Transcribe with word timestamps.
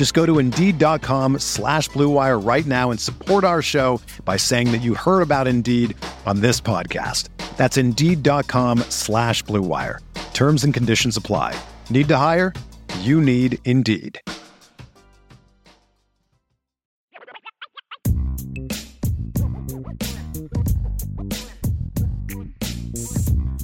Just 0.00 0.14
go 0.14 0.24
to 0.24 0.38
Indeed.com 0.38 1.40
slash 1.40 1.90
BlueWire 1.90 2.42
right 2.42 2.64
now 2.64 2.90
and 2.90 2.98
support 2.98 3.44
our 3.44 3.60
show 3.60 4.00
by 4.24 4.38
saying 4.38 4.72
that 4.72 4.78
you 4.78 4.94
heard 4.94 5.20
about 5.20 5.46
Indeed 5.46 5.94
on 6.24 6.40
this 6.40 6.58
podcast. 6.58 7.28
That's 7.58 7.76
Indeed.com 7.76 8.78
slash 8.88 9.44
BlueWire. 9.44 9.98
Terms 10.32 10.64
and 10.64 10.72
conditions 10.72 11.18
apply. 11.18 11.54
Need 11.90 12.08
to 12.08 12.16
hire? 12.16 12.54
You 13.00 13.20
need 13.20 13.58
Indeed. 13.66 14.22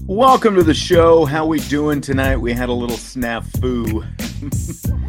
Welcome 0.06 0.54
to 0.56 0.62
the 0.62 0.74
show. 0.74 1.24
How 1.24 1.46
we 1.46 1.60
doing 1.60 2.02
tonight? 2.02 2.36
We 2.42 2.52
had 2.52 2.68
a 2.68 2.74
little 2.74 2.98
snafu 2.98 4.04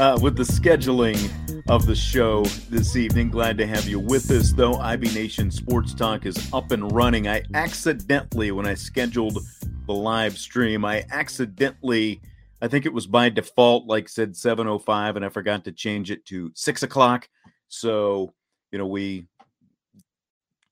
uh, 0.00 0.18
with 0.22 0.34
the 0.34 0.42
scheduling 0.42 1.30
of 1.68 1.84
the 1.84 1.94
show 1.94 2.42
this 2.70 2.96
evening. 2.96 3.28
Glad 3.28 3.58
to 3.58 3.66
have 3.66 3.86
you 3.86 4.00
with 4.00 4.30
us, 4.30 4.50
though. 4.50 4.76
IB 4.76 5.12
Nation 5.12 5.50
Sports 5.50 5.92
Talk 5.92 6.24
is 6.24 6.50
up 6.54 6.70
and 6.70 6.90
running. 6.90 7.28
I 7.28 7.42
accidentally, 7.52 8.50
when 8.50 8.66
I 8.66 8.72
scheduled 8.72 9.38
the 9.86 9.92
live 9.92 10.38
stream, 10.38 10.86
I 10.86 11.04
accidentally, 11.10 12.22
I 12.62 12.68
think 12.68 12.86
it 12.86 12.94
was 12.94 13.06
by 13.06 13.28
default, 13.28 13.86
like 13.88 14.08
said 14.08 14.32
7:05, 14.32 15.16
and 15.16 15.24
I 15.24 15.28
forgot 15.28 15.64
to 15.64 15.72
change 15.72 16.10
it 16.10 16.24
to 16.26 16.50
six 16.54 16.82
o'clock. 16.82 17.28
So, 17.68 18.32
you 18.72 18.78
know, 18.78 18.86
we 18.86 19.26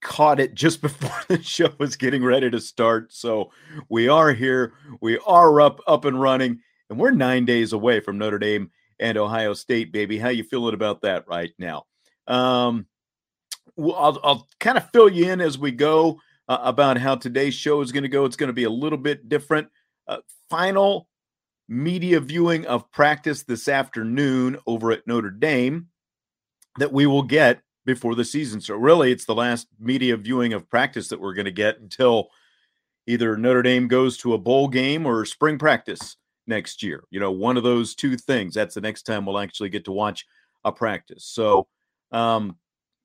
caught 0.00 0.40
it 0.40 0.54
just 0.54 0.80
before 0.88 1.22
the 1.28 1.42
show 1.42 1.68
was 1.76 1.96
getting 1.96 2.24
ready 2.24 2.50
to 2.50 2.60
start. 2.60 3.12
So 3.12 3.50
we 3.90 4.08
are 4.08 4.32
here. 4.32 4.72
We 5.02 5.18
are 5.18 5.60
up 5.60 5.80
up 5.86 6.06
and 6.06 6.18
running, 6.18 6.60
and 6.88 6.98
we're 6.98 7.10
nine 7.10 7.44
days 7.44 7.74
away 7.74 8.00
from 8.00 8.16
Notre 8.16 8.38
Dame 8.38 8.70
and 9.00 9.18
Ohio 9.18 9.54
State, 9.54 9.92
baby. 9.92 10.18
How 10.18 10.28
you 10.28 10.44
feeling 10.44 10.74
about 10.74 11.02
that 11.02 11.26
right 11.28 11.52
now? 11.58 11.84
Um, 12.26 12.86
I'll, 13.78 14.20
I'll 14.22 14.48
kind 14.60 14.78
of 14.78 14.90
fill 14.90 15.08
you 15.08 15.30
in 15.30 15.40
as 15.40 15.58
we 15.58 15.72
go 15.72 16.20
uh, 16.48 16.58
about 16.62 16.98
how 16.98 17.14
today's 17.14 17.54
show 17.54 17.80
is 17.80 17.92
going 17.92 18.02
to 18.02 18.08
go. 18.08 18.24
It's 18.24 18.36
going 18.36 18.48
to 18.48 18.54
be 18.54 18.64
a 18.64 18.70
little 18.70 18.98
bit 18.98 19.28
different. 19.28 19.68
Uh, 20.06 20.18
final 20.50 21.08
media 21.68 22.18
viewing 22.20 22.66
of 22.66 22.90
practice 22.90 23.42
this 23.42 23.68
afternoon 23.68 24.58
over 24.66 24.90
at 24.90 25.06
Notre 25.06 25.30
Dame 25.30 25.88
that 26.78 26.92
we 26.92 27.06
will 27.06 27.22
get 27.22 27.60
before 27.84 28.14
the 28.14 28.24
season. 28.24 28.60
So 28.60 28.74
really, 28.74 29.12
it's 29.12 29.26
the 29.26 29.34
last 29.34 29.68
media 29.78 30.16
viewing 30.16 30.52
of 30.52 30.68
practice 30.68 31.08
that 31.08 31.20
we're 31.20 31.34
going 31.34 31.44
to 31.44 31.50
get 31.50 31.80
until 31.80 32.28
either 33.06 33.36
Notre 33.36 33.62
Dame 33.62 33.88
goes 33.88 34.16
to 34.18 34.34
a 34.34 34.38
bowl 34.38 34.68
game 34.68 35.06
or 35.06 35.24
spring 35.24 35.58
practice 35.58 36.16
next 36.48 36.82
year. 36.82 37.04
You 37.10 37.20
know, 37.20 37.32
one 37.32 37.56
of 37.56 37.62
those 37.62 37.94
two 37.94 38.16
things. 38.16 38.54
That's 38.54 38.74
the 38.74 38.80
next 38.80 39.02
time 39.02 39.26
we'll 39.26 39.38
actually 39.38 39.68
get 39.68 39.84
to 39.86 39.92
watch 39.92 40.26
a 40.64 40.72
practice. 40.72 41.24
So 41.24 41.66
um, 42.12 42.56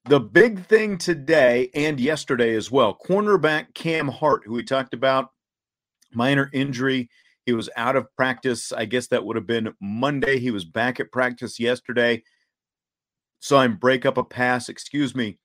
the 0.05 0.19
big 0.19 0.65
thing 0.65 0.97
today 0.97 1.69
and 1.73 1.99
yesterday 1.99 2.55
as 2.55 2.71
well, 2.71 2.97
cornerback 3.05 3.73
Cam 3.73 4.07
Hart, 4.07 4.43
who 4.45 4.53
we 4.53 4.63
talked 4.63 4.93
about, 4.93 5.29
minor 6.13 6.49
injury. 6.53 7.09
He 7.45 7.53
was 7.53 7.69
out 7.75 7.95
of 7.95 8.07
practice. 8.15 8.71
I 8.71 8.85
guess 8.85 9.07
that 9.07 9.25
would 9.25 9.35
have 9.35 9.47
been 9.47 9.73
Monday. 9.81 10.39
He 10.39 10.51
was 10.51 10.63
back 10.63 10.99
at 10.99 11.11
practice 11.11 11.59
yesterday 11.59 12.23
saw 13.43 13.61
him 13.61 13.75
break 13.75 14.05
up 14.05 14.17
a 14.17 14.23
pass, 14.23 14.69
excuse 14.69 15.13
me, 15.13 15.37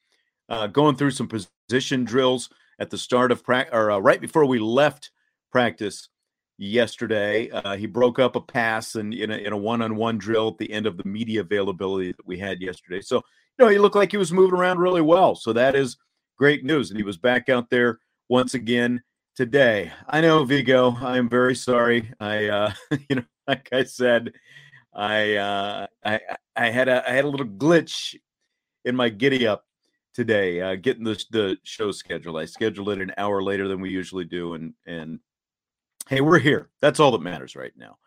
uh, 0.49 0.69
going 0.69 0.95
through 0.95 1.11
some 1.11 1.29
position 1.29 2.05
drills 2.05 2.49
at 2.79 2.91
the 2.91 2.99
start 2.99 3.33
of 3.33 3.43
practice 3.43 3.75
or 3.75 3.91
uh, 3.91 3.99
right 3.99 4.21
before 4.21 4.47
we 4.47 4.61
left 4.61 5.11
practice 5.51 6.09
yesterday. 6.59 7.51
Uh, 7.51 7.77
he 7.77 7.87
broke 7.87 8.19
up 8.19 8.37
a 8.37 8.41
pass 8.41 8.97
and 8.97 9.15
in 9.15 9.31
a, 9.31 9.37
in 9.37 9.53
a 9.53 9.57
one-on-one 9.57 10.19
drill 10.19 10.49
at 10.49 10.59
the 10.59 10.71
end 10.73 10.87
of 10.87 10.97
the 10.97 11.05
media 11.05 11.41
availability 11.41 12.13
that 12.13 12.27
we 12.27 12.39
had 12.39 12.61
yesterday. 12.61 13.01
So, 13.01 13.17
you 13.17 13.65
know, 13.65 13.69
he 13.69 13.79
looked 13.79 13.97
like 13.97 14.11
he 14.11 14.17
was 14.17 14.33
moving 14.33 14.59
around 14.59 14.79
really 14.79 15.03
well. 15.03 15.35
So 15.35 15.53
that 15.53 15.75
is 15.75 15.97
great 16.37 16.65
news. 16.65 16.91
And 16.91 16.99
he 16.99 17.05
was 17.05 17.17
back 17.17 17.49
out 17.49 17.71
there 17.71 17.99
once 18.29 18.55
again 18.55 19.03
today. 19.37 19.93
I 20.09 20.21
know 20.21 20.45
Vigo. 20.45 20.97
I 21.01 21.17
am 21.17 21.29
very 21.29 21.55
sorry. 21.55 22.13
I, 22.21 22.47
uh, 22.47 22.73
you 23.09 23.17
know, 23.17 23.25
like 23.47 23.69
I 23.73 23.85
said, 23.85 24.33
I 24.95 25.37
uh, 25.37 25.87
I 26.05 26.21
I 26.57 26.71
had 26.71 26.89
a 26.89 27.09
I 27.09 27.15
had 27.15 27.25
a 27.25 27.29
little 27.29 27.47
glitch 27.47 28.17
in 28.85 28.97
my 28.97 29.09
giddy 29.09 29.47
up 29.47 29.65
today, 30.13 30.61
uh, 30.61 30.75
getting 30.75 31.05
the 31.05 31.23
the 31.31 31.57
show 31.63 31.93
scheduled. 31.93 32.37
I 32.37 32.47
scheduled 32.47 32.89
it 32.91 33.01
an 33.01 33.13
hour 33.17 33.43
later 33.43 33.69
than 33.69 33.81
we 33.81 33.91
usually 33.91 34.25
do, 34.25 34.55
and 34.55 34.75
and 34.87 35.21
hey, 36.09 36.23
we're 36.23 36.39
here. 36.39 36.71
That's 36.81 37.01
all 37.01 37.13
that 37.13 37.23
matters 37.23 37.55
right 37.55 37.73
now, 37.77 37.99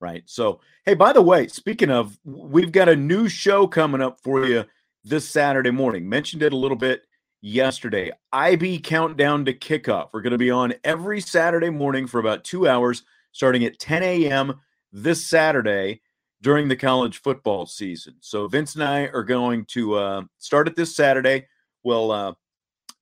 right? 0.00 0.22
So 0.26 0.60
hey, 0.86 0.94
by 0.94 1.12
the 1.12 1.22
way, 1.22 1.46
speaking 1.46 1.90
of, 1.90 2.18
we've 2.24 2.72
got 2.72 2.88
a 2.88 2.96
new 2.96 3.28
show 3.28 3.66
coming 3.66 4.00
up 4.00 4.18
for 4.22 4.46
you 4.46 4.64
this 5.04 5.28
Saturday 5.28 5.70
morning. 5.70 6.08
Mentioned 6.08 6.42
it 6.42 6.54
a 6.54 6.56
little 6.56 6.76
bit 6.76 7.02
yesterday. 7.42 8.10
IB 8.32 8.80
countdown 8.80 9.44
to 9.44 9.52
kickoff. 9.52 10.08
We're 10.12 10.22
going 10.22 10.32
to 10.32 10.38
be 10.38 10.50
on 10.50 10.74
every 10.84 11.20
Saturday 11.20 11.70
morning 11.70 12.06
for 12.06 12.18
about 12.18 12.44
two 12.44 12.66
hours, 12.66 13.02
starting 13.32 13.64
at 13.64 13.78
10 13.78 14.02
a.m. 14.02 14.58
this 14.90 15.26
Saturday 15.26 16.00
during 16.42 16.68
the 16.68 16.76
college 16.76 17.20
football 17.20 17.66
season. 17.66 18.14
So 18.20 18.48
Vince 18.48 18.74
and 18.74 18.84
I 18.84 19.02
are 19.08 19.22
going 19.22 19.66
to 19.66 19.94
uh, 19.96 20.22
start 20.38 20.66
it 20.66 20.76
this 20.76 20.96
Saturday. 20.96 21.46
We'll 21.82 22.10
uh, 22.10 22.32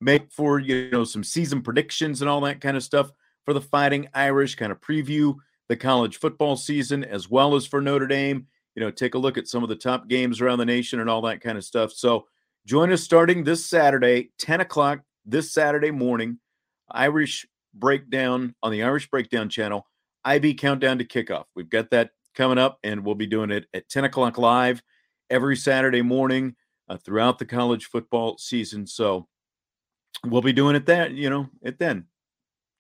make 0.01 0.33
for 0.33 0.59
you 0.59 0.91
know 0.91 1.05
some 1.05 1.23
season 1.23 1.63
predictions 1.63 2.23
and 2.23 2.29
all 2.29 2.41
that 2.41 2.61
kind 2.61 2.77
of 2.77 2.83
stuff 2.83 3.13
for 3.49 3.55
the 3.55 3.61
Fighting 3.63 4.07
Irish. 4.13 4.57
Kind 4.57 4.73
of 4.73 4.79
preview 4.79 5.35
the 5.71 5.77
college 5.77 6.19
football 6.19 6.55
season 6.55 7.03
as 7.03 7.31
well 7.31 7.55
as 7.55 7.65
for 7.65 7.81
Notre 7.81 8.07
Dame. 8.07 8.47
You 8.75 8.83
know, 8.83 8.91
take 8.91 9.15
a 9.15 9.19
look 9.19 9.39
at 9.39 9.49
some 9.49 9.63
of 9.63 9.71
the 9.71 9.75
top 9.75 10.07
games 10.07 10.43
around 10.43 10.59
the 10.59 10.67
nation 10.67 11.01
and 11.01 11.09
all 11.09 11.23
that 11.23 11.41
kind 11.41 11.57
of 11.57 11.65
stuff. 11.65 11.91
So 11.93 12.27
join 12.67 12.93
us 12.93 13.03
starting 13.03 13.45
this 13.45 13.65
Saturday, 13.65 14.33
10 14.39 14.61
o'clock 14.61 15.01
this 15.25 15.51
Saturday 15.51 15.91
morning. 15.91 16.41
Irish 16.91 17.47
breakdown 17.73 18.55
on 18.63 18.71
the 18.71 18.83
Irish 18.83 19.09
Breakdown 19.09 19.49
channel. 19.49 19.87
IB 20.27 20.53
countdown 20.53 20.99
to 20.99 21.07
kickoff. 21.07 21.45
We've 21.57 21.71
got 21.71 21.89
that 21.93 22.11
coming 22.35 22.59
up, 22.59 22.79
and 22.85 23.03
we'll 23.03 23.15
be 23.15 23.27
doing 23.27 23.51
it 23.51 23.65
at 23.73 23.89
10 23.89 24.05
o'clock 24.05 24.37
live 24.37 24.83
every 25.31 25.57
Saturday 25.57 26.03
morning 26.03 26.55
uh, 26.91 26.99
throughout 26.99 27.39
the 27.39 27.47
college 27.47 27.87
football 27.87 28.37
season. 28.37 28.87
So 28.87 29.27
we'll 30.27 30.43
be 30.43 30.53
doing 30.53 30.77
it 30.77 30.85
that, 30.85 31.13
you 31.13 31.31
know, 31.31 31.49
it 31.63 31.79
then, 31.79 32.09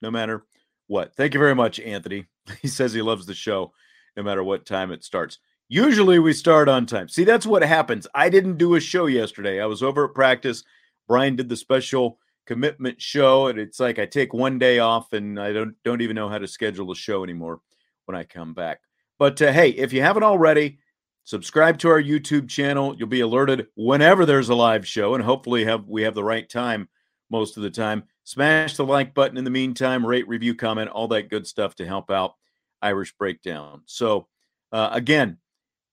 no 0.03 0.11
matter 0.11 0.45
what. 0.89 1.15
Thank 1.15 1.35
you 1.35 1.41
very 1.41 1.55
much, 1.55 1.79
Anthony. 1.81 2.27
He 2.63 2.69
says 2.69 2.95
he 2.95 3.03
loves 3.03 3.27
the 3.27 3.35
show 3.35 3.73
no 4.17 4.23
matter 4.23 4.43
what 4.43 4.65
time 4.65 4.91
it 4.91 5.05
starts. 5.05 5.39
Usually 5.69 6.19
we 6.19 6.33
start 6.33 6.67
on 6.67 6.87
time. 6.87 7.11
See, 7.11 7.25
that's 7.25 7.45
what 7.45 7.63
happens. 7.63 8.07
I 8.15 8.31
didn't 8.31 8.57
do 8.57 8.75
a 8.75 8.81
show 8.81 9.05
yesterday. 9.05 9.61
I 9.61 9.67
was 9.67 9.83
over 9.83 10.07
at 10.07 10.15
practice. 10.15 10.65
Brian 11.07 11.37
did 11.37 11.51
the 11.51 11.57
special 11.57 12.19
commitment 12.47 13.03
show, 13.03 13.49
and 13.49 13.59
it's 13.59 13.79
like 13.79 13.99
I 13.99 14.07
take 14.07 14.33
one 14.33 14.59
day 14.59 14.79
off 14.79 15.13
and 15.13 15.39
I 15.39 15.53
don't 15.53 15.75
don't 15.85 16.01
even 16.01 16.17
know 16.17 16.31
how 16.31 16.39
to 16.39 16.49
schedule 16.49 16.91
a 16.91 16.97
show 16.97 17.23
anymore 17.23 17.61
when 18.07 18.17
I 18.17 18.25
come 18.25 18.55
back. 18.55 18.81
But 19.19 19.41
uh, 19.43 19.53
hey, 19.53 19.71
if 19.71 19.93
you 19.93 20.01
haven't 20.01 20.23
already, 20.23 20.79
subscribe 21.25 21.79
to 21.81 21.91
our 21.91 22.03
YouTube 22.03 22.49
channel. 22.49 22.97
You'll 22.97 23.09
be 23.09 23.21
alerted 23.21 23.67
whenever 23.77 24.25
there's 24.25 24.49
a 24.49 24.55
live 24.55 24.89
show, 24.89 25.15
and 25.15 25.23
hopefully 25.23 25.67
have 25.67 25.87
we 25.87 26.03
have 26.03 26.15
the 26.15 26.25
right 26.25 26.49
time 26.49 26.89
most 27.31 27.59
of 27.59 27.63
the 27.63 27.71
time. 27.71 28.05
Smash 28.29 28.77
the 28.77 28.85
like 28.85 29.15
button 29.15 29.39
in 29.39 29.45
the 29.45 29.51
meantime, 29.51 30.05
rate, 30.05 30.29
review, 30.29 30.55
comment, 30.55 30.91
all 30.91 31.09
that 31.09 31.31
good 31.31 31.47
stuff 31.47 31.75
to 31.77 31.87
help 31.87 32.11
out 32.11 32.35
Irish 32.83 33.17
Breakdown. 33.17 33.81
So 33.87 34.27
uh, 34.71 34.91
again, 34.93 35.39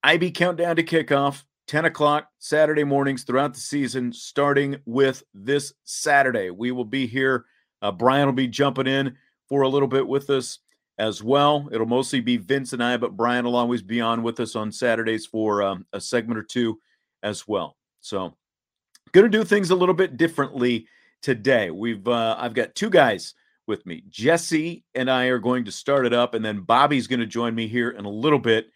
IB 0.02 0.32
countdown 0.32 0.76
to 0.76 0.82
kickoff, 0.82 1.44
10 1.66 1.86
o'clock 1.86 2.28
Saturday 2.38 2.84
mornings 2.84 3.22
throughout 3.22 3.54
the 3.54 3.60
season, 3.60 4.12
starting 4.12 4.76
with 4.84 5.22
this 5.32 5.72
Saturday. 5.84 6.50
We 6.50 6.72
will 6.72 6.84
be 6.84 7.06
here 7.06 7.46
Uh, 7.80 7.90
Brian 7.90 8.26
will 8.26 8.34
be 8.34 8.48
jumping 8.48 8.86
in 8.86 9.16
for 9.48 9.62
a 9.62 9.68
little 9.68 9.88
bit 9.88 10.06
with 10.06 10.28
us 10.28 10.58
as 10.98 11.22
well. 11.22 11.70
It'll 11.72 11.86
mostly 11.86 12.20
be 12.20 12.36
Vince 12.36 12.74
and 12.74 12.84
I, 12.84 12.98
but 12.98 13.16
Brian 13.16 13.46
will 13.46 13.56
always 13.56 13.80
be 13.80 14.02
on 14.02 14.22
with 14.22 14.40
us 14.40 14.54
on 14.54 14.70
Saturdays 14.70 15.24
for 15.24 15.62
um, 15.62 15.86
a 15.94 16.00
segment 16.02 16.38
or 16.38 16.42
two 16.42 16.78
as 17.22 17.48
well. 17.48 17.78
So, 18.02 18.36
going 19.12 19.24
to 19.24 19.38
do 19.38 19.42
things 19.42 19.70
a 19.70 19.74
little 19.74 19.94
bit 19.94 20.18
differently 20.18 20.86
today. 21.26 21.72
We've 21.72 22.06
uh, 22.06 22.36
I've 22.38 22.54
got 22.54 22.76
two 22.76 22.88
guys 22.88 23.34
with 23.66 23.84
me. 23.84 24.04
Jesse 24.08 24.84
and 24.94 25.10
I 25.10 25.24
are 25.24 25.40
going 25.40 25.64
to 25.64 25.72
start 25.72 26.06
it 26.06 26.12
up, 26.12 26.34
and 26.34 26.44
then 26.44 26.60
Bobby's 26.60 27.08
going 27.08 27.18
to 27.18 27.26
join 27.26 27.52
me 27.52 27.66
here 27.66 27.90
in 27.90 28.04
a 28.04 28.10
little 28.10 28.38
bit 28.38 28.68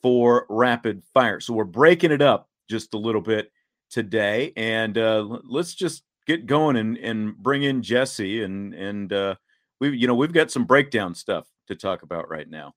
for 0.00 0.46
rapid 0.48 1.02
fire. 1.12 1.40
So 1.40 1.52
we're 1.52 1.64
breaking 1.64 2.10
it 2.10 2.22
up 2.22 2.48
just 2.70 2.94
a 2.94 2.98
little 2.98 3.20
bit 3.20 3.52
today, 3.90 4.54
and 4.56 4.96
uh, 4.96 5.40
let's 5.44 5.74
just 5.74 6.02
get 6.26 6.46
going 6.46 6.76
and 6.76 6.96
and 6.96 7.36
bring 7.36 7.64
in 7.64 7.82
Jesse 7.82 8.42
and 8.42 8.72
and 8.72 9.12
uh, 9.12 9.34
we 9.78 9.94
you 9.94 10.06
know 10.06 10.14
we've 10.14 10.32
got 10.32 10.50
some 10.50 10.64
breakdown 10.64 11.14
stuff 11.14 11.48
to 11.66 11.76
talk 11.76 12.02
about 12.02 12.30
right 12.30 12.48
now. 12.48 12.72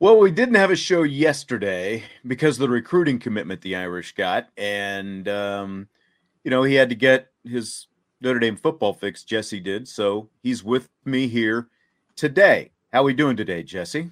Well, 0.00 0.18
we 0.18 0.30
didn't 0.32 0.56
have 0.56 0.70
a 0.70 0.76
show 0.76 1.02
yesterday 1.02 2.04
because 2.26 2.56
of 2.56 2.60
the 2.60 2.68
recruiting 2.68 3.18
commitment 3.18 3.62
the 3.62 3.76
Irish 3.76 4.12
got, 4.14 4.48
and 4.58 5.26
um, 5.28 5.88
you 6.44 6.50
know 6.50 6.62
he 6.62 6.74
had 6.74 6.90
to 6.90 6.94
get 6.94 7.32
his 7.42 7.88
Notre 8.20 8.38
Dame 8.38 8.56
football 8.56 8.92
fix. 8.92 9.24
Jesse 9.24 9.60
did, 9.60 9.88
so 9.88 10.28
he's 10.42 10.62
with 10.62 10.88
me 11.04 11.26
here 11.26 11.68
today. 12.14 12.70
How 12.92 13.00
are 13.00 13.04
we 13.04 13.14
doing 13.14 13.36
today, 13.36 13.62
Jesse? 13.62 14.10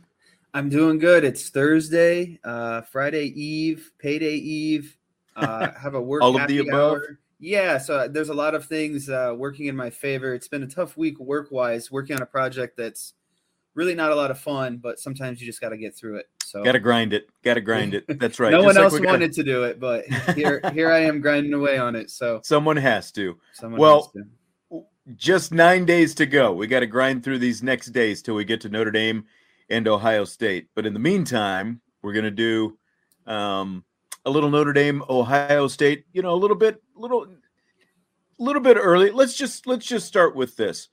I'm 0.55 0.69
doing 0.69 0.99
good. 0.99 1.25
It's 1.25 1.49
Thursday, 1.51 2.39
uh, 2.45 2.83
Friday 2.83 3.27
Eve, 3.41 3.93
payday 3.99 4.35
Eve. 4.35 4.97
Uh, 5.35 5.73
have 5.81 5.95
a 5.95 6.01
work 6.01 6.23
all 6.23 6.39
of 6.39 6.47
the 6.47 6.59
above. 6.59 6.99
Hour. 6.99 7.19
Yeah, 7.41 7.79
so 7.79 8.07
there's 8.07 8.29
a 8.29 8.35
lot 8.35 8.55
of 8.55 8.67
things 8.67 9.09
uh, 9.09 9.35
working 9.35 9.65
in 9.65 9.75
my 9.75 9.89
favor. 9.89 10.35
It's 10.35 10.47
been 10.47 10.63
a 10.63 10.67
tough 10.67 10.95
week 10.95 11.19
work 11.19 11.51
wise, 11.51 11.91
working 11.91 12.15
on 12.17 12.21
a 12.21 12.27
project 12.27 12.77
that's 12.77 13.15
really 13.75 13.95
not 13.95 14.13
a 14.13 14.15
lot 14.15 14.31
of 14.31 14.39
fun, 14.39 14.77
but 14.77 15.01
sometimes 15.01 15.41
you 15.41 15.47
just 15.47 15.61
got 15.61 15.71
to 15.71 15.79
get 15.79 15.97
through 15.97 16.17
it. 16.17 16.29
So 16.53 16.63
got 16.63 16.73
to 16.73 16.81
grind 16.81 17.15
it. 17.15 17.31
Got 17.43 17.55
to 17.55 17.63
grind 17.63 17.95
it. 17.95 18.05
That's 18.21 18.39
right. 18.39 18.51
no 18.51 18.59
just 18.63 18.67
one 18.67 18.75
like 18.75 18.85
else 18.85 18.93
wanted 18.93 19.31
gotta... 19.31 19.33
to 19.33 19.43
do 19.43 19.65
it, 19.65 19.81
but 19.81 20.05
here 20.35 20.61
here 20.75 20.93
I 20.93 20.99
am 20.99 21.23
grinding 21.23 21.55
away 21.55 21.79
on 21.79 21.97
it. 21.97 22.11
So 22.11 22.41
someone 22.45 22.77
has 22.77 23.11
to. 23.13 23.39
Someone 23.55 23.81
well, 23.81 24.13
has 24.15 24.25
to. 24.71 24.85
just 25.17 25.51
nine 25.51 25.87
days 25.87 26.15
to 26.17 26.27
go. 26.27 26.53
We 26.53 26.67
got 26.67 26.81
to 26.81 26.87
grind 26.87 27.25
through 27.25 27.39
these 27.39 27.63
next 27.63 27.87
days 27.93 28.21
till 28.21 28.35
we 28.35 28.45
get 28.45 28.61
to 28.61 28.69
Notre 28.69 28.91
Dame 28.91 29.25
and 29.71 29.89
Ohio 29.89 30.27
State. 30.27 30.69
But 30.75 30.85
in 30.85 30.93
the 30.93 30.99
meantime, 30.99 31.81
we're 32.03 32.13
going 32.13 32.27
to 32.27 32.31
do 32.31 32.77
um, 33.27 33.83
a 34.27 34.31
little 34.31 34.51
Notre 34.51 34.75
Dame, 34.75 35.03
Ohio 35.09 35.69
State. 35.69 36.05
You 36.13 36.21
know, 36.21 36.35
a 36.35 36.37
little 36.37 36.57
bit, 36.57 36.83
little, 36.95 37.29
little 38.39 38.61
bit 38.61 38.77
early. 38.79 39.11
Let's 39.11 39.39
just 39.39 39.67
let's 39.67 39.87
just 39.87 40.07
start 40.07 40.37
with 40.37 40.55
this. 40.57 40.89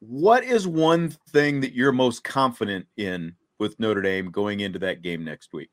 What 0.00 0.44
is 0.44 0.68
one 0.68 1.16
thing 1.30 1.62
that 1.62 1.72
you're 1.72 1.92
most 1.92 2.24
confident 2.24 2.86
in 2.98 3.36
with 3.58 3.78
Notre 3.78 4.02
Dame 4.02 4.30
going 4.30 4.60
into 4.60 4.78
that 4.80 5.02
game 5.02 5.24
next 5.24 5.52
week? 5.52 5.70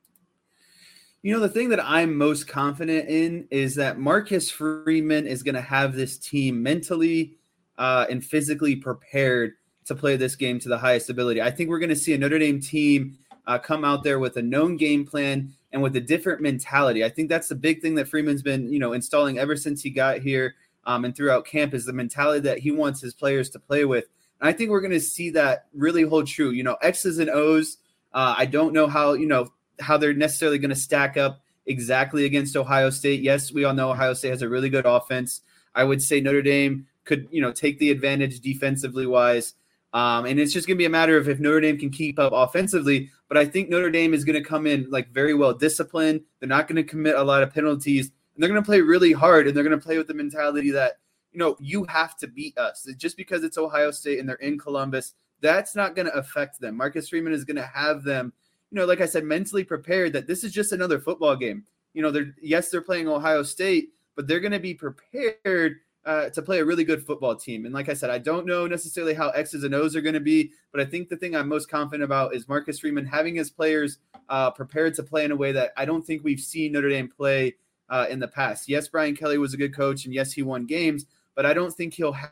You 1.22 1.34
know, 1.34 1.40
the 1.40 1.50
thing 1.50 1.70
that 1.70 1.84
I'm 1.84 2.16
most 2.16 2.48
confident 2.48 3.10
in 3.10 3.48
is 3.50 3.76
that 3.76 3.98
Marcus 3.98 4.52
Freeman 4.52 5.26
is 5.26 5.42
going 5.42 5.56
to 5.56 5.62
have 5.62 5.96
this 5.96 6.20
team 6.20 6.62
mentally 6.62 7.38
uh, 7.78 8.06
and 8.10 8.24
physically 8.24 8.76
prepared 8.76 9.54
to 9.86 9.96
play 9.96 10.18
this 10.18 10.36
game 10.36 10.60
to 10.60 10.70
the 10.70 10.78
highest 10.78 11.10
ability. 11.10 11.42
I 11.42 11.52
think 11.52 11.70
we're 11.70 11.80
going 11.80 11.90
to 11.90 11.96
see 11.96 12.14
a 12.14 12.18
Notre 12.18 12.40
Dame 12.40 12.60
team 12.60 13.18
uh, 13.48 13.58
come 13.58 13.84
out 13.84 14.04
there 14.04 14.20
with 14.20 14.38
a 14.38 14.42
known 14.42 14.78
game 14.78 15.06
plan 15.06 15.54
and 15.72 15.82
with 15.82 15.96
a 15.96 16.02
different 16.02 16.42
mentality. 16.42 17.04
I 17.04 17.10
think 17.10 17.30
that's 17.30 17.48
the 17.48 17.56
big 17.56 17.82
thing 17.82 17.96
that 17.96 18.08
Freeman's 18.08 18.42
been, 18.42 18.72
you 18.72 18.80
know, 18.80 18.94
installing 18.94 19.40
ever 19.40 19.56
since 19.56 19.82
he 19.82 19.90
got 19.90 20.20
here 20.20 20.56
um, 20.86 21.06
and 21.06 21.16
throughout 21.16 21.46
camp 21.46 21.74
is 21.74 21.86
the 21.86 21.94
mentality 21.94 22.42
that 22.42 22.60
he 22.60 22.72
wants 22.72 23.02
his 23.02 23.14
players 23.14 23.50
to 23.52 23.60
play 23.60 23.86
with. 23.86 24.06
And 24.40 24.50
I 24.50 24.54
think 24.54 24.70
we're 24.70 24.82
going 24.82 24.92
to 24.92 25.00
see 25.00 25.30
that 25.32 25.68
really 25.74 26.04
hold 26.04 26.28
true. 26.28 26.52
You 26.52 26.64
know, 26.64 26.78
X's 26.82 27.20
and 27.20 27.30
O's. 27.30 27.78
Uh, 28.14 28.36
I 28.38 28.46
don't 28.46 28.74
know 28.74 28.88
how 28.88 29.14
you 29.14 29.28
know 29.28 29.52
how 29.80 29.98
they're 29.98 30.14
necessarily 30.14 30.58
going 30.58 30.70
to 30.70 30.76
stack 30.76 31.18
up 31.18 31.42
exactly 31.66 32.26
against 32.26 32.56
Ohio 32.56 32.90
State. 32.90 33.22
Yes, 33.22 33.52
we 33.52 33.64
all 33.64 33.74
know 33.74 33.92
Ohio 33.92 34.14
State 34.14 34.30
has 34.30 34.42
a 34.42 34.50
really 34.50 34.70
good 34.70 34.86
offense. 34.86 35.42
I 35.74 35.84
would 35.84 36.02
say 36.02 36.22
Notre 36.22 36.42
Dame 36.42 36.88
could 37.04 37.28
you 37.32 37.42
know 37.42 37.52
take 37.52 37.80
the 37.80 37.92
advantage 37.92 38.40
defensively 38.40 39.06
wise. 39.06 39.54
Um, 39.94 40.26
and 40.26 40.42
it's 40.42 40.52
just 40.52 40.68
going 40.68 40.76
to 40.76 40.82
be 40.82 40.86
a 40.86 40.90
matter 40.90 41.16
of 41.16 41.30
if 41.30 41.40
Notre 41.40 41.62
Dame 41.62 41.78
can 41.78 41.90
keep 41.90 42.20
up 42.20 42.34
offensively. 42.36 43.10
But 43.30 43.38
I 43.38 43.46
think 43.46 43.70
Notre 43.70 43.90
Dame 43.90 44.14
is 44.14 44.26
going 44.26 44.42
to 44.42 44.48
come 44.48 44.68
in 44.68 44.88
like 44.90 45.10
very 45.14 45.34
well 45.34 45.54
disciplined. 45.54 46.22
They're 46.40 46.50
not 46.50 46.68
going 46.68 46.76
to 46.76 46.84
commit 46.84 47.16
a 47.16 47.24
lot 47.24 47.44
of 47.44 47.54
penalties, 47.54 48.08
and 48.08 48.44
they're 48.44 48.50
going 48.50 48.62
to 48.62 48.66
play 48.66 48.82
really 48.82 49.14
hard. 49.14 49.48
And 49.48 49.56
they're 49.56 49.64
going 49.64 49.80
to 49.80 49.86
play 49.86 49.98
with 49.98 50.08
the 50.08 50.14
mentality 50.14 50.72
that 50.72 50.98
you 51.36 51.40
know 51.40 51.58
you 51.60 51.84
have 51.90 52.16
to 52.16 52.28
beat 52.28 52.58
us 52.58 52.88
just 52.96 53.18
because 53.18 53.44
it's 53.44 53.58
Ohio 53.58 53.92
State 53.92 54.20
and 54.20 54.28
they're 54.28 54.36
in 54.38 54.58
Columbus. 54.58 55.14
That's 55.42 55.76
not 55.76 55.94
going 55.94 56.06
to 56.06 56.14
affect 56.14 56.62
them. 56.62 56.78
Marcus 56.78 57.10
Freeman 57.10 57.34
is 57.34 57.44
going 57.44 57.58
to 57.58 57.66
have 57.66 58.04
them, 58.04 58.32
you 58.72 58.78
know, 58.78 58.86
like 58.86 59.02
I 59.02 59.06
said, 59.06 59.26
mentally 59.26 59.66
prepared 59.66 60.14
that 60.14 60.28
this 60.28 60.46
is 60.46 60.54
just 60.54 60.72
another 60.72 60.98
football 60.98 61.36
game. 61.36 61.66
You 61.94 62.02
know, 62.02 62.10
they're 62.10 62.34
yes, 62.42 62.70
they're 62.70 62.82
playing 62.82 63.10
Ohio 63.10 63.44
State, 63.44 63.90
but 64.16 64.28
they're 64.28 64.40
going 64.40 64.54
to 64.54 64.60
be 64.60 64.74
prepared 64.74 65.76
uh, 66.06 66.30
to 66.30 66.42
play 66.42 66.60
a 66.60 66.66
really 66.66 66.86
good 66.86 67.06
football 67.06 67.36
team. 67.36 67.66
And 67.66 67.74
like 67.74 67.90
I 67.90 67.94
said, 67.94 68.10
I 68.10 68.18
don't 68.18 68.46
know 68.46 68.66
necessarily 68.66 69.14
how 69.14 69.30
X's 69.32 69.66
and 69.66 69.76
O's 69.76 69.94
are 69.98 70.02
going 70.02 70.14
to 70.14 70.22
be, 70.22 70.52
but 70.72 70.80
I 70.80 70.86
think 70.86 71.10
the 71.10 71.18
thing 71.18 71.36
I'm 71.36 71.50
most 71.50 71.70
confident 71.70 72.04
about 72.04 72.34
is 72.34 72.48
Marcus 72.48 72.80
Freeman 72.80 73.06
having 73.06 73.36
his 73.36 73.50
players 73.50 73.98
uh, 74.30 74.52
prepared 74.52 74.94
to 74.96 75.04
play 75.04 75.26
in 75.26 75.32
a 75.32 75.36
way 75.36 75.52
that 75.52 75.72
I 75.76 75.84
don't 75.84 76.06
think 76.06 76.24
we've 76.24 76.40
seen 76.40 76.72
Notre 76.72 76.90
Dame 76.90 77.10
play 77.10 77.56
uh, 77.90 78.06
in 78.10 78.20
the 78.20 78.28
past. 78.28 78.68
Yes, 78.68 78.88
Brian 78.88 79.16
Kelly 79.16 79.38
was 79.38 79.54
a 79.54 79.58
good 79.58 79.76
coach, 79.76 80.06
and 80.06 80.14
yes, 80.14 80.32
he 80.32 80.42
won 80.42 80.66
games, 80.66 81.06
but 81.36 81.46
I 81.46 81.54
don't 81.54 81.74
think 81.74 81.94
he'll 81.94 82.14
have. 82.14 82.32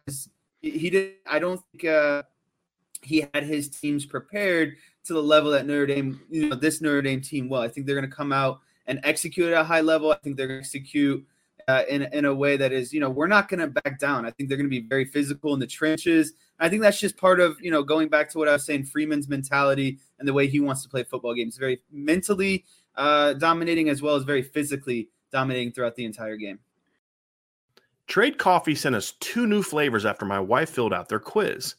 He 0.61 0.89
did. 0.89 1.15
I 1.27 1.39
don't 1.39 1.61
think 1.71 1.85
uh, 1.85 2.23
he 3.01 3.27
had 3.33 3.43
his 3.43 3.69
teams 3.69 4.05
prepared 4.05 4.75
to 5.05 5.13
the 5.13 5.21
level 5.21 5.51
that 5.51 5.65
Notre 5.65 5.85
Dame, 5.85 6.21
you 6.29 6.49
know, 6.49 6.55
this 6.55 6.81
Notre 6.81 7.01
Dame 7.01 7.21
team 7.21 7.49
will. 7.49 7.59
I 7.59 7.67
think 7.67 7.85
they're 7.85 7.95
going 7.95 8.09
to 8.09 8.15
come 8.15 8.31
out 8.31 8.61
and 8.87 8.99
execute 9.03 9.51
at 9.51 9.59
a 9.59 9.63
high 9.63 9.81
level. 9.81 10.11
I 10.11 10.17
think 10.23 10.37
they're 10.37 10.47
going 10.47 10.61
to 10.61 10.65
execute 10.65 11.25
uh, 11.67 11.83
in 11.89 12.03
in 12.13 12.25
a 12.25 12.33
way 12.33 12.57
that 12.57 12.71
is, 12.71 12.93
you 12.93 12.99
know, 12.99 13.09
we're 13.09 13.27
not 13.27 13.49
going 13.49 13.59
to 13.59 13.67
back 13.67 13.99
down. 13.99 14.25
I 14.25 14.31
think 14.31 14.49
they're 14.49 14.57
going 14.57 14.69
to 14.69 14.81
be 14.81 14.87
very 14.87 15.05
physical 15.05 15.53
in 15.53 15.59
the 15.59 15.67
trenches. 15.67 16.33
I 16.59 16.69
think 16.69 16.81
that's 16.81 16.99
just 16.99 17.17
part 17.17 17.39
of, 17.39 17.57
you 17.61 17.71
know, 17.71 17.83
going 17.83 18.07
back 18.09 18.29
to 18.29 18.37
what 18.37 18.47
I 18.47 18.53
was 18.53 18.65
saying, 18.65 18.85
Freeman's 18.85 19.27
mentality 19.27 19.99
and 20.19 20.27
the 20.27 20.33
way 20.33 20.47
he 20.47 20.59
wants 20.59 20.83
to 20.83 20.89
play 20.89 21.03
football 21.03 21.33
games. 21.33 21.57
Very 21.57 21.81
mentally 21.91 22.65
uh, 22.95 23.33
dominating 23.33 23.89
as 23.89 24.01
well 24.01 24.15
as 24.15 24.23
very 24.23 24.41
physically 24.41 25.09
dominating 25.31 25.71
throughout 25.71 25.95
the 25.95 26.05
entire 26.05 26.37
game. 26.37 26.59
Trade 28.07 28.37
Coffee 28.37 28.75
sent 28.75 28.95
us 28.95 29.13
two 29.19 29.47
new 29.47 29.63
flavors 29.63 30.05
after 30.05 30.25
my 30.25 30.39
wife 30.39 30.69
filled 30.69 30.93
out 30.93 31.09
their 31.09 31.19
quiz. 31.19 31.75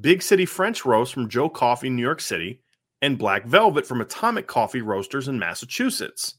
Big 0.00 0.22
City 0.22 0.46
French 0.46 0.84
Roast 0.84 1.12
from 1.12 1.28
Joe 1.28 1.48
Coffee, 1.48 1.88
in 1.88 1.96
New 1.96 2.02
York 2.02 2.20
City, 2.20 2.60
and 3.00 3.18
Black 3.18 3.46
Velvet 3.46 3.86
from 3.86 4.00
Atomic 4.00 4.46
Coffee 4.46 4.82
Roasters 4.82 5.28
in 5.28 5.38
Massachusetts. 5.38 6.34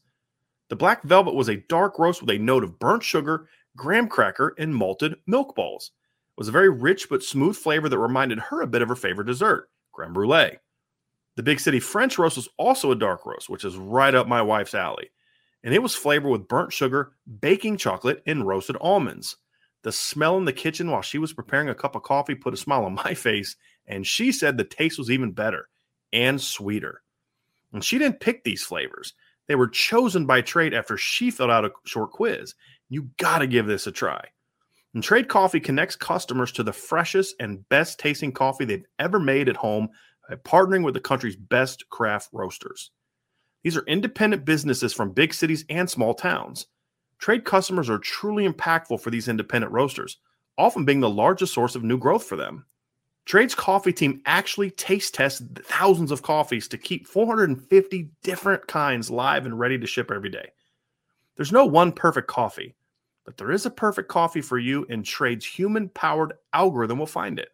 The 0.70 0.76
black 0.76 1.02
velvet 1.02 1.34
was 1.34 1.48
a 1.48 1.62
dark 1.68 1.98
roast 1.98 2.20
with 2.20 2.30
a 2.30 2.38
note 2.38 2.64
of 2.64 2.78
burnt 2.78 3.02
sugar, 3.02 3.48
graham 3.76 4.08
cracker, 4.08 4.54
and 4.58 4.74
malted 4.74 5.16
milk 5.26 5.54
balls. 5.54 5.92
It 6.36 6.40
was 6.40 6.48
a 6.48 6.52
very 6.52 6.70
rich 6.70 7.08
but 7.08 7.22
smooth 7.22 7.56
flavor 7.56 7.88
that 7.88 7.98
reminded 7.98 8.38
her 8.40 8.62
a 8.62 8.66
bit 8.66 8.82
of 8.82 8.88
her 8.88 8.96
favorite 8.96 9.26
dessert, 9.26 9.68
creme 9.92 10.12
brulee. 10.12 10.58
The 11.36 11.42
Big 11.42 11.60
City 11.60 11.80
French 11.80 12.18
roast 12.18 12.36
was 12.36 12.48
also 12.56 12.90
a 12.90 12.96
dark 12.96 13.26
roast, 13.26 13.48
which 13.48 13.64
is 13.64 13.76
right 13.76 14.14
up 14.14 14.26
my 14.26 14.40
wife's 14.40 14.74
alley. 14.74 15.10
And 15.64 15.74
it 15.74 15.82
was 15.82 15.96
flavored 15.96 16.30
with 16.30 16.46
burnt 16.46 16.72
sugar, 16.72 17.12
baking 17.40 17.78
chocolate, 17.78 18.22
and 18.26 18.46
roasted 18.46 18.76
almonds. 18.80 19.36
The 19.82 19.92
smell 19.92 20.36
in 20.36 20.44
the 20.44 20.52
kitchen 20.52 20.90
while 20.90 21.02
she 21.02 21.18
was 21.18 21.32
preparing 21.32 21.70
a 21.70 21.74
cup 21.74 21.96
of 21.96 22.02
coffee 22.02 22.34
put 22.34 22.54
a 22.54 22.58
smile 22.58 22.84
on 22.84 22.94
my 23.04 23.14
face, 23.14 23.56
and 23.86 24.06
she 24.06 24.30
said 24.30 24.56
the 24.56 24.64
taste 24.64 24.98
was 24.98 25.10
even 25.10 25.32
better 25.32 25.68
and 26.12 26.40
sweeter. 26.40 27.02
And 27.72 27.82
she 27.82 27.98
didn't 27.98 28.20
pick 28.20 28.44
these 28.44 28.62
flavors. 28.62 29.14
They 29.48 29.56
were 29.56 29.68
chosen 29.68 30.26
by 30.26 30.42
Trade 30.42 30.74
after 30.74 30.96
she 30.96 31.30
filled 31.30 31.50
out 31.50 31.64
a 31.64 31.72
short 31.84 32.12
quiz. 32.12 32.54
You 32.88 33.10
got 33.18 33.38
to 33.38 33.46
give 33.46 33.66
this 33.66 33.86
a 33.86 33.92
try. 33.92 34.28
And 34.94 35.02
Trade 35.02 35.28
Coffee 35.28 35.60
connects 35.60 35.96
customers 35.96 36.52
to 36.52 36.62
the 36.62 36.72
freshest 36.72 37.34
and 37.40 37.68
best 37.68 37.98
tasting 37.98 38.32
coffee 38.32 38.64
they've 38.64 38.86
ever 38.98 39.18
made 39.18 39.48
at 39.48 39.56
home 39.56 39.88
by 40.28 40.36
partnering 40.36 40.84
with 40.84 40.94
the 40.94 41.00
country's 41.00 41.36
best 41.36 41.88
craft 41.90 42.28
roasters. 42.32 42.90
These 43.64 43.78
are 43.78 43.84
independent 43.86 44.44
businesses 44.44 44.92
from 44.92 45.12
big 45.12 45.34
cities 45.34 45.64
and 45.70 45.88
small 45.88 46.14
towns. 46.14 46.66
Trade 47.18 47.44
customers 47.44 47.88
are 47.88 47.98
truly 47.98 48.46
impactful 48.46 49.00
for 49.00 49.10
these 49.10 49.26
independent 49.26 49.72
roasters, 49.72 50.18
often 50.58 50.84
being 50.84 51.00
the 51.00 51.08
largest 51.08 51.54
source 51.54 51.74
of 51.74 51.82
new 51.82 51.96
growth 51.98 52.24
for 52.24 52.36
them. 52.36 52.66
Trade's 53.24 53.54
coffee 53.54 53.94
team 53.94 54.20
actually 54.26 54.70
taste 54.70 55.14
tests 55.14 55.42
thousands 55.64 56.10
of 56.10 56.22
coffees 56.22 56.68
to 56.68 56.76
keep 56.76 57.06
450 57.06 58.10
different 58.22 58.66
kinds 58.66 59.10
live 59.10 59.46
and 59.46 59.58
ready 59.58 59.78
to 59.78 59.86
ship 59.86 60.10
every 60.10 60.28
day. 60.28 60.50
There's 61.36 61.50
no 61.50 61.64
one 61.64 61.90
perfect 61.90 62.28
coffee, 62.28 62.74
but 63.24 63.38
there 63.38 63.50
is 63.50 63.64
a 63.64 63.70
perfect 63.70 64.10
coffee 64.10 64.42
for 64.42 64.58
you, 64.58 64.86
and 64.90 65.06
Trade's 65.06 65.46
human 65.46 65.88
powered 65.88 66.34
algorithm 66.52 66.98
will 66.98 67.06
find 67.06 67.38
it. 67.38 67.48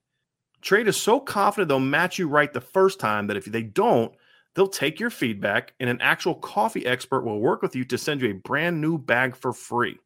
Trade 0.60 0.88
is 0.88 0.96
so 0.96 1.20
confident 1.20 1.68
they'll 1.68 1.78
match 1.78 2.18
you 2.18 2.26
right 2.26 2.52
the 2.52 2.60
first 2.60 2.98
time 2.98 3.28
that 3.28 3.36
if 3.36 3.44
they 3.44 3.62
don't, 3.62 4.12
they'll 4.54 4.68
take 4.68 5.00
your 5.00 5.10
feedback 5.10 5.74
and 5.80 5.88
an 5.88 6.00
actual 6.00 6.34
coffee 6.34 6.86
expert 6.86 7.22
will 7.22 7.40
work 7.40 7.62
with 7.62 7.76
you 7.76 7.84
to 7.84 7.98
send 7.98 8.20
you 8.20 8.30
a 8.30 8.34
brand 8.34 8.80
new 8.80 8.98
bag 8.98 9.36
for 9.36 9.52
free. 9.52 9.98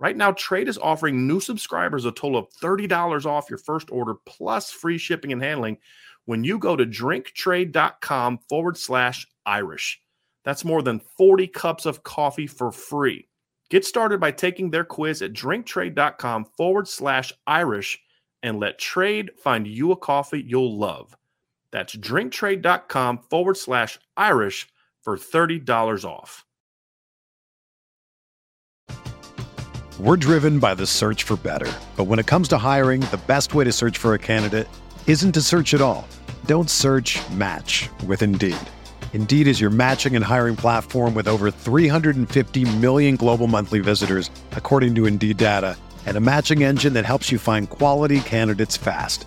Right 0.00 0.16
now, 0.16 0.32
Trade 0.32 0.68
is 0.68 0.78
offering 0.78 1.26
new 1.26 1.40
subscribers 1.40 2.04
a 2.04 2.12
total 2.12 2.38
of 2.38 2.50
$30 2.62 3.26
off 3.26 3.48
your 3.48 3.58
first 3.58 3.90
order 3.90 4.14
plus 4.26 4.70
free 4.70 4.98
shipping 4.98 5.32
and 5.32 5.42
handling 5.42 5.78
when 6.24 6.44
you 6.44 6.58
go 6.58 6.76
to 6.76 6.84
drinktrade.com 6.84 8.38
forward 8.48 8.76
slash 8.76 9.26
Irish. 9.46 10.00
That's 10.44 10.64
more 10.64 10.82
than 10.82 11.00
40 11.16 11.46
cups 11.48 11.86
of 11.86 12.02
coffee 12.02 12.46
for 12.46 12.70
free. 12.70 13.28
Get 13.70 13.84
started 13.84 14.20
by 14.20 14.30
taking 14.30 14.70
their 14.70 14.84
quiz 14.84 15.22
at 15.22 15.32
drinktrade.com 15.32 16.46
forward 16.56 16.86
slash 16.86 17.32
Irish 17.46 17.98
and 18.42 18.60
let 18.60 18.78
trade 18.78 19.30
find 19.42 19.66
you 19.66 19.92
a 19.92 19.96
coffee 19.96 20.44
you'll 20.46 20.78
love. 20.78 21.16
That's 21.74 21.96
drinktrade.com 21.96 23.18
forward 23.28 23.56
slash 23.56 23.98
Irish 24.16 24.68
for 25.02 25.16
$30 25.16 26.04
off. 26.04 26.44
We're 29.98 30.16
driven 30.16 30.60
by 30.60 30.74
the 30.74 30.86
search 30.86 31.24
for 31.24 31.36
better. 31.36 31.72
But 31.96 32.04
when 32.04 32.20
it 32.20 32.26
comes 32.26 32.46
to 32.48 32.58
hiring, 32.58 33.00
the 33.10 33.20
best 33.26 33.54
way 33.54 33.64
to 33.64 33.72
search 33.72 33.98
for 33.98 34.14
a 34.14 34.20
candidate 34.20 34.68
isn't 35.08 35.32
to 35.32 35.40
search 35.40 35.74
at 35.74 35.80
all. 35.80 36.06
Don't 36.46 36.70
search 36.70 37.18
match 37.30 37.90
with 38.06 38.22
Indeed. 38.22 38.56
Indeed 39.12 39.48
is 39.48 39.60
your 39.60 39.70
matching 39.70 40.14
and 40.14 40.24
hiring 40.24 40.54
platform 40.54 41.12
with 41.12 41.26
over 41.26 41.50
350 41.50 42.76
million 42.78 43.16
global 43.16 43.48
monthly 43.48 43.80
visitors, 43.80 44.30
according 44.52 44.94
to 44.94 45.06
Indeed 45.06 45.38
data, 45.38 45.76
and 46.06 46.16
a 46.16 46.20
matching 46.20 46.62
engine 46.62 46.92
that 46.92 47.04
helps 47.04 47.32
you 47.32 47.38
find 47.38 47.68
quality 47.68 48.20
candidates 48.20 48.76
fast. 48.76 49.26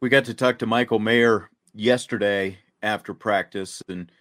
We 0.00 0.10
got 0.10 0.26
to 0.26 0.34
talk 0.34 0.58
to 0.58 0.66
Michael 0.66 0.98
Mayer 0.98 1.48
yesterday 1.72 2.58
after 2.82 3.14
practice, 3.14 3.82
and 3.88 4.12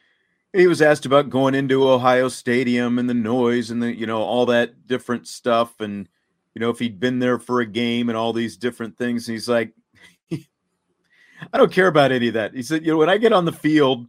he 0.54 0.68
was 0.68 0.82
asked 0.82 1.06
about 1.06 1.30
going 1.30 1.54
into 1.54 1.90
Ohio 1.90 2.30
Stadium 2.30 2.98
and 2.98 3.10
the 3.10 3.14
noise 3.14 3.72
and 3.72 3.84
the 3.84 3.94
you 3.94 4.06
know 4.06 4.22
all 4.22 4.46
that 4.46 4.88
different 4.88 5.28
stuff, 5.28 5.82
and 5.82 6.08
you 6.54 6.62
know 6.62 6.70
if 6.70 6.80
he'd 6.80 7.00
been 7.00 7.20
there 7.20 7.38
for 7.38 7.60
a 7.60 7.66
game 7.66 8.08
and 8.08 8.18
all 8.18 8.32
these 8.32 8.56
different 8.56 8.98
things. 8.98 9.28
And 9.28 9.34
he's 9.34 9.50
like, 9.50 9.74
I 10.32 11.58
don't 11.58 11.74
care 11.74 11.88
about 11.88 12.14
any 12.14 12.30
of 12.30 12.36
that. 12.36 12.54
He 12.54 12.64
said, 12.64 12.86
you 12.86 12.94
know, 12.94 12.98
when 12.98 13.10
I 13.10 13.18
get 13.18 13.34
on 13.34 13.44
the 13.44 13.52
field, 13.52 14.08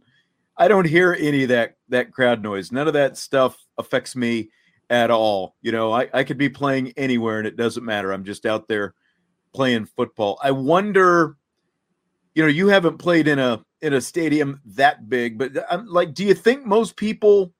I 0.55 0.69
don't 0.69 0.87
hear 0.87 1.17
any 1.19 1.43
of 1.43 1.49
that 1.49 1.75
that 1.89 2.13
crowd 2.13 2.41
noise. 2.41 2.71
None 2.71 2.87
of 2.87 2.93
that 2.93 3.17
stuff 3.17 3.57
affects 3.77 4.15
me 4.15 4.51
at 4.89 5.11
all. 5.11 5.57
You 5.61 5.73
know, 5.73 5.91
I, 5.91 6.07
I 6.13 6.23
could 6.23 6.37
be 6.37 6.47
playing 6.47 6.93
anywhere 6.95 7.39
and 7.39 7.47
it 7.47 7.57
doesn't 7.57 7.83
matter. 7.83 8.13
I'm 8.13 8.23
just 8.23 8.45
out 8.45 8.69
there 8.69 8.93
playing 9.53 9.85
football. 9.85 10.39
I 10.41 10.51
wonder 10.51 11.35
you 12.37 12.43
know, 12.43 12.49
you 12.49 12.67
haven't 12.67 12.99
played 12.99 13.27
in 13.27 13.39
a 13.39 13.65
in 13.81 13.93
a 13.93 14.01
stadium 14.01 14.61
that 14.63 15.09
big, 15.09 15.39
but 15.39 15.53
I'm 15.71 15.79
um, 15.79 15.87
like, 15.87 16.13
do 16.13 16.23
you 16.23 16.35
think 16.35 16.67
most 16.67 16.95
people, 16.95 17.51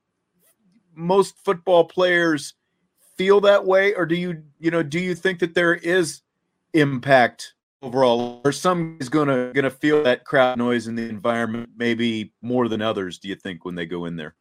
most 0.93 1.35
football 1.43 1.85
players, 1.85 2.53
feel 3.15 3.41
that 3.41 3.65
way, 3.65 3.95
or 3.95 4.05
do 4.05 4.13
you, 4.13 4.43
you 4.59 4.69
know, 4.69 4.83
do 4.83 4.99
you 4.99 5.15
think 5.15 5.39
that 5.39 5.55
there 5.55 5.73
is 5.73 6.21
impact 6.73 7.55
overall, 7.81 8.39
or 8.45 8.51
some 8.51 8.97
is 8.99 9.09
gonna 9.09 9.51
gonna 9.51 9.71
feel 9.71 10.03
that 10.03 10.25
crowd 10.25 10.59
noise 10.59 10.85
in 10.87 10.93
the 10.93 11.09
environment 11.09 11.71
maybe 11.75 12.31
more 12.43 12.67
than 12.67 12.79
others? 12.79 13.17
Do 13.17 13.29
you 13.29 13.35
think 13.35 13.65
when 13.65 13.73
they 13.73 13.87
go 13.87 14.05
in 14.05 14.15
there? 14.15 14.35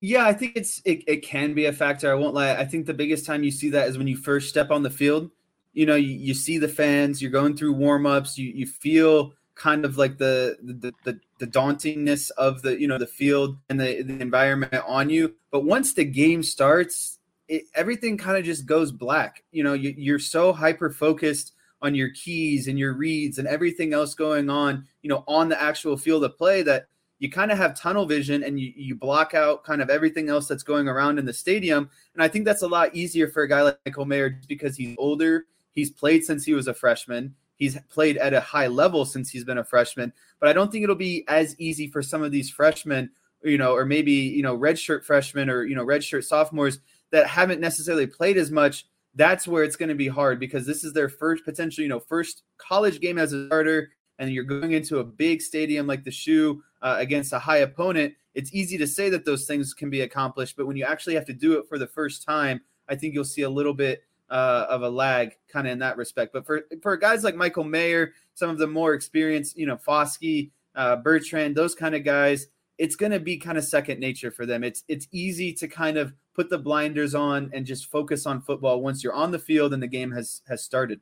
Yeah, 0.00 0.26
I 0.26 0.32
think 0.32 0.56
it's 0.56 0.82
it, 0.84 1.04
it 1.06 1.18
can 1.18 1.54
be 1.54 1.66
a 1.66 1.72
factor. 1.72 2.10
I 2.10 2.16
won't 2.16 2.34
lie. 2.34 2.56
I 2.56 2.64
think 2.64 2.86
the 2.86 2.94
biggest 2.94 3.24
time 3.24 3.44
you 3.44 3.52
see 3.52 3.70
that 3.70 3.86
is 3.86 3.96
when 3.96 4.08
you 4.08 4.16
first 4.16 4.48
step 4.48 4.72
on 4.72 4.82
the 4.82 4.90
field. 4.90 5.30
You 5.74 5.86
know, 5.86 5.94
you, 5.94 6.10
you 6.10 6.34
see 6.34 6.58
the 6.58 6.66
fans, 6.66 7.22
you're 7.22 7.30
going 7.30 7.56
through 7.56 7.74
warm 7.74 8.04
ups, 8.04 8.36
you 8.36 8.50
you 8.52 8.66
feel 8.66 9.32
kind 9.56 9.84
of 9.84 9.96
like 9.96 10.18
the 10.18 10.56
the, 10.62 10.92
the 11.04 11.18
the 11.40 11.46
dauntingness 11.46 12.30
of 12.32 12.62
the 12.62 12.80
you 12.80 12.86
know 12.86 12.98
the 12.98 13.06
field 13.06 13.56
and 13.68 13.80
the, 13.80 14.02
the 14.02 14.20
environment 14.20 14.74
on 14.86 15.10
you. 15.10 15.34
But 15.50 15.64
once 15.64 15.94
the 15.94 16.04
game 16.04 16.42
starts 16.42 17.18
it, 17.48 17.64
everything 17.74 18.18
kind 18.18 18.36
of 18.36 18.44
just 18.44 18.66
goes 18.66 18.92
black. 18.92 19.42
You 19.50 19.64
know 19.64 19.72
you, 19.72 19.94
you're 19.96 20.18
so 20.18 20.52
hyper 20.52 20.90
focused 20.90 21.54
on 21.82 21.94
your 21.94 22.10
keys 22.10 22.68
and 22.68 22.78
your 22.78 22.94
reads 22.94 23.38
and 23.38 23.48
everything 23.48 23.92
else 23.92 24.14
going 24.14 24.48
on 24.48 24.86
you 25.02 25.10
know 25.10 25.24
on 25.26 25.48
the 25.48 25.60
actual 25.60 25.96
field 25.96 26.24
of 26.24 26.36
play 26.36 26.62
that 26.62 26.86
you 27.18 27.30
kind 27.30 27.50
of 27.50 27.58
have 27.58 27.78
tunnel 27.78 28.04
vision 28.06 28.42
and 28.42 28.60
you, 28.60 28.72
you 28.76 28.94
block 28.94 29.34
out 29.34 29.64
kind 29.64 29.80
of 29.80 29.88
everything 29.88 30.28
else 30.28 30.46
that's 30.46 30.62
going 30.62 30.88
around 30.88 31.18
in 31.18 31.26
the 31.26 31.32
stadium. 31.32 31.90
And 32.14 32.22
i 32.22 32.28
think 32.28 32.44
that's 32.44 32.62
a 32.62 32.68
lot 32.68 32.94
easier 32.94 33.28
for 33.28 33.42
a 33.42 33.48
guy 33.48 33.62
like 33.62 33.78
michael 33.84 34.06
mayer 34.06 34.40
because 34.48 34.76
he's 34.76 34.96
older 34.98 35.44
he's 35.72 35.90
played 35.90 36.24
since 36.24 36.44
he 36.44 36.54
was 36.54 36.66
a 36.66 36.74
freshman 36.74 37.34
He's 37.56 37.78
played 37.88 38.16
at 38.18 38.34
a 38.34 38.40
high 38.40 38.66
level 38.66 39.04
since 39.04 39.30
he's 39.30 39.44
been 39.44 39.58
a 39.58 39.64
freshman, 39.64 40.12
but 40.40 40.48
I 40.48 40.52
don't 40.52 40.70
think 40.70 40.84
it'll 40.84 40.94
be 40.94 41.24
as 41.28 41.58
easy 41.58 41.88
for 41.88 42.02
some 42.02 42.22
of 42.22 42.30
these 42.30 42.50
freshmen, 42.50 43.10
you 43.42 43.58
know, 43.58 43.72
or 43.74 43.84
maybe, 43.84 44.12
you 44.12 44.42
know, 44.42 44.56
redshirt 44.56 45.04
freshmen 45.04 45.48
or, 45.48 45.64
you 45.64 45.74
know, 45.74 45.84
redshirt 45.84 46.24
sophomores 46.24 46.80
that 47.10 47.26
haven't 47.26 47.60
necessarily 47.60 48.06
played 48.06 48.36
as 48.36 48.50
much. 48.50 48.86
That's 49.14 49.48
where 49.48 49.64
it's 49.64 49.76
going 49.76 49.88
to 49.88 49.94
be 49.94 50.08
hard 50.08 50.38
because 50.38 50.66
this 50.66 50.84
is 50.84 50.92
their 50.92 51.08
first 51.08 51.44
potential, 51.44 51.82
you 51.82 51.88
know, 51.88 52.00
first 52.00 52.42
college 52.58 53.00
game 53.00 53.18
as 53.18 53.32
a 53.32 53.46
starter. 53.46 53.90
And 54.18 54.30
you're 54.30 54.44
going 54.44 54.72
into 54.72 54.98
a 54.98 55.04
big 55.04 55.42
stadium 55.42 55.86
like 55.86 56.04
the 56.04 56.10
shoe 56.10 56.62
uh, 56.82 56.96
against 56.98 57.32
a 57.32 57.38
high 57.38 57.58
opponent. 57.58 58.14
It's 58.34 58.54
easy 58.54 58.76
to 58.78 58.86
say 58.86 59.08
that 59.10 59.24
those 59.24 59.46
things 59.46 59.72
can 59.72 59.88
be 59.88 60.02
accomplished, 60.02 60.56
but 60.56 60.66
when 60.66 60.76
you 60.76 60.84
actually 60.84 61.14
have 61.14 61.26
to 61.26 61.32
do 61.32 61.58
it 61.58 61.66
for 61.68 61.78
the 61.78 61.86
first 61.86 62.22
time, 62.22 62.60
I 62.88 62.94
think 62.94 63.14
you'll 63.14 63.24
see 63.24 63.42
a 63.42 63.50
little 63.50 63.74
bit 63.74 64.04
uh, 64.30 64.66
of 64.68 64.82
a 64.82 64.88
lag 64.88 65.36
kind 65.48 65.66
of 65.66 65.72
in 65.72 65.78
that 65.80 65.96
respect. 65.96 66.32
But 66.32 66.46
for 66.46 66.62
for 66.82 66.96
guys 66.96 67.24
like 67.24 67.34
Michael 67.34 67.64
Mayer, 67.64 68.12
some 68.34 68.50
of 68.50 68.58
the 68.58 68.66
more 68.66 68.94
experienced, 68.94 69.56
you 69.56 69.66
know, 69.66 69.76
Foskey, 69.76 70.50
uh, 70.74 70.96
Bertrand, 70.96 71.56
those 71.56 71.74
kind 71.74 71.94
of 71.94 72.04
guys, 72.04 72.48
it's 72.78 72.96
going 72.96 73.12
to 73.12 73.20
be 73.20 73.36
kind 73.38 73.56
of 73.56 73.64
second 73.64 74.00
nature 74.00 74.30
for 74.30 74.46
them. 74.46 74.64
It's 74.64 74.84
it's 74.88 75.08
easy 75.12 75.52
to 75.54 75.68
kind 75.68 75.96
of 75.96 76.12
put 76.34 76.50
the 76.50 76.58
blinders 76.58 77.14
on 77.14 77.50
and 77.54 77.64
just 77.64 77.90
focus 77.90 78.26
on 78.26 78.42
football 78.42 78.80
once 78.80 79.02
you're 79.02 79.14
on 79.14 79.30
the 79.30 79.38
field 79.38 79.72
and 79.72 79.82
the 79.82 79.88
game 79.88 80.12
has 80.12 80.42
has 80.48 80.62
started. 80.62 81.00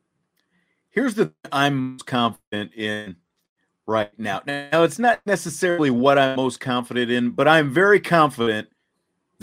Here's 0.90 1.14
the 1.14 1.33
I'm 1.50 1.93
most 1.93 2.07
confident 2.07 2.73
in 2.75 3.16
right 3.87 4.16
now. 4.19 4.43
Now 4.47 4.85
it's 4.85 4.99
not 4.99 5.21
necessarily 5.26 5.90
what 5.90 6.19
I'm 6.19 6.37
most 6.37 6.61
confident 6.61 7.11
in, 7.11 7.31
but 7.31 7.49
I'm 7.49 7.73
very 7.73 8.00
confident 8.00 8.69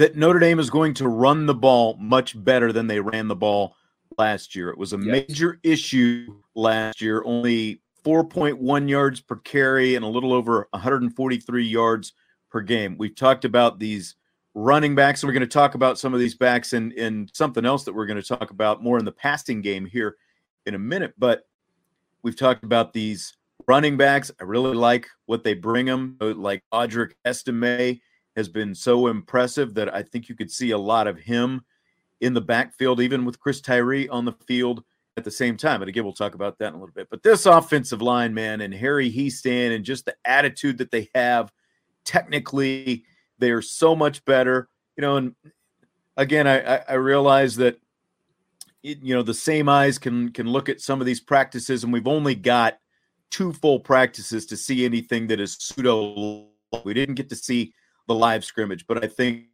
that 0.01 0.15
Notre 0.15 0.39
Dame 0.39 0.57
is 0.57 0.71
going 0.71 0.95
to 0.95 1.07
run 1.07 1.45
the 1.45 1.53
ball 1.53 1.95
much 1.99 2.43
better 2.43 2.73
than 2.73 2.87
they 2.87 2.99
ran 2.99 3.27
the 3.27 3.35
ball 3.35 3.75
last 4.17 4.55
year. 4.55 4.71
It 4.71 4.77
was 4.79 4.93
a 4.93 4.97
yes. 4.97 5.05
major 5.05 5.59
issue 5.61 6.39
last 6.55 7.01
year, 7.01 7.21
only 7.23 7.83
4.1 8.03 8.89
yards 8.89 9.21
per 9.21 9.35
carry 9.35 9.93
and 9.93 10.03
a 10.03 10.07
little 10.07 10.33
over 10.33 10.67
143 10.71 11.63
yards 11.63 12.13
per 12.49 12.61
game. 12.61 12.95
We've 12.97 13.15
talked 13.15 13.45
about 13.45 13.77
these 13.77 14.15
running 14.55 14.95
backs, 14.95 15.21
and 15.21 15.27
we're 15.27 15.33
going 15.33 15.41
to 15.41 15.47
talk 15.47 15.75
about 15.75 15.99
some 15.99 16.15
of 16.15 16.19
these 16.19 16.33
backs 16.33 16.73
and 16.73 16.91
in, 16.93 17.05
in 17.05 17.29
something 17.31 17.63
else 17.63 17.83
that 17.83 17.93
we're 17.93 18.07
going 18.07 18.19
to 18.19 18.27
talk 18.27 18.49
about 18.49 18.81
more 18.81 18.97
in 18.97 19.05
the 19.05 19.11
passing 19.11 19.61
game 19.61 19.85
here 19.85 20.17
in 20.65 20.73
a 20.73 20.79
minute. 20.79 21.13
But 21.19 21.47
we've 22.23 22.35
talked 22.35 22.63
about 22.63 22.91
these 22.91 23.37
running 23.67 23.97
backs. 23.97 24.31
I 24.41 24.45
really 24.45 24.73
like 24.73 25.07
what 25.27 25.43
they 25.43 25.53
bring 25.53 25.85
them, 25.85 26.17
like 26.19 26.63
Audric 26.73 27.11
Estime 27.23 28.01
has 28.35 28.47
been 28.49 28.73
so 28.73 29.07
impressive 29.07 29.73
that 29.75 29.93
I 29.93 30.03
think 30.03 30.29
you 30.29 30.35
could 30.35 30.51
see 30.51 30.71
a 30.71 30.77
lot 30.77 31.07
of 31.07 31.17
him 31.17 31.61
in 32.21 32.33
the 32.33 32.41
backfield, 32.41 33.01
even 33.01 33.25
with 33.25 33.39
Chris 33.39 33.61
Tyree 33.61 34.07
on 34.09 34.25
the 34.25 34.33
field 34.47 34.83
at 35.17 35.23
the 35.23 35.31
same 35.31 35.57
time. 35.57 35.81
And 35.81 35.89
again, 35.89 36.03
we'll 36.03 36.13
talk 36.13 36.35
about 36.35 36.57
that 36.59 36.69
in 36.69 36.73
a 36.75 36.77
little 36.77 36.93
bit. 36.93 37.09
But 37.09 37.23
this 37.23 37.45
offensive 37.45 38.01
line, 38.01 38.33
man, 38.33 38.61
and 38.61 38.73
Harry 38.73 39.11
Hiestand 39.11 39.75
and 39.75 39.83
just 39.83 40.05
the 40.05 40.15
attitude 40.25 40.77
that 40.77 40.91
they 40.91 41.09
have, 41.13 41.51
technically, 42.05 43.03
they 43.39 43.51
are 43.51 43.61
so 43.61 43.95
much 43.95 44.23
better. 44.23 44.69
You 44.95 45.01
know, 45.01 45.17
and 45.17 45.35
again, 46.15 46.47
I, 46.47 46.77
I 46.87 46.93
realize 46.93 47.55
that 47.57 47.77
you 48.83 49.13
know 49.13 49.21
the 49.21 49.33
same 49.33 49.69
eyes 49.69 49.99
can 49.99 50.31
can 50.31 50.47
look 50.47 50.69
at 50.69 50.81
some 50.81 51.01
of 51.01 51.05
these 51.05 51.19
practices, 51.19 51.83
and 51.83 51.93
we've 51.93 52.07
only 52.07 52.35
got 52.35 52.77
two 53.29 53.53
full 53.53 53.79
practices 53.79 54.45
to 54.47 54.57
see 54.57 54.85
anything 54.85 55.27
that 55.27 55.39
is 55.39 55.55
pseudo 55.59 56.47
We 56.83 56.93
didn't 56.93 57.15
get 57.15 57.29
to 57.29 57.35
see 57.35 57.73
the 58.07 58.15
live 58.15 58.43
scrimmage, 58.43 58.85
but 58.87 59.03
I 59.03 59.07
think 59.07 59.45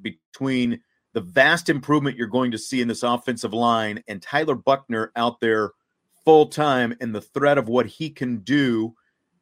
between 0.00 0.80
the 1.12 1.20
vast 1.20 1.68
improvement 1.68 2.16
you're 2.16 2.26
going 2.26 2.50
to 2.50 2.58
see 2.58 2.80
in 2.80 2.88
this 2.88 3.02
offensive 3.02 3.52
line 3.52 4.02
and 4.08 4.22
Tyler 4.22 4.54
Buchner 4.54 5.12
out 5.16 5.40
there 5.40 5.72
full 6.24 6.46
time 6.46 6.94
and 7.00 7.14
the 7.14 7.20
threat 7.20 7.58
of 7.58 7.68
what 7.68 7.86
he 7.86 8.10
can 8.10 8.38
do, 8.38 8.94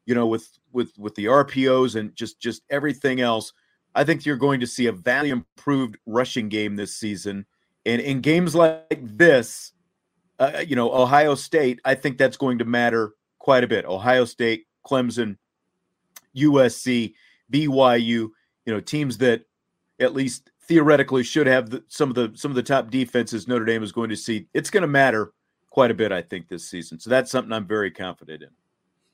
you 0.07 0.15
know, 0.15 0.27
with 0.27 0.49
with 0.73 0.93
with 0.99 1.15
the 1.15 1.27
RPOs 1.27 1.97
and 1.97 2.15
just 2.17 2.41
just 2.41 2.63
everything 2.71 3.21
else, 3.21 3.53
I 3.95 4.05
think 4.05 4.25
you're 4.25 4.37
going 4.37 4.61
to 4.61 4.67
see 4.67 4.87
a 4.87 4.93
vastly 4.93 5.31
improved 5.31 5.99
rushing 6.07 6.49
game 6.49 6.77
this 6.77 6.95
season. 6.95 7.47
And 7.87 8.01
in 8.01 8.21
games 8.21 8.55
like 8.55 9.01
this, 9.01 9.73
uh, 10.39 10.63
you 10.67 10.77
know, 10.77 10.93
Ohio 10.93 11.35
State, 11.35 11.81
I 11.85 11.95
think 11.95 12.19
that's 12.19 12.37
going 12.37 12.59
to 12.59 12.65
matter 12.65 13.13
quite 13.39 13.65
a 13.65 13.69
bit. 13.69 13.85
Ohio 13.85 14.25
State, 14.25 14.67
Clemson, 14.87 15.37
USC, 16.37 17.15
BYU, 17.50 18.02
you 18.04 18.33
know, 18.66 18.80
teams 18.80 19.19
that 19.19 19.42
at 19.99 20.14
least 20.14 20.50
theoretically 20.62 21.23
should 21.23 21.47
have 21.47 21.71
the, 21.71 21.85
some 21.88 22.09
of 22.09 22.14
the 22.14 22.33
some 22.35 22.50
of 22.50 22.54
the 22.54 22.62
top 22.62 22.90
defenses 22.90 23.49
Notre 23.49 23.64
Dame 23.64 23.83
is 23.83 23.92
going 23.92 24.11
to 24.11 24.16
see. 24.16 24.47
It's 24.54 24.71
going 24.71 24.83
to 24.83 24.88
matter 24.88 25.33
quite 25.71 25.90
a 25.90 25.95
bit, 25.95 26.12
I 26.12 26.23
think, 26.23 26.49
this 26.49 26.69
season. 26.69 26.99
So 26.99 27.11
that's 27.11 27.30
something 27.30 27.52
I'm 27.52 27.66
very 27.66 27.90
confident 27.90 28.42
in. 28.42 28.50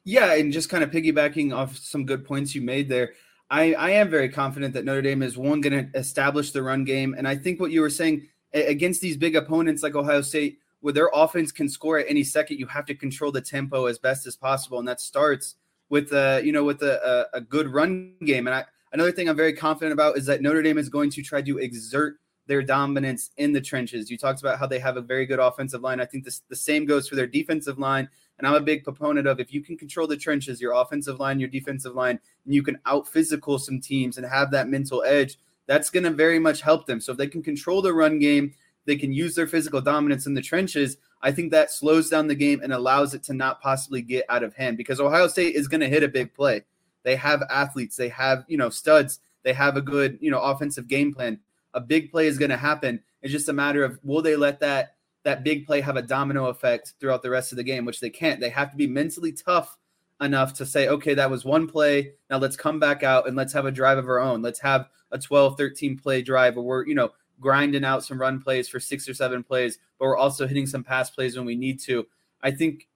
Yeah, 0.04 0.34
and 0.34 0.52
just 0.52 0.68
kind 0.68 0.84
of 0.84 0.90
piggybacking 0.90 1.54
off 1.54 1.76
some 1.76 2.06
good 2.06 2.24
points 2.24 2.54
you 2.54 2.62
made 2.62 2.88
there. 2.88 3.12
I, 3.50 3.74
I 3.74 3.90
am 3.90 4.10
very 4.10 4.28
confident 4.28 4.74
that 4.74 4.84
Notre 4.84 5.02
Dame 5.02 5.22
is 5.22 5.36
one 5.36 5.60
going 5.60 5.90
to 5.90 5.98
establish 5.98 6.50
the 6.50 6.62
run 6.62 6.84
game. 6.84 7.14
And 7.16 7.28
I 7.28 7.36
think 7.36 7.60
what 7.60 7.70
you 7.70 7.80
were 7.80 7.90
saying 7.90 8.28
against 8.52 9.00
these 9.00 9.16
big 9.16 9.36
opponents 9.36 9.82
like 9.82 9.94
Ohio 9.94 10.22
State, 10.22 10.58
where 10.80 10.92
their 10.92 11.10
offense 11.12 11.52
can 11.52 11.68
score 11.68 11.98
at 11.98 12.06
any 12.08 12.24
second, 12.24 12.58
you 12.58 12.66
have 12.66 12.86
to 12.86 12.94
control 12.94 13.32
the 13.32 13.40
tempo 13.40 13.86
as 13.86 13.98
best 13.98 14.26
as 14.26 14.36
possible. 14.36 14.78
And 14.78 14.88
that 14.88 15.00
starts 15.00 15.56
with 15.88 16.12
a, 16.12 16.42
you 16.44 16.52
know, 16.52 16.64
with 16.64 16.82
a, 16.82 17.28
a, 17.34 17.38
a 17.38 17.40
good 17.40 17.68
run 17.68 18.14
game. 18.24 18.46
And 18.46 18.54
I, 18.54 18.64
another 18.92 19.12
thing 19.12 19.28
I'm 19.28 19.36
very 19.36 19.52
confident 19.52 19.92
about 19.92 20.16
is 20.16 20.26
that 20.26 20.42
Notre 20.42 20.62
Dame 20.62 20.78
is 20.78 20.88
going 20.88 21.10
to 21.10 21.22
try 21.22 21.42
to 21.42 21.58
exert 21.58 22.16
their 22.46 22.62
dominance 22.62 23.30
in 23.36 23.52
the 23.52 23.60
trenches. 23.60 24.10
You 24.10 24.16
talked 24.16 24.40
about 24.40 24.58
how 24.58 24.66
they 24.66 24.78
have 24.78 24.96
a 24.96 25.00
very 25.00 25.26
good 25.26 25.40
offensive 25.40 25.82
line. 25.82 26.00
I 26.00 26.04
think 26.04 26.24
this, 26.24 26.42
the 26.48 26.56
same 26.56 26.86
goes 26.86 27.08
for 27.08 27.16
their 27.16 27.26
defensive 27.26 27.78
line. 27.78 28.08
And 28.38 28.46
I'm 28.46 28.54
a 28.54 28.60
big 28.60 28.84
proponent 28.84 29.26
of 29.26 29.40
if 29.40 29.52
you 29.52 29.62
can 29.62 29.76
control 29.76 30.06
the 30.06 30.16
trenches, 30.16 30.60
your 30.60 30.72
offensive 30.72 31.18
line, 31.18 31.40
your 31.40 31.48
defensive 31.48 31.94
line, 31.94 32.20
and 32.44 32.54
you 32.54 32.62
can 32.62 32.78
out 32.86 33.08
physical 33.08 33.58
some 33.58 33.80
teams 33.80 34.18
and 34.18 34.26
have 34.26 34.50
that 34.50 34.68
mental 34.68 35.02
edge, 35.04 35.38
that's 35.66 35.90
going 35.90 36.04
to 36.04 36.10
very 36.10 36.38
much 36.38 36.60
help 36.60 36.86
them. 36.86 37.00
So 37.00 37.12
if 37.12 37.18
they 37.18 37.26
can 37.26 37.42
control 37.42 37.82
the 37.82 37.92
run 37.92 38.18
game, 38.18 38.54
they 38.84 38.96
can 38.96 39.12
use 39.12 39.34
their 39.34 39.48
physical 39.48 39.80
dominance 39.80 40.26
in 40.26 40.34
the 40.34 40.42
trenches. 40.42 40.98
I 41.26 41.32
think 41.32 41.50
that 41.50 41.72
slows 41.72 42.08
down 42.08 42.28
the 42.28 42.36
game 42.36 42.60
and 42.62 42.72
allows 42.72 43.12
it 43.12 43.24
to 43.24 43.34
not 43.34 43.60
possibly 43.60 44.00
get 44.00 44.24
out 44.28 44.44
of 44.44 44.54
hand 44.54 44.76
because 44.76 45.00
Ohio 45.00 45.26
State 45.26 45.56
is 45.56 45.66
going 45.66 45.80
to 45.80 45.88
hit 45.88 46.04
a 46.04 46.08
big 46.08 46.32
play. 46.32 46.62
They 47.02 47.16
have 47.16 47.42
athletes, 47.50 47.96
they 47.96 48.08
have, 48.10 48.44
you 48.46 48.56
know, 48.56 48.70
studs, 48.70 49.18
they 49.42 49.52
have 49.52 49.76
a 49.76 49.82
good, 49.82 50.18
you 50.20 50.30
know, 50.30 50.38
offensive 50.40 50.86
game 50.86 51.12
plan. 51.12 51.40
A 51.74 51.80
big 51.80 52.12
play 52.12 52.28
is 52.28 52.38
going 52.38 52.52
to 52.52 52.56
happen. 52.56 53.02
It's 53.22 53.32
just 53.32 53.48
a 53.48 53.52
matter 53.52 53.82
of 53.82 53.98
will 54.04 54.22
they 54.22 54.36
let 54.36 54.60
that 54.60 54.94
that 55.24 55.42
big 55.42 55.66
play 55.66 55.80
have 55.80 55.96
a 55.96 56.02
domino 56.02 56.46
effect 56.46 56.92
throughout 57.00 57.24
the 57.24 57.30
rest 57.30 57.50
of 57.50 57.56
the 57.56 57.64
game, 57.64 57.84
which 57.84 57.98
they 57.98 58.10
can't. 58.10 58.38
They 58.38 58.50
have 58.50 58.70
to 58.70 58.76
be 58.76 58.86
mentally 58.86 59.32
tough 59.32 59.76
enough 60.20 60.54
to 60.54 60.64
say, 60.64 60.86
okay, 60.86 61.14
that 61.14 61.28
was 61.28 61.44
one 61.44 61.66
play. 61.66 62.12
Now 62.30 62.38
let's 62.38 62.56
come 62.56 62.78
back 62.78 63.02
out 63.02 63.26
and 63.26 63.36
let's 63.36 63.52
have 63.52 63.66
a 63.66 63.72
drive 63.72 63.98
of 63.98 64.08
our 64.08 64.20
own. 64.20 64.42
Let's 64.42 64.60
have 64.60 64.90
a 65.10 65.18
12, 65.18 65.56
13 65.58 65.98
play 65.98 66.22
drive 66.22 66.54
where 66.54 66.64
we're, 66.64 66.86
you 66.86 66.94
know, 66.94 67.10
grinding 67.40 67.84
out 67.84 68.04
some 68.04 68.20
run 68.20 68.40
plays 68.40 68.68
for 68.68 68.80
six 68.80 69.08
or 69.08 69.14
seven 69.14 69.42
plays, 69.42 69.78
but 69.98 70.06
we're 70.06 70.16
also 70.16 70.46
hitting 70.46 70.66
some 70.66 70.82
pass 70.82 71.10
plays 71.10 71.36
when 71.36 71.46
we 71.46 71.56
need 71.56 71.80
to. 71.80 72.06
I 72.42 72.50
think 72.50 72.88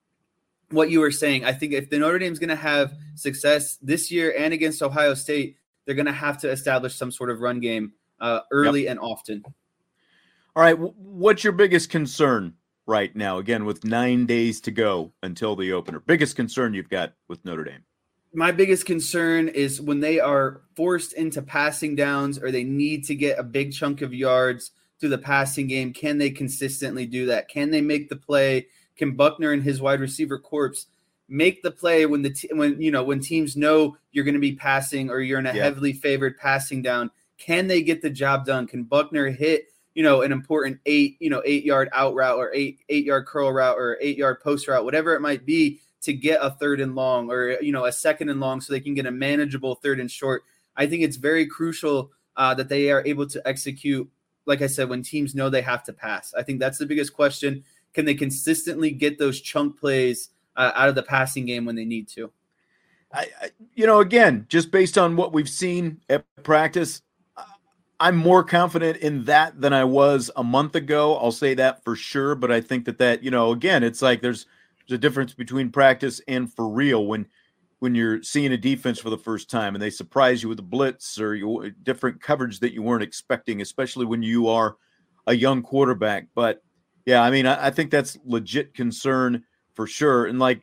what 0.69 0.89
you 0.89 0.99
were 0.99 1.11
saying, 1.11 1.45
I 1.45 1.53
think 1.53 1.73
if 1.73 1.89
the 1.89 1.99
Notre 1.99 2.19
Dame's 2.19 2.39
going 2.39 2.49
to 2.49 2.55
have 2.55 2.93
success 3.15 3.77
this 3.81 4.11
year 4.11 4.33
and 4.37 4.53
against 4.53 4.81
Ohio 4.81 5.13
State, 5.13 5.57
they're 5.85 5.95
going 5.95 6.05
to 6.05 6.11
have 6.11 6.37
to 6.39 6.49
establish 6.49 6.95
some 6.95 7.11
sort 7.11 7.29
of 7.29 7.41
run 7.41 7.59
game 7.59 7.93
uh, 8.19 8.41
early 8.51 8.83
yep. 8.83 8.91
and 8.91 8.99
often. 8.99 9.43
All 10.55 10.63
right. 10.63 10.77
What's 10.77 11.43
your 11.43 11.53
biggest 11.53 11.89
concern 11.89 12.53
right 12.85 13.15
now? 13.15 13.37
Again, 13.37 13.65
with 13.65 13.83
nine 13.83 14.25
days 14.25 14.61
to 14.61 14.71
go 14.71 15.11
until 15.23 15.55
the 15.55 15.73
opener, 15.73 15.99
biggest 15.99 16.35
concern 16.35 16.73
you've 16.73 16.89
got 16.89 17.13
with 17.27 17.43
Notre 17.45 17.63
Dame? 17.63 17.83
My 18.33 18.51
biggest 18.51 18.85
concern 18.85 19.49
is 19.49 19.81
when 19.81 19.99
they 19.99 20.19
are 20.19 20.61
forced 20.75 21.13
into 21.13 21.41
passing 21.41 21.95
downs 21.95 22.39
or 22.39 22.51
they 22.51 22.63
need 22.63 23.03
to 23.05 23.15
get 23.15 23.39
a 23.39 23.43
big 23.43 23.73
chunk 23.73 24.01
of 24.01 24.13
yards 24.13 24.71
through 24.99 25.09
the 25.09 25.17
passing 25.17 25.67
game. 25.67 25.91
Can 25.91 26.17
they 26.17 26.29
consistently 26.29 27.05
do 27.05 27.25
that? 27.25 27.49
Can 27.49 27.71
they 27.71 27.81
make 27.81 28.07
the 28.07 28.15
play? 28.15 28.67
Can 28.95 29.15
Buchner 29.15 29.51
and 29.51 29.63
his 29.63 29.81
wide 29.81 29.99
receiver 29.99 30.39
corps 30.39 30.85
make 31.27 31.61
the 31.63 31.71
play 31.71 32.05
when 32.05 32.21
the 32.21 32.29
t- 32.29 32.49
when 32.53 32.81
you 32.81 32.91
know 32.91 33.03
when 33.03 33.19
teams 33.19 33.57
know 33.57 33.97
you're 34.11 34.25
going 34.25 34.35
to 34.35 34.39
be 34.39 34.55
passing 34.55 35.09
or 35.09 35.19
you're 35.19 35.39
in 35.39 35.47
a 35.47 35.53
yeah. 35.53 35.63
heavily 35.63 35.93
favored 35.93 36.37
passing 36.37 36.81
down? 36.81 37.11
Can 37.37 37.67
they 37.67 37.81
get 37.81 38.01
the 38.01 38.09
job 38.09 38.45
done? 38.45 38.67
Can 38.67 38.83
Buchner 38.83 39.29
hit 39.29 39.67
you 39.93 40.03
know, 40.03 40.21
an 40.21 40.31
important 40.31 40.79
eight, 40.85 41.17
you 41.19 41.29
know, 41.29 41.41
eight 41.45 41.65
yard 41.65 41.89
out 41.93 42.15
route 42.15 42.37
or 42.37 42.53
eight, 42.53 42.79
eight 42.89 43.05
yard 43.05 43.25
curl 43.25 43.51
route 43.51 43.77
or 43.77 43.97
eight 43.99 44.17
yard 44.17 44.39
post 44.39 44.67
route, 44.67 44.85
whatever 44.85 45.15
it 45.15 45.21
might 45.21 45.45
be 45.45 45.81
to 46.01 46.13
get 46.13 46.39
a 46.41 46.49
third 46.51 46.81
and 46.81 46.95
long 46.95 47.29
or, 47.29 47.61
you 47.61 47.71
know, 47.71 47.85
a 47.85 47.91
second 47.91 48.29
and 48.29 48.39
long 48.39 48.61
so 48.61 48.73
they 48.73 48.79
can 48.79 48.93
get 48.93 49.05
a 49.05 49.11
manageable 49.11 49.75
third 49.75 49.99
and 49.99 50.09
short. 50.09 50.43
I 50.75 50.87
think 50.87 51.03
it's 51.03 51.17
very 51.17 51.45
crucial 51.45 52.11
uh, 52.37 52.53
that 52.55 52.69
they 52.69 52.91
are 52.91 53.05
able 53.05 53.27
to 53.27 53.41
execute, 53.47 54.09
like 54.45 54.61
I 54.61 54.67
said, 54.67 54.89
when 54.89 55.03
teams 55.03 55.35
know 55.35 55.49
they 55.49 55.61
have 55.61 55.83
to 55.85 55.93
pass. 55.93 56.33
I 56.33 56.43
think 56.43 56.59
that's 56.59 56.77
the 56.77 56.85
biggest 56.85 57.13
question. 57.13 57.63
Can 57.93 58.05
they 58.05 58.15
consistently 58.15 58.91
get 58.91 59.19
those 59.19 59.41
chunk 59.41 59.79
plays 59.79 60.29
uh, 60.55 60.71
out 60.75 60.89
of 60.89 60.95
the 60.95 61.03
passing 61.03 61.45
game 61.45 61.65
when 61.65 61.75
they 61.75 61.85
need 61.85 62.07
to? 62.09 62.31
I, 63.13 63.27
I, 63.41 63.49
you 63.75 63.85
know, 63.85 63.99
again, 63.99 64.45
just 64.47 64.71
based 64.71 64.97
on 64.97 65.15
what 65.17 65.33
we've 65.33 65.49
seen 65.49 65.99
at 66.09 66.23
practice, 66.43 67.01
I'm 67.99 68.15
more 68.15 68.43
confident 68.43 68.97
in 68.97 69.25
that 69.25 69.61
than 69.61 69.73
I 69.73 69.83
was 69.83 70.31
a 70.35 70.43
month 70.43 70.75
ago. 70.75 71.17
I'll 71.17 71.31
say 71.31 71.53
that 71.53 71.83
for 71.83 71.95
sure. 71.95 72.33
But 72.33 72.51
I 72.51 72.59
think 72.59 72.85
that 72.85 72.97
that 72.97 73.23
you 73.23 73.29
know, 73.29 73.51
again, 73.51 73.83
it's 73.83 74.01
like 74.01 74.21
there's 74.21 74.47
there's 74.87 74.97
a 74.97 75.01
difference 75.01 75.33
between 75.33 75.69
practice 75.69 76.21
and 76.27 76.53
for 76.53 76.69
real 76.69 77.05
when 77.05 77.27
when 77.79 77.95
you're 77.95 78.21
seeing 78.21 78.51
a 78.51 78.57
defense 78.57 78.99
for 78.99 79.09
the 79.09 79.17
first 79.17 79.49
time 79.49 79.73
and 79.73 79.81
they 79.81 79.89
surprise 79.89 80.43
you 80.43 80.49
with 80.49 80.59
a 80.59 80.63
blitz 80.63 81.19
or 81.19 81.33
you, 81.33 81.71
different 81.81 82.21
coverage 82.21 82.59
that 82.59 82.73
you 82.73 82.83
weren't 82.83 83.01
expecting, 83.01 83.59
especially 83.59 84.05
when 84.05 84.21
you 84.21 84.47
are 84.47 84.77
a 85.25 85.33
young 85.33 85.63
quarterback. 85.63 86.27
But 86.35 86.61
yeah, 87.07 87.23
I 87.23 87.31
mean, 87.31 87.47
I, 87.47 87.67
I 87.67 87.71
think 87.71 87.89
that's 87.89 88.19
legit 88.23 88.75
concern 88.75 89.43
for 89.73 89.87
sure. 89.87 90.27
And 90.27 90.37
like 90.37 90.61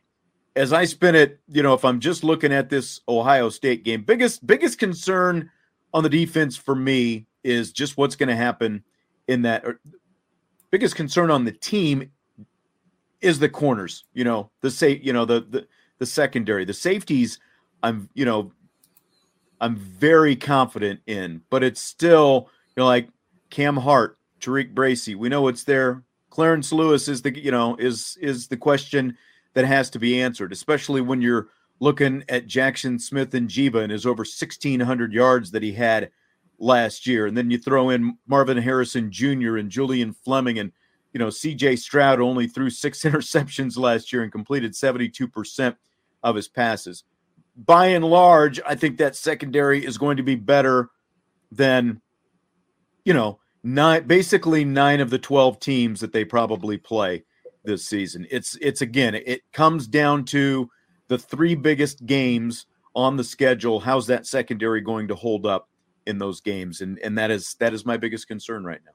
as 0.55 0.71
I 0.71 0.85
spin 0.85 1.13
it, 1.13 1.41
you 1.49 1.61
know, 1.61 1.73
if 1.73 1.83
I'm 1.83 1.99
just 1.99 2.23
looking 2.23 2.53
at 2.53 2.69
this 2.69 3.01
Ohio 3.09 3.49
State 3.49 3.83
game, 3.83 4.03
biggest 4.03 4.47
biggest 4.47 4.79
concern 4.79 5.49
on 5.93 6.03
the 6.03 6.09
defense 6.09 6.55
for 6.55 6.75
me 6.75 7.27
is 7.43 7.73
just 7.73 7.97
what's 7.97 8.15
going 8.15 8.29
to 8.29 8.35
happen 8.35 8.83
in 9.27 9.41
that. 9.41 9.65
biggest 10.71 10.95
concern 10.95 11.31
on 11.31 11.43
the 11.43 11.51
team 11.51 12.11
is 13.21 13.39
the 13.39 13.49
corners. 13.49 14.05
You 14.13 14.23
know, 14.23 14.51
the 14.61 14.71
say, 14.71 14.99
you 15.03 15.13
know, 15.13 15.25
the 15.25 15.41
the 15.41 15.67
the 15.99 16.05
secondary, 16.05 16.65
the 16.65 16.73
safeties. 16.73 17.39
I'm, 17.81 18.09
you 18.13 18.25
know, 18.25 18.51
I'm 19.61 19.75
very 19.75 20.35
confident 20.35 20.99
in, 21.07 21.41
but 21.49 21.63
it's 21.63 21.81
still, 21.81 22.49
you 22.75 22.81
know, 22.81 22.85
like 22.85 23.09
Cam 23.49 23.77
Hart, 23.77 24.17
TaRiq 24.41 24.73
Bracy. 24.73 25.15
We 25.15 25.29
know 25.29 25.47
it's 25.47 25.63
there. 25.63 26.03
Clarence 26.29 26.71
Lewis 26.71 27.07
is 27.07 27.21
the, 27.21 27.37
you 27.37 27.51
know, 27.51 27.75
is 27.77 28.17
is 28.21 28.47
the 28.47 28.57
question 28.57 29.17
that 29.53 29.65
has 29.65 29.89
to 29.91 29.99
be 29.99 30.21
answered, 30.21 30.51
especially 30.51 31.01
when 31.01 31.21
you're 31.21 31.47
looking 31.79 32.23
at 32.29 32.47
Jackson 32.47 32.99
Smith-Njigba 32.99 33.81
and 33.81 33.91
his 33.91 34.05
over 34.05 34.21
1,600 34.21 35.13
yards 35.13 35.51
that 35.51 35.63
he 35.63 35.71
had 35.71 36.11
last 36.59 37.07
year. 37.07 37.25
And 37.25 37.35
then 37.37 37.49
you 37.49 37.57
throw 37.57 37.89
in 37.89 38.17
Marvin 38.27 38.57
Harrison 38.57 39.09
Jr. 39.11 39.57
and 39.57 39.69
Julian 39.69 40.13
Fleming 40.13 40.59
and 40.59 40.71
you 41.13 41.19
know, 41.19 41.27
CJ 41.27 41.79
Stroud 41.79 42.19
only 42.19 42.47
threw 42.47 42.69
six 42.69 43.01
interceptions 43.03 43.77
last 43.77 44.11
year 44.13 44.23
and 44.23 44.31
completed 44.31 44.73
72% 44.73 45.75
of 46.23 46.35
his 46.35 46.47
passes. 46.47 47.03
By 47.55 47.87
and 47.87 48.05
large, 48.05 48.59
I 48.65 48.75
think 48.75 48.97
that 48.97 49.15
secondary 49.15 49.85
is 49.85 49.97
going 49.97 50.17
to 50.17 50.23
be 50.23 50.35
better 50.35 50.89
than, 51.51 52.01
you 53.03 53.13
know, 53.13 53.39
nine 53.63 54.07
basically 54.07 54.63
nine 54.63 55.01
of 55.01 55.09
the 55.09 55.19
12 55.19 55.59
teams 55.59 55.99
that 55.99 56.13
they 56.13 56.23
probably 56.23 56.77
play 56.77 57.25
this 57.63 57.85
season. 57.85 58.25
It's 58.31 58.57
it's 58.61 58.81
again, 58.81 59.15
it 59.15 59.41
comes 59.51 59.87
down 59.87 60.25
to 60.25 60.69
the 61.07 61.17
three 61.17 61.55
biggest 61.55 62.05
games 62.05 62.65
on 62.95 63.17
the 63.17 63.23
schedule. 63.23 63.79
How's 63.79 64.07
that 64.07 64.25
secondary 64.25 64.81
going 64.81 65.07
to 65.09 65.15
hold 65.15 65.45
up 65.45 65.69
in 66.05 66.17
those 66.17 66.39
games, 66.39 66.81
and 66.81 66.97
and 66.99 67.17
that 67.17 67.31
is 67.31 67.55
that 67.59 67.73
is 67.73 67.85
my 67.85 67.97
biggest 67.97 68.27
concern 68.27 68.63
right 68.63 68.81
now. 68.85 68.91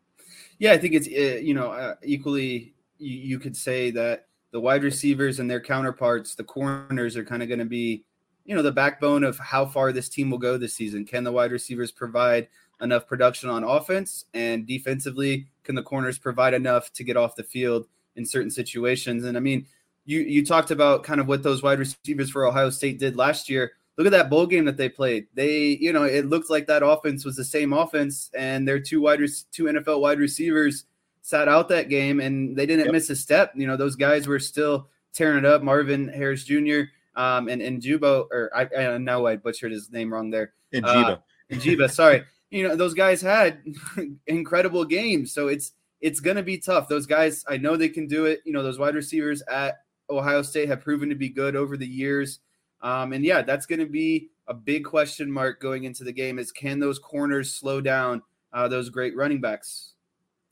Yeah, 0.58 0.72
I 0.72 0.78
think 0.78 0.94
it's 0.94 1.08
uh, 1.08 1.40
you 1.40 1.54
know 1.54 1.72
uh, 1.72 1.94
equally 2.02 2.74
you, 2.98 3.18
you 3.18 3.38
could 3.38 3.56
say 3.56 3.90
that 3.92 4.26
the 4.50 4.60
wide 4.60 4.84
receivers 4.84 5.40
and 5.40 5.50
their 5.50 5.60
counterparts, 5.60 6.34
the 6.34 6.44
corners, 6.44 7.16
are 7.16 7.24
kind 7.24 7.42
of 7.42 7.48
going 7.48 7.58
to 7.58 7.64
be 7.64 8.04
you 8.44 8.54
know 8.54 8.62
the 8.62 8.72
backbone 8.72 9.24
of 9.24 9.38
how 9.38 9.66
far 9.66 9.92
this 9.92 10.08
team 10.08 10.30
will 10.30 10.38
go 10.38 10.56
this 10.56 10.74
season. 10.74 11.04
Can 11.04 11.24
the 11.24 11.32
wide 11.32 11.52
receivers 11.52 11.92
provide 11.92 12.48
enough 12.80 13.06
production 13.06 13.50
on 13.50 13.64
offense 13.64 14.26
and 14.34 14.66
defensively? 14.66 15.48
Can 15.62 15.74
the 15.74 15.82
corners 15.82 16.18
provide 16.18 16.54
enough 16.54 16.92
to 16.92 17.04
get 17.04 17.16
off 17.16 17.36
the 17.36 17.42
field 17.42 17.86
in 18.16 18.24
certain 18.24 18.50
situations? 18.50 19.24
And 19.24 19.36
I 19.36 19.40
mean, 19.40 19.66
you 20.04 20.20
you 20.20 20.44
talked 20.44 20.70
about 20.70 21.02
kind 21.02 21.20
of 21.20 21.28
what 21.28 21.42
those 21.42 21.62
wide 21.62 21.78
receivers 21.78 22.30
for 22.30 22.46
Ohio 22.46 22.70
State 22.70 22.98
did 22.98 23.16
last 23.16 23.48
year 23.48 23.72
look 23.96 24.06
at 24.06 24.12
that 24.12 24.30
bowl 24.30 24.46
game 24.46 24.64
that 24.64 24.76
they 24.76 24.88
played. 24.88 25.26
They, 25.34 25.78
you 25.80 25.92
know, 25.92 26.04
it 26.04 26.26
looked 26.26 26.50
like 26.50 26.66
that 26.66 26.84
offense 26.84 27.24
was 27.24 27.36
the 27.36 27.44
same 27.44 27.72
offense, 27.72 28.30
and 28.36 28.66
their 28.66 28.80
two 28.80 29.00
wide, 29.00 29.20
two 29.52 29.64
NFL 29.64 30.00
wide 30.00 30.18
receivers 30.18 30.84
sat 31.22 31.48
out 31.48 31.68
that 31.68 31.88
game, 31.88 32.20
and 32.20 32.56
they 32.56 32.66
didn't 32.66 32.86
yep. 32.86 32.92
miss 32.92 33.10
a 33.10 33.16
step. 33.16 33.52
You 33.54 33.66
know, 33.66 33.76
those 33.76 33.96
guys 33.96 34.26
were 34.26 34.40
still 34.40 34.88
tearing 35.12 35.38
it 35.38 35.44
up. 35.44 35.62
Marvin 35.62 36.08
Harris 36.08 36.44
Jr. 36.44 36.82
Um, 37.16 37.48
and 37.48 37.62
and 37.62 37.80
Jubo, 37.80 38.26
or 38.30 38.50
I, 38.54 38.68
I 38.76 38.98
know 38.98 39.26
I 39.26 39.36
butchered 39.36 39.72
his 39.72 39.90
name 39.90 40.12
wrong 40.12 40.30
there. 40.30 40.52
And 40.72 40.84
Jiba, 40.84 41.10
uh, 41.12 41.18
Jiba, 41.52 41.90
sorry. 41.90 42.24
You 42.50 42.68
know, 42.68 42.76
those 42.76 42.94
guys 42.94 43.20
had 43.20 43.62
incredible 44.26 44.84
games, 44.84 45.32
so 45.32 45.48
it's 45.48 45.72
it's 46.00 46.20
going 46.20 46.36
to 46.36 46.42
be 46.42 46.58
tough. 46.58 46.88
Those 46.88 47.06
guys, 47.06 47.44
I 47.48 47.56
know 47.56 47.76
they 47.76 47.88
can 47.88 48.06
do 48.06 48.26
it. 48.26 48.42
You 48.44 48.52
know, 48.52 48.62
those 48.62 48.78
wide 48.78 48.94
receivers 48.94 49.42
at 49.42 49.78
Ohio 50.10 50.42
State 50.42 50.68
have 50.68 50.82
proven 50.82 51.08
to 51.08 51.14
be 51.14 51.28
good 51.28 51.56
over 51.56 51.76
the 51.76 51.86
years. 51.86 52.40
Um, 52.82 53.12
and 53.12 53.24
yeah, 53.24 53.42
that's 53.42 53.66
going 53.66 53.80
to 53.80 53.86
be 53.86 54.30
a 54.46 54.54
big 54.54 54.84
question 54.84 55.30
mark 55.30 55.60
going 55.60 55.84
into 55.84 56.04
the 56.04 56.12
game 56.12 56.38
is 56.38 56.52
can 56.52 56.78
those 56.78 56.98
corners 56.98 57.54
slow 57.54 57.80
down 57.80 58.22
uh, 58.52 58.68
those 58.68 58.90
great 58.90 59.16
running 59.16 59.40
backs 59.40 59.94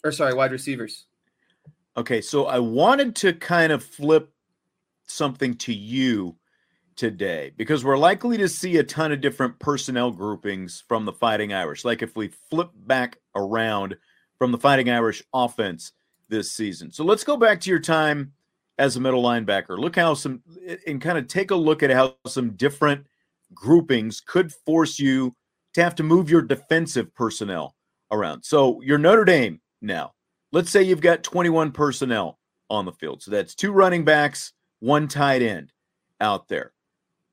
or 0.05 0.13
sorry, 0.13 0.35
wide 0.35 0.53
receivers? 0.53 1.07
Okay, 1.97 2.21
so 2.21 2.47
I 2.47 2.59
wanted 2.59 3.15
to 3.17 3.33
kind 3.35 3.73
of 3.73 3.85
flip 3.85 4.33
something 5.07 5.55
to 5.57 5.75
you 5.75 6.37
today 6.97 7.53
because 7.57 7.85
we're 7.85 7.99
likely 7.99 8.37
to 8.39 8.49
see 8.49 8.79
a 8.79 8.85
ton 8.85 9.13
of 9.13 9.21
different 9.21 9.59
personnel 9.59 10.11
groupings 10.11 10.83
from 10.89 11.05
the 11.05 11.13
Fighting 11.13 11.53
Irish. 11.53 11.85
Like 11.85 12.03
if 12.03 12.17
we 12.17 12.29
flip 12.51 12.71
back 12.75 13.19
around 13.35 13.97
from 14.39 14.53
the 14.53 14.59
Fighting 14.59 14.91
Irish 14.91 15.23
offense 15.35 15.93
this 16.29 16.51
season. 16.51 16.91
So 16.91 17.05
let's 17.05 17.25
go 17.25 17.37
back 17.37 17.61
to 17.61 17.71
your 17.71 17.79
time 17.79 18.33
as 18.79 18.97
a 18.97 19.01
middle 19.01 19.23
linebacker. 19.23 19.79
Look 19.79 19.97
how 19.97 20.15
some 20.15 20.43
and 20.87 21.01
kind 21.01 21.19
of 21.19 21.29
take 21.29 21.51
a 21.51 21.57
look 21.57 21.83
at 21.83 21.91
how 21.91 22.17
some 22.27 22.51
different 22.53 23.07
groupings 23.55 24.21
could 24.21 24.53
force 24.53 24.99
you 24.99 25.35
to 25.75 25.83
have 25.83 25.95
to 25.97 26.03
move 26.03 26.31
your 26.31 26.43
defensive 26.43 27.15
personnel 27.15 27.75
around. 28.11 28.43
So 28.43 28.81
you're 28.83 28.99
Notre 28.99 29.25
Dame 29.25 29.61
now. 29.81 30.13
Let's 30.53 30.71
say 30.71 30.83
you've 30.83 31.01
got 31.01 31.23
21 31.23 31.73
personnel 31.73 32.39
on 32.69 32.85
the 32.85 32.93
field. 32.93 33.23
So 33.23 33.31
that's 33.31 33.55
two 33.55 33.73
running 33.73 34.05
backs, 34.05 34.53
one 34.81 35.09
tight 35.09 35.43
end 35.43 35.73
out 36.21 36.49
there. 36.49 36.73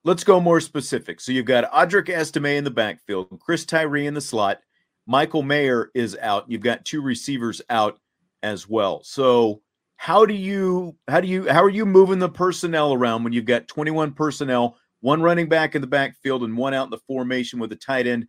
Let's 0.05 0.23
go 0.23 0.39
more 0.39 0.61
specific. 0.61 1.19
So 1.19 1.33
you've 1.33 1.45
got 1.45 1.71
Audric 1.71 2.09
Estime 2.09 2.45
in 2.57 2.63
the 2.63 2.71
backfield, 2.71 3.39
Chris 3.41 3.65
Tyree 3.65 4.07
in 4.07 4.13
the 4.13 4.21
slot, 4.21 4.59
Michael 5.05 5.41
Mayer 5.41 5.89
is 5.95 6.15
out. 6.21 6.45
You've 6.49 6.61
got 6.61 6.85
two 6.85 7.01
receivers 7.01 7.61
out 7.69 7.99
as 8.43 8.69
well. 8.69 9.01
So 9.03 9.61
how 9.99 10.25
do 10.25 10.33
you 10.33 10.95
how 11.09 11.19
do 11.19 11.27
you 11.27 11.45
how 11.49 11.61
are 11.61 11.69
you 11.69 11.85
moving 11.85 12.19
the 12.19 12.29
personnel 12.29 12.93
around 12.93 13.21
when 13.21 13.33
you've 13.33 13.43
got 13.43 13.67
21 13.67 14.13
personnel 14.13 14.77
one 15.01 15.21
running 15.21 15.49
back 15.49 15.75
in 15.75 15.81
the 15.81 15.87
backfield 15.87 16.41
and 16.43 16.55
one 16.55 16.73
out 16.73 16.85
in 16.85 16.89
the 16.89 16.99
formation 16.99 17.59
with 17.59 17.69
a 17.73 17.75
tight 17.75 18.07
end 18.07 18.25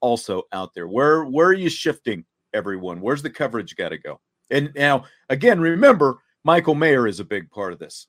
also 0.00 0.42
out 0.52 0.74
there? 0.74 0.86
Where 0.86 1.24
where 1.24 1.46
are 1.46 1.54
you 1.54 1.70
shifting 1.70 2.26
everyone? 2.52 3.00
Where's 3.00 3.22
the 3.22 3.30
coverage 3.30 3.76
got 3.76 3.88
to 3.88 3.98
go? 3.98 4.20
And 4.50 4.70
now 4.76 5.04
again 5.30 5.58
remember 5.58 6.18
michael 6.44 6.74
mayer 6.74 7.06
is 7.06 7.18
a 7.18 7.24
big 7.24 7.50
part 7.50 7.72
of 7.72 7.78
this. 7.78 8.08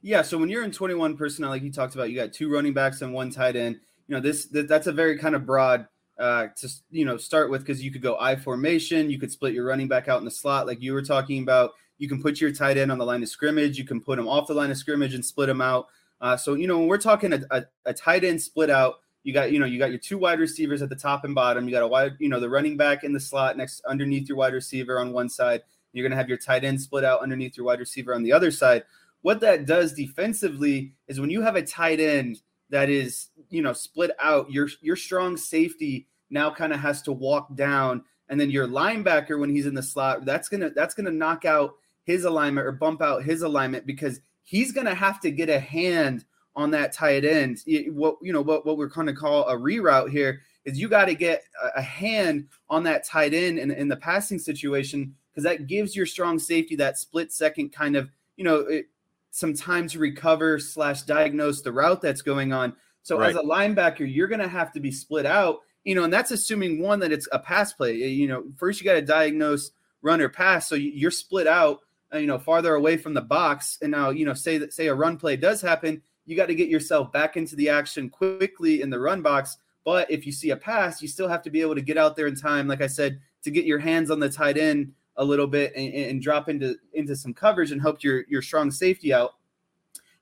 Yeah 0.00 0.22
so 0.22 0.38
when 0.38 0.48
you're 0.48 0.64
in 0.64 0.72
21 0.72 1.18
personnel 1.18 1.50
like 1.50 1.62
you 1.62 1.70
talked 1.70 1.94
about 1.94 2.08
you 2.08 2.16
got 2.16 2.32
two 2.32 2.50
running 2.50 2.72
backs 2.72 3.02
and 3.02 3.12
one 3.12 3.30
tight 3.30 3.54
end 3.54 3.78
you 4.08 4.14
know 4.14 4.20
this 4.20 4.46
that's 4.46 4.86
a 4.86 4.92
very 4.92 5.18
kind 5.18 5.34
of 5.34 5.44
broad 5.44 5.86
uh, 6.18 6.48
to 6.56 6.68
you 6.90 7.04
know 7.04 7.18
start 7.18 7.50
with 7.50 7.60
because 7.60 7.84
you 7.84 7.90
could 7.90 8.02
go 8.02 8.16
I 8.18 8.36
formation, 8.36 9.10
you 9.10 9.18
could 9.18 9.30
split 9.30 9.52
your 9.52 9.66
running 9.66 9.88
back 9.88 10.08
out 10.08 10.20
in 10.20 10.24
the 10.24 10.30
slot 10.30 10.66
like 10.66 10.80
you 10.80 10.94
were 10.94 11.02
talking 11.02 11.42
about. 11.42 11.72
You 12.00 12.08
can 12.08 12.20
put 12.20 12.40
your 12.40 12.50
tight 12.50 12.78
end 12.78 12.90
on 12.90 12.96
the 12.96 13.04
line 13.04 13.22
of 13.22 13.28
scrimmage. 13.28 13.76
You 13.76 13.84
can 13.84 14.00
put 14.00 14.18
him 14.18 14.26
off 14.26 14.48
the 14.48 14.54
line 14.54 14.70
of 14.70 14.78
scrimmage 14.78 15.12
and 15.12 15.22
split 15.22 15.50
him 15.50 15.60
out. 15.60 15.88
Uh, 16.18 16.34
so 16.34 16.54
you 16.54 16.66
know 16.66 16.78
when 16.78 16.88
we're 16.88 16.98
talking 16.98 17.34
a, 17.34 17.40
a, 17.50 17.64
a, 17.84 17.94
tight 17.94 18.24
end 18.24 18.40
split 18.40 18.70
out, 18.70 18.96
you 19.22 19.34
got 19.34 19.52
you 19.52 19.58
know 19.58 19.66
you 19.66 19.78
got 19.78 19.90
your 19.90 19.98
two 19.98 20.16
wide 20.16 20.40
receivers 20.40 20.80
at 20.80 20.88
the 20.88 20.96
top 20.96 21.24
and 21.24 21.34
bottom. 21.34 21.66
You 21.66 21.72
got 21.72 21.82
a 21.82 21.86
wide 21.86 22.16
you 22.18 22.30
know 22.30 22.40
the 22.40 22.48
running 22.48 22.78
back 22.78 23.04
in 23.04 23.12
the 23.12 23.20
slot 23.20 23.58
next 23.58 23.82
underneath 23.84 24.28
your 24.28 24.38
wide 24.38 24.54
receiver 24.54 24.98
on 24.98 25.12
one 25.12 25.28
side. 25.28 25.60
You're 25.92 26.08
gonna 26.08 26.18
have 26.18 26.28
your 26.28 26.38
tight 26.38 26.64
end 26.64 26.80
split 26.80 27.04
out 27.04 27.20
underneath 27.20 27.54
your 27.54 27.66
wide 27.66 27.80
receiver 27.80 28.14
on 28.14 28.22
the 28.22 28.32
other 28.32 28.50
side. 28.50 28.84
What 29.20 29.40
that 29.40 29.66
does 29.66 29.92
defensively 29.92 30.94
is 31.06 31.20
when 31.20 31.30
you 31.30 31.42
have 31.42 31.56
a 31.56 31.62
tight 31.62 32.00
end 32.00 32.40
that 32.70 32.88
is 32.88 33.28
you 33.50 33.60
know 33.60 33.74
split 33.74 34.12
out, 34.18 34.50
your 34.50 34.68
your 34.80 34.96
strong 34.96 35.36
safety 35.36 36.06
now 36.30 36.50
kind 36.50 36.72
of 36.72 36.80
has 36.80 37.02
to 37.02 37.12
walk 37.12 37.54
down, 37.56 38.04
and 38.30 38.40
then 38.40 38.50
your 38.50 38.66
linebacker 38.66 39.38
when 39.38 39.50
he's 39.50 39.66
in 39.66 39.74
the 39.74 39.82
slot, 39.82 40.24
that's 40.24 40.48
gonna 40.48 40.70
that's 40.70 40.94
gonna 40.94 41.10
knock 41.10 41.44
out 41.44 41.74
his 42.04 42.24
alignment 42.24 42.66
or 42.66 42.72
bump 42.72 43.02
out 43.02 43.22
his 43.22 43.42
alignment 43.42 43.86
because 43.86 44.20
he's 44.42 44.72
going 44.72 44.86
to 44.86 44.94
have 44.94 45.20
to 45.20 45.30
get 45.30 45.48
a 45.48 45.60
hand 45.60 46.24
on 46.56 46.70
that 46.72 46.92
tight 46.92 47.24
end. 47.24 47.58
What 47.92 48.16
you 48.22 48.32
know 48.32 48.42
what 48.42 48.66
what 48.66 48.76
we're 48.76 48.86
going 48.86 49.06
to 49.06 49.14
call 49.14 49.48
a 49.48 49.56
reroute 49.56 50.10
here 50.10 50.40
is 50.64 50.78
you 50.78 50.88
got 50.88 51.06
to 51.06 51.14
get 51.14 51.42
a 51.76 51.82
hand 51.82 52.48
on 52.68 52.82
that 52.84 53.06
tight 53.06 53.32
end 53.32 53.58
in, 53.58 53.70
in 53.70 53.88
the 53.88 53.96
passing 53.96 54.38
situation 54.38 55.14
because 55.30 55.44
that 55.44 55.66
gives 55.66 55.96
your 55.96 56.06
strong 56.06 56.38
safety 56.38 56.76
that 56.76 56.98
split 56.98 57.32
second 57.32 57.70
kind 57.70 57.96
of 57.96 58.10
you 58.36 58.44
know 58.44 58.56
it, 58.60 58.86
some 59.30 59.54
time 59.54 59.86
to 59.88 59.98
recover 59.98 60.58
slash 60.58 61.02
diagnose 61.02 61.62
the 61.62 61.72
route 61.72 62.02
that's 62.02 62.22
going 62.22 62.52
on. 62.52 62.74
So 63.02 63.18
right. 63.18 63.30
as 63.30 63.36
a 63.36 63.42
linebacker, 63.42 64.12
you're 64.12 64.28
going 64.28 64.40
to 64.40 64.48
have 64.48 64.72
to 64.72 64.80
be 64.80 64.90
split 64.90 65.26
out. 65.26 65.60
You 65.84 65.94
know, 65.94 66.04
and 66.04 66.12
that's 66.12 66.30
assuming 66.30 66.82
one 66.82 66.98
that 67.00 67.12
it's 67.12 67.28
a 67.32 67.38
pass 67.38 67.72
play. 67.72 67.94
You 67.94 68.28
know, 68.28 68.44
first 68.58 68.80
you 68.80 68.84
got 68.84 68.94
to 68.94 69.02
diagnose 69.02 69.70
run 70.02 70.20
or 70.20 70.28
pass. 70.28 70.68
So 70.68 70.74
you're 70.74 71.10
split 71.10 71.46
out 71.46 71.80
Uh, 72.12 72.18
you 72.18 72.26
know, 72.26 72.38
farther 72.38 72.74
away 72.74 72.96
from 72.96 73.14
the 73.14 73.20
box. 73.20 73.78
And 73.82 73.92
now, 73.92 74.10
you 74.10 74.24
know, 74.24 74.34
say 74.34 74.58
that 74.58 74.72
say 74.72 74.88
a 74.88 74.94
run 74.94 75.16
play 75.16 75.36
does 75.36 75.60
happen, 75.60 76.02
you 76.26 76.36
got 76.36 76.46
to 76.46 76.54
get 76.54 76.68
yourself 76.68 77.12
back 77.12 77.36
into 77.36 77.56
the 77.56 77.68
action 77.68 78.10
quickly 78.10 78.82
in 78.82 78.90
the 78.90 78.98
run 78.98 79.22
box. 79.22 79.58
But 79.84 80.10
if 80.10 80.26
you 80.26 80.32
see 80.32 80.50
a 80.50 80.56
pass, 80.56 81.00
you 81.00 81.08
still 81.08 81.28
have 81.28 81.42
to 81.42 81.50
be 81.50 81.60
able 81.60 81.74
to 81.74 81.80
get 81.80 81.96
out 81.96 82.16
there 82.16 82.26
in 82.26 82.34
time, 82.34 82.68
like 82.68 82.82
I 82.82 82.86
said, 82.86 83.20
to 83.42 83.50
get 83.50 83.64
your 83.64 83.78
hands 83.78 84.10
on 84.10 84.20
the 84.20 84.28
tight 84.28 84.58
end 84.58 84.92
a 85.16 85.24
little 85.24 85.46
bit 85.46 85.72
and, 85.74 85.92
and 85.92 86.22
drop 86.22 86.48
into 86.48 86.76
into 86.94 87.14
some 87.16 87.34
coverage 87.34 87.72
and 87.72 87.80
help 87.80 88.02
your 88.02 88.24
your 88.28 88.42
strong 88.42 88.70
safety 88.70 89.12
out. 89.12 89.34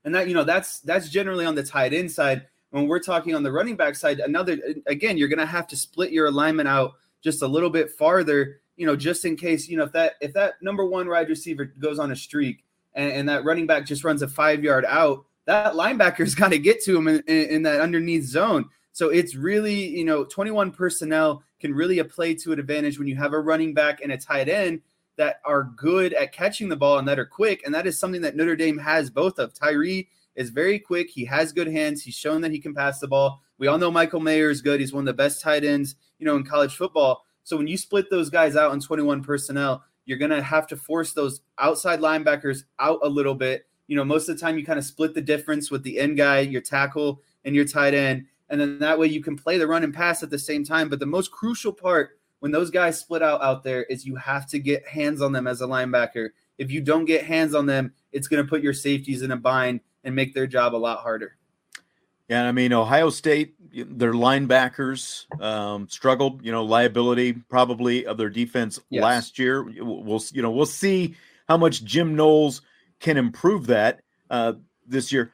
And 0.05 0.15
that 0.15 0.29
you 0.29 0.35
know 0.35 0.45
that's 0.45 0.81
that's 0.81 1.09
generally 1.09 1.47
on 1.47 1.55
the 1.55 1.63
tight 1.63 1.93
end 1.93 2.11
side. 2.11 2.47
When 2.71 2.87
we're 2.87 3.01
talking 3.01 3.35
on 3.35 3.43
the 3.43 3.53
running 3.53 3.77
back 3.77 3.97
side, 3.97 4.21
another 4.21 4.59
again, 4.87 5.17
you're 5.17 5.29
going 5.29 5.39
to 5.39 5.47
have 5.47 5.67
to 5.69 5.77
split 5.77 6.13
your 6.13 6.27
alignment 6.27 6.69
out 6.69 6.95
just 7.23 7.43
a 7.43 7.49
little 7.49 7.71
bit 7.71 7.91
farther 7.91 8.61
you 8.79 8.87
know, 8.87 8.97
just 8.97 9.25
in 9.25 9.37
case, 9.37 9.69
you 9.69 9.77
know, 9.77 9.83
if 9.83 9.93
that 9.93 10.15
if 10.21 10.33
that 10.35 10.63
number 10.63 10.87
one 10.87 11.09
wide 11.09 11.29
receiver 11.29 11.65
goes 11.65 11.99
on 11.99 12.13
a 12.13 12.17
streak 12.17 12.65
and, 12.95 13.13
and 13.13 13.29
that 13.29 13.45
running 13.45 13.67
back 13.67 13.85
just 13.85 14.05
runs 14.05 14.23
a 14.23 14.29
five 14.29 14.63
yard 14.63 14.87
out, 14.87 15.27
that 15.45 15.75
linebacker's 15.75 16.35
got 16.37 16.53
to 16.53 16.59
get 16.59 16.83
to 16.85 16.97
him 16.97 17.09
in, 17.09 17.23
in, 17.27 17.51
in, 17.51 17.63
that 17.65 17.81
underneath 17.81 18.25
zone. 18.25 18.67
So 18.93 19.11
it's 19.11 19.35
really, 19.35 19.75
you 19.75 20.05
know, 20.05 20.25
21 20.25 20.71
personnel 20.71 21.43
can 21.61 21.75
really 21.75 22.03
play 22.05 22.35
to 22.35 22.53
an 22.53 22.61
advantage 22.61 22.99
when 22.99 23.09
you 23.09 23.17
have 23.17 23.33
a 23.33 23.41
running 23.41 23.75
back 23.75 24.01
and 24.01 24.13
a 24.13 24.17
tight 24.17 24.49
end 24.49 24.81
that 25.17 25.41
are 25.45 25.65
good 25.65 26.13
at 26.15 26.33
catching 26.33 26.69
the 26.69 26.77
ball 26.77 26.99
and 26.99 27.09
that 27.09 27.19
are 27.19 27.27
quick. 27.27 27.63
And 27.65 27.75
that 27.75 27.87
is 27.87 27.99
something 27.99 28.23
that 28.23 28.37
Notre 28.37 28.55
Dame 28.55 28.79
has 28.79 29.11
both 29.11 29.41
of. 29.41 29.53
Tyree 29.53 30.09
is 30.37 30.51
very 30.51 30.79
quick. 30.79 31.11
He 31.11 31.25
has 31.25 31.53
good 31.53 31.67
hands. 31.67 32.03
He's 32.03 32.15
shown 32.15 32.41
that 32.43 32.53
he 32.53 32.61
can 32.61 32.75
pass 32.75 33.01
the 33.01 33.09
ball. 33.09 33.43
We 33.59 33.67
all 33.67 33.79
know 33.79 33.91
Michael 33.91 34.21
Mayer 34.21 34.51
is 34.51 34.63
good. 34.63 34.81
He's 34.81 34.93
one 34.93 35.03
of 35.03 35.07
the 35.07 35.13
best 35.13 35.43
tight 35.43 35.65
ends, 35.65 35.97
you 36.19 36.27
know, 36.27 36.37
in 36.37 36.45
college 36.45 36.77
football. 36.77 37.25
So 37.43 37.57
when 37.57 37.67
you 37.67 37.77
split 37.77 38.11
those 38.11 38.31
guys 38.31 38.57
out 38.57 38.73
in 38.73 38.81
21 38.81 39.23
personnel, 39.23 39.83
you're 40.05 40.19
going 40.19 40.31
to 40.31 40.43
have 40.43 40.67
to 40.69 40.77
force 40.77 41.13
those 41.13 41.41
outside 41.59 42.01
linebackers 42.01 42.65
out 42.79 43.01
a 43.03 43.09
little 43.09 43.35
bit. 43.35 43.67
You 43.89 43.97
know, 43.97 44.05
most 44.05 44.29
of 44.29 44.37
the 44.37 44.41
time 44.41 44.59
you 44.59 44.65
kind 44.65 44.79
of 44.79 44.85
split 44.85 45.15
the 45.15 45.21
difference 45.21 45.71
with 45.71 45.83
the 45.83 45.99
end 45.99 46.17
guy, 46.17 46.41
your 46.41 46.61
tackle, 46.61 47.23
and 47.45 47.55
your 47.55 47.65
tight 47.65 47.95
end. 47.95 48.27
And 48.51 48.61
then 48.61 48.79
that 48.81 48.99
way 48.99 49.07
you 49.07 49.23
can 49.23 49.37
play 49.37 49.59
the 49.59 49.67
run 49.67 49.83
and 49.83 49.95
pass 49.95 50.23
at 50.23 50.31
the 50.31 50.39
same 50.39 50.65
time. 50.65 50.89
But 50.89 51.01
the 51.01 51.07
most 51.07 51.31
crucial 51.31 51.73
part 51.73 52.19
when 52.41 52.53
those 52.53 52.71
guys 52.71 52.99
split 52.99 53.23
out 53.23 53.43
out 53.43 53.65
there 53.65 53.85
is 53.85 54.07
you 54.07 54.17
have 54.17 54.47
to 54.49 54.59
get 54.59 54.87
hands 54.87 55.21
on 55.21 55.33
them 55.33 55.47
as 55.47 55.61
a 55.61 55.67
linebacker. 55.67 56.31
If 56.59 56.71
you 56.71 56.81
don't 56.81 57.05
get 57.05 57.25
hands 57.25 57.55
on 57.55 57.67
them, 57.67 57.93
it's 58.13 58.29
going 58.29 58.43
to 58.43 58.49
put 58.49 58.63
your 58.63 58.75
safeties 58.75 59.23
in 59.23 59.31
a 59.31 59.37
bind 59.37 59.81
and 60.05 60.15
make 60.15 60.35
their 60.35 60.47
job 60.47 60.75
a 60.75 60.77
lot 60.77 61.01
harder. 61.01 61.38
Yeah, 62.29 62.47
I 62.47 62.53
mean 62.53 62.73
Ohio 62.75 63.09
State, 63.09 63.55
their 63.73 64.13
linebackers 64.13 65.25
um, 65.43 65.89
struggled. 65.89 66.45
You 66.45 66.53
know, 66.53 66.63
liability 66.65 67.33
probably 67.33 68.07
of 68.07 68.19
their 68.19 68.29
defense 68.29 68.79
yes. 68.91 69.03
last 69.03 69.39
year. 69.39 69.63
We'll 69.63 70.23
you 70.33 70.43
know 70.43 70.51
we'll 70.51 70.67
see 70.67 71.15
how 71.49 71.57
much 71.57 71.85
Jim 71.85 72.15
Knowles 72.15 72.61
can 73.01 73.17
improve 73.17 73.67
that 73.69 74.03
uh, 74.31 74.55
this 74.87 75.11
year. 75.11 75.33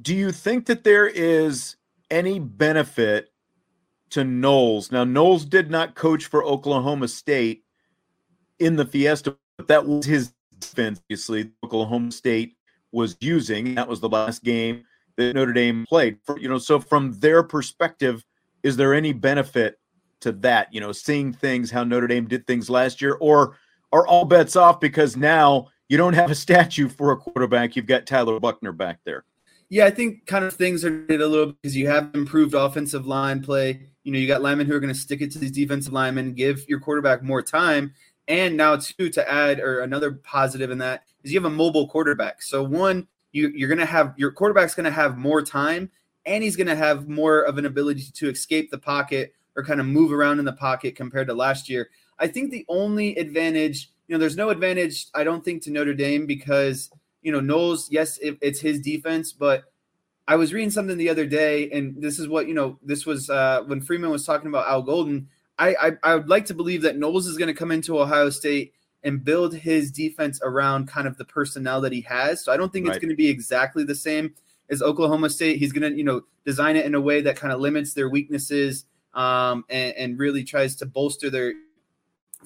Do 0.00 0.14
you 0.14 0.32
think 0.32 0.66
that 0.66 0.84
there 0.84 1.06
is 1.06 1.76
any 2.10 2.38
benefit 2.40 3.32
to 4.10 4.24
Knowles? 4.24 4.90
Now, 4.92 5.04
Knowles 5.04 5.44
did 5.44 5.70
not 5.70 5.94
coach 5.94 6.26
for 6.26 6.44
Oklahoma 6.44 7.08
State 7.08 7.64
in 8.58 8.76
the 8.76 8.84
Fiesta, 8.84 9.36
but 9.56 9.68
that 9.68 9.86
was 9.86 10.06
his 10.06 10.32
defense. 10.58 11.00
Obviously, 11.04 11.50
Oklahoma 11.64 12.12
State 12.12 12.56
was 12.92 13.16
using. 13.20 13.74
That 13.74 13.88
was 13.88 14.00
the 14.00 14.08
last 14.08 14.42
game 14.42 14.84
that 15.18 15.34
Notre 15.34 15.52
Dame 15.52 15.84
played. 15.86 16.18
For, 16.24 16.38
you 16.38 16.48
know, 16.48 16.58
so 16.58 16.80
from 16.80 17.12
their 17.20 17.42
perspective, 17.42 18.24
is 18.62 18.76
there 18.76 18.94
any 18.94 19.12
benefit 19.12 19.78
to 20.20 20.32
that? 20.32 20.72
You 20.72 20.80
know, 20.80 20.92
seeing 20.92 21.32
things 21.32 21.70
how 21.70 21.84
Notre 21.84 22.06
Dame 22.06 22.26
did 22.26 22.46
things 22.46 22.70
last 22.70 23.02
year, 23.02 23.18
or 23.20 23.58
are 23.92 24.06
all 24.06 24.24
bets 24.24 24.56
off 24.56 24.80
because 24.80 25.16
now 25.16 25.68
you 25.88 25.96
don't 25.96 26.14
have 26.14 26.30
a 26.30 26.34
statue 26.34 26.88
for 26.88 27.12
a 27.12 27.16
quarterback? 27.16 27.76
You've 27.76 27.86
got 27.86 28.06
Tyler 28.06 28.40
Buchner 28.40 28.72
back 28.72 29.00
there. 29.04 29.24
Yeah, 29.70 29.84
I 29.84 29.90
think 29.90 30.24
kind 30.26 30.46
of 30.46 30.54
things 30.54 30.82
are 30.84 31.04
a 31.10 31.16
little 31.18 31.52
because 31.52 31.76
you 31.76 31.88
have 31.88 32.10
improved 32.14 32.54
offensive 32.54 33.06
line 33.06 33.42
play. 33.42 33.82
You 34.02 34.12
know, 34.12 34.18
you 34.18 34.26
got 34.26 34.40
linemen 34.40 34.66
who 34.66 34.74
are 34.74 34.80
going 34.80 34.92
to 34.92 34.98
stick 34.98 35.20
it 35.20 35.30
to 35.32 35.38
these 35.38 35.52
defensive 35.52 35.92
linemen, 35.92 36.32
give 36.32 36.66
your 36.68 36.80
quarterback 36.80 37.22
more 37.22 37.42
time. 37.42 37.92
And 38.28 38.56
now, 38.56 38.76
too, 38.76 39.10
to 39.10 39.30
add, 39.30 39.60
or 39.60 39.80
another 39.80 40.12
positive 40.12 40.70
in 40.70 40.78
that 40.78 41.04
is 41.22 41.32
you 41.32 41.40
have 41.40 41.50
a 41.50 41.54
mobile 41.54 41.88
quarterback. 41.88 42.40
So, 42.40 42.62
one, 42.62 43.06
you, 43.32 43.50
you're 43.54 43.68
going 43.68 43.78
to 43.78 43.86
have 43.86 44.14
your 44.16 44.32
quarterback's 44.32 44.74
going 44.74 44.84
to 44.84 44.90
have 44.90 45.18
more 45.18 45.42
time 45.42 45.90
and 46.26 46.42
he's 46.42 46.56
going 46.56 46.66
to 46.66 46.76
have 46.76 47.08
more 47.08 47.40
of 47.40 47.58
an 47.58 47.66
ability 47.66 48.04
to 48.14 48.28
escape 48.28 48.70
the 48.70 48.78
pocket 48.78 49.32
or 49.56 49.64
kind 49.64 49.80
of 49.80 49.86
move 49.86 50.12
around 50.12 50.38
in 50.38 50.44
the 50.44 50.52
pocket 50.52 50.94
compared 50.94 51.26
to 51.26 51.34
last 51.34 51.68
year. 51.68 51.90
I 52.18 52.28
think 52.28 52.50
the 52.50 52.64
only 52.68 53.16
advantage, 53.16 53.90
you 54.06 54.14
know, 54.14 54.18
there's 54.18 54.36
no 54.36 54.50
advantage, 54.50 55.06
I 55.14 55.24
don't 55.24 55.44
think, 55.44 55.62
to 55.62 55.70
Notre 55.70 55.94
Dame 55.94 56.26
because, 56.26 56.90
you 57.22 57.32
know, 57.32 57.40
Knowles, 57.40 57.90
yes, 57.90 58.18
it, 58.18 58.38
it's 58.40 58.60
his 58.60 58.80
defense, 58.80 59.32
but 59.32 59.64
I 60.28 60.36
was 60.36 60.52
reading 60.52 60.70
something 60.70 60.98
the 60.98 61.08
other 61.08 61.24
day, 61.24 61.70
and 61.70 62.02
this 62.02 62.18
is 62.18 62.28
what, 62.28 62.46
you 62.46 62.54
know, 62.54 62.78
this 62.82 63.06
was 63.06 63.30
uh, 63.30 63.62
when 63.66 63.80
Freeman 63.80 64.10
was 64.10 64.26
talking 64.26 64.48
about 64.48 64.68
Al 64.68 64.82
Golden. 64.82 65.28
I, 65.58 65.74
I, 65.80 65.92
I 66.02 66.14
would 66.16 66.28
like 66.28 66.44
to 66.46 66.54
believe 66.54 66.82
that 66.82 66.98
Knowles 66.98 67.26
is 67.26 67.38
going 67.38 67.48
to 67.48 67.54
come 67.54 67.70
into 67.70 67.98
Ohio 67.98 68.28
State 68.28 68.74
and 69.04 69.24
build 69.24 69.54
his 69.54 69.90
defense 69.90 70.40
around 70.42 70.88
kind 70.88 71.06
of 71.06 71.16
the 71.16 71.24
personnel 71.24 71.80
that 71.80 71.92
he 71.92 72.00
has. 72.02 72.44
So 72.44 72.52
I 72.52 72.56
don't 72.56 72.72
think 72.72 72.86
right. 72.86 72.96
it's 72.96 73.02
going 73.02 73.10
to 73.10 73.16
be 73.16 73.28
exactly 73.28 73.84
the 73.84 73.94
same 73.94 74.34
as 74.70 74.82
Oklahoma 74.82 75.30
State. 75.30 75.58
He's 75.58 75.72
going 75.72 75.90
to, 75.90 75.96
you 75.96 76.04
know, 76.04 76.22
design 76.44 76.76
it 76.76 76.84
in 76.84 76.94
a 76.94 77.00
way 77.00 77.20
that 77.20 77.36
kind 77.36 77.52
of 77.52 77.60
limits 77.60 77.94
their 77.94 78.08
weaknesses 78.08 78.86
um, 79.14 79.64
and, 79.70 79.94
and 79.96 80.18
really 80.18 80.44
tries 80.44 80.76
to 80.76 80.86
bolster 80.86 81.30
their 81.30 81.54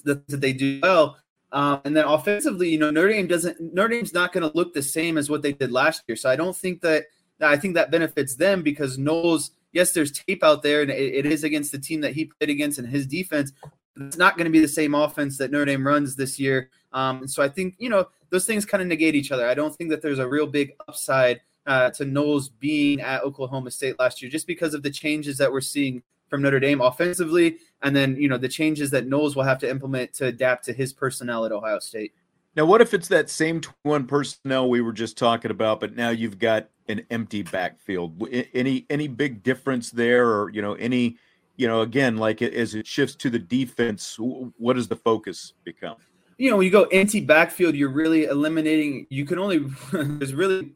that, 0.04 0.26
that 0.28 0.40
they 0.40 0.52
do 0.52 0.80
well. 0.82 1.16
Um, 1.52 1.80
and 1.84 1.96
then 1.96 2.06
offensively, 2.06 2.70
you 2.70 2.78
know, 2.78 2.90
Notre 2.90 3.10
Dame 3.10 3.26
doesn't 3.26 3.60
Notre 3.60 3.88
Dame's 3.88 4.14
not 4.14 4.32
going 4.32 4.48
to 4.48 4.56
look 4.56 4.72
the 4.72 4.82
same 4.82 5.18
as 5.18 5.28
what 5.28 5.42
they 5.42 5.52
did 5.52 5.70
last 5.70 6.02
year. 6.06 6.16
So 6.16 6.30
I 6.30 6.36
don't 6.36 6.56
think 6.56 6.80
that, 6.80 7.04
that 7.38 7.50
I 7.50 7.56
think 7.56 7.74
that 7.74 7.90
benefits 7.90 8.36
them 8.36 8.62
because 8.62 8.96
Knowles, 8.98 9.50
yes, 9.72 9.92
there's 9.92 10.12
tape 10.12 10.42
out 10.42 10.62
there 10.62 10.80
and 10.80 10.90
it, 10.90 11.14
it 11.14 11.26
is 11.26 11.44
against 11.44 11.72
the 11.72 11.78
team 11.78 12.00
that 12.00 12.14
he 12.14 12.26
played 12.26 12.48
against 12.48 12.78
and 12.78 12.88
his 12.88 13.06
defense. 13.06 13.52
It's 13.96 14.16
not 14.16 14.36
going 14.36 14.46
to 14.46 14.50
be 14.50 14.60
the 14.60 14.68
same 14.68 14.94
offense 14.94 15.36
that 15.38 15.50
Notre 15.50 15.66
Dame 15.66 15.86
runs 15.86 16.16
this 16.16 16.38
year. 16.38 16.70
Um, 16.92 17.26
so 17.28 17.42
I 17.42 17.48
think 17.48 17.74
you 17.78 17.88
know 17.88 18.08
those 18.30 18.46
things 18.46 18.64
kind 18.64 18.82
of 18.82 18.88
negate 18.88 19.14
each 19.14 19.32
other. 19.32 19.46
I 19.46 19.54
don't 19.54 19.74
think 19.74 19.90
that 19.90 20.02
there's 20.02 20.18
a 20.18 20.28
real 20.28 20.46
big 20.46 20.72
upside 20.88 21.40
uh, 21.66 21.90
to 21.90 22.04
Knowles 22.04 22.48
being 22.48 23.00
at 23.00 23.22
Oklahoma 23.22 23.70
State 23.70 23.98
last 23.98 24.22
year, 24.22 24.30
just 24.30 24.46
because 24.46 24.74
of 24.74 24.82
the 24.82 24.90
changes 24.90 25.36
that 25.38 25.52
we're 25.52 25.60
seeing 25.60 26.02
from 26.28 26.42
Notre 26.42 26.60
Dame 26.60 26.80
offensively, 26.80 27.58
and 27.82 27.94
then 27.94 28.16
you 28.16 28.28
know 28.28 28.38
the 28.38 28.48
changes 28.48 28.90
that 28.90 29.06
Knowles 29.06 29.36
will 29.36 29.42
have 29.42 29.58
to 29.58 29.70
implement 29.70 30.14
to 30.14 30.26
adapt 30.26 30.64
to 30.64 30.72
his 30.72 30.92
personnel 30.92 31.44
at 31.44 31.52
Ohio 31.52 31.78
State. 31.78 32.12
Now, 32.56 32.66
what 32.66 32.80
if 32.80 32.92
it's 32.92 33.08
that 33.08 33.30
same 33.30 33.62
one 33.82 34.06
personnel 34.06 34.68
we 34.68 34.80
were 34.80 34.92
just 34.92 35.16
talking 35.16 35.50
about, 35.50 35.80
but 35.80 35.96
now 35.96 36.10
you've 36.10 36.38
got 36.38 36.68
an 36.88 37.04
empty 37.10 37.42
backfield? 37.42 38.26
Any 38.54 38.86
any 38.90 39.08
big 39.08 39.42
difference 39.42 39.90
there, 39.90 40.28
or 40.28 40.50
you 40.50 40.62
know 40.62 40.74
any 40.74 41.18
you 41.56 41.66
know 41.66 41.82
again 41.82 42.16
like 42.16 42.42
as 42.42 42.74
it 42.74 42.86
shifts 42.86 43.14
to 43.16 43.30
the 43.30 43.38
defense, 43.38 44.16
what 44.18 44.74
does 44.74 44.88
the 44.88 44.96
focus 44.96 45.54
become? 45.64 45.96
You 46.38 46.50
know, 46.50 46.56
when 46.56 46.64
you 46.64 46.72
go 46.72 46.84
empty 46.84 47.20
backfield, 47.20 47.74
you're 47.74 47.92
really 47.92 48.24
eliminating. 48.24 49.06
You 49.10 49.24
can 49.24 49.38
only 49.38 49.58
there's 49.92 50.34
really 50.34 50.72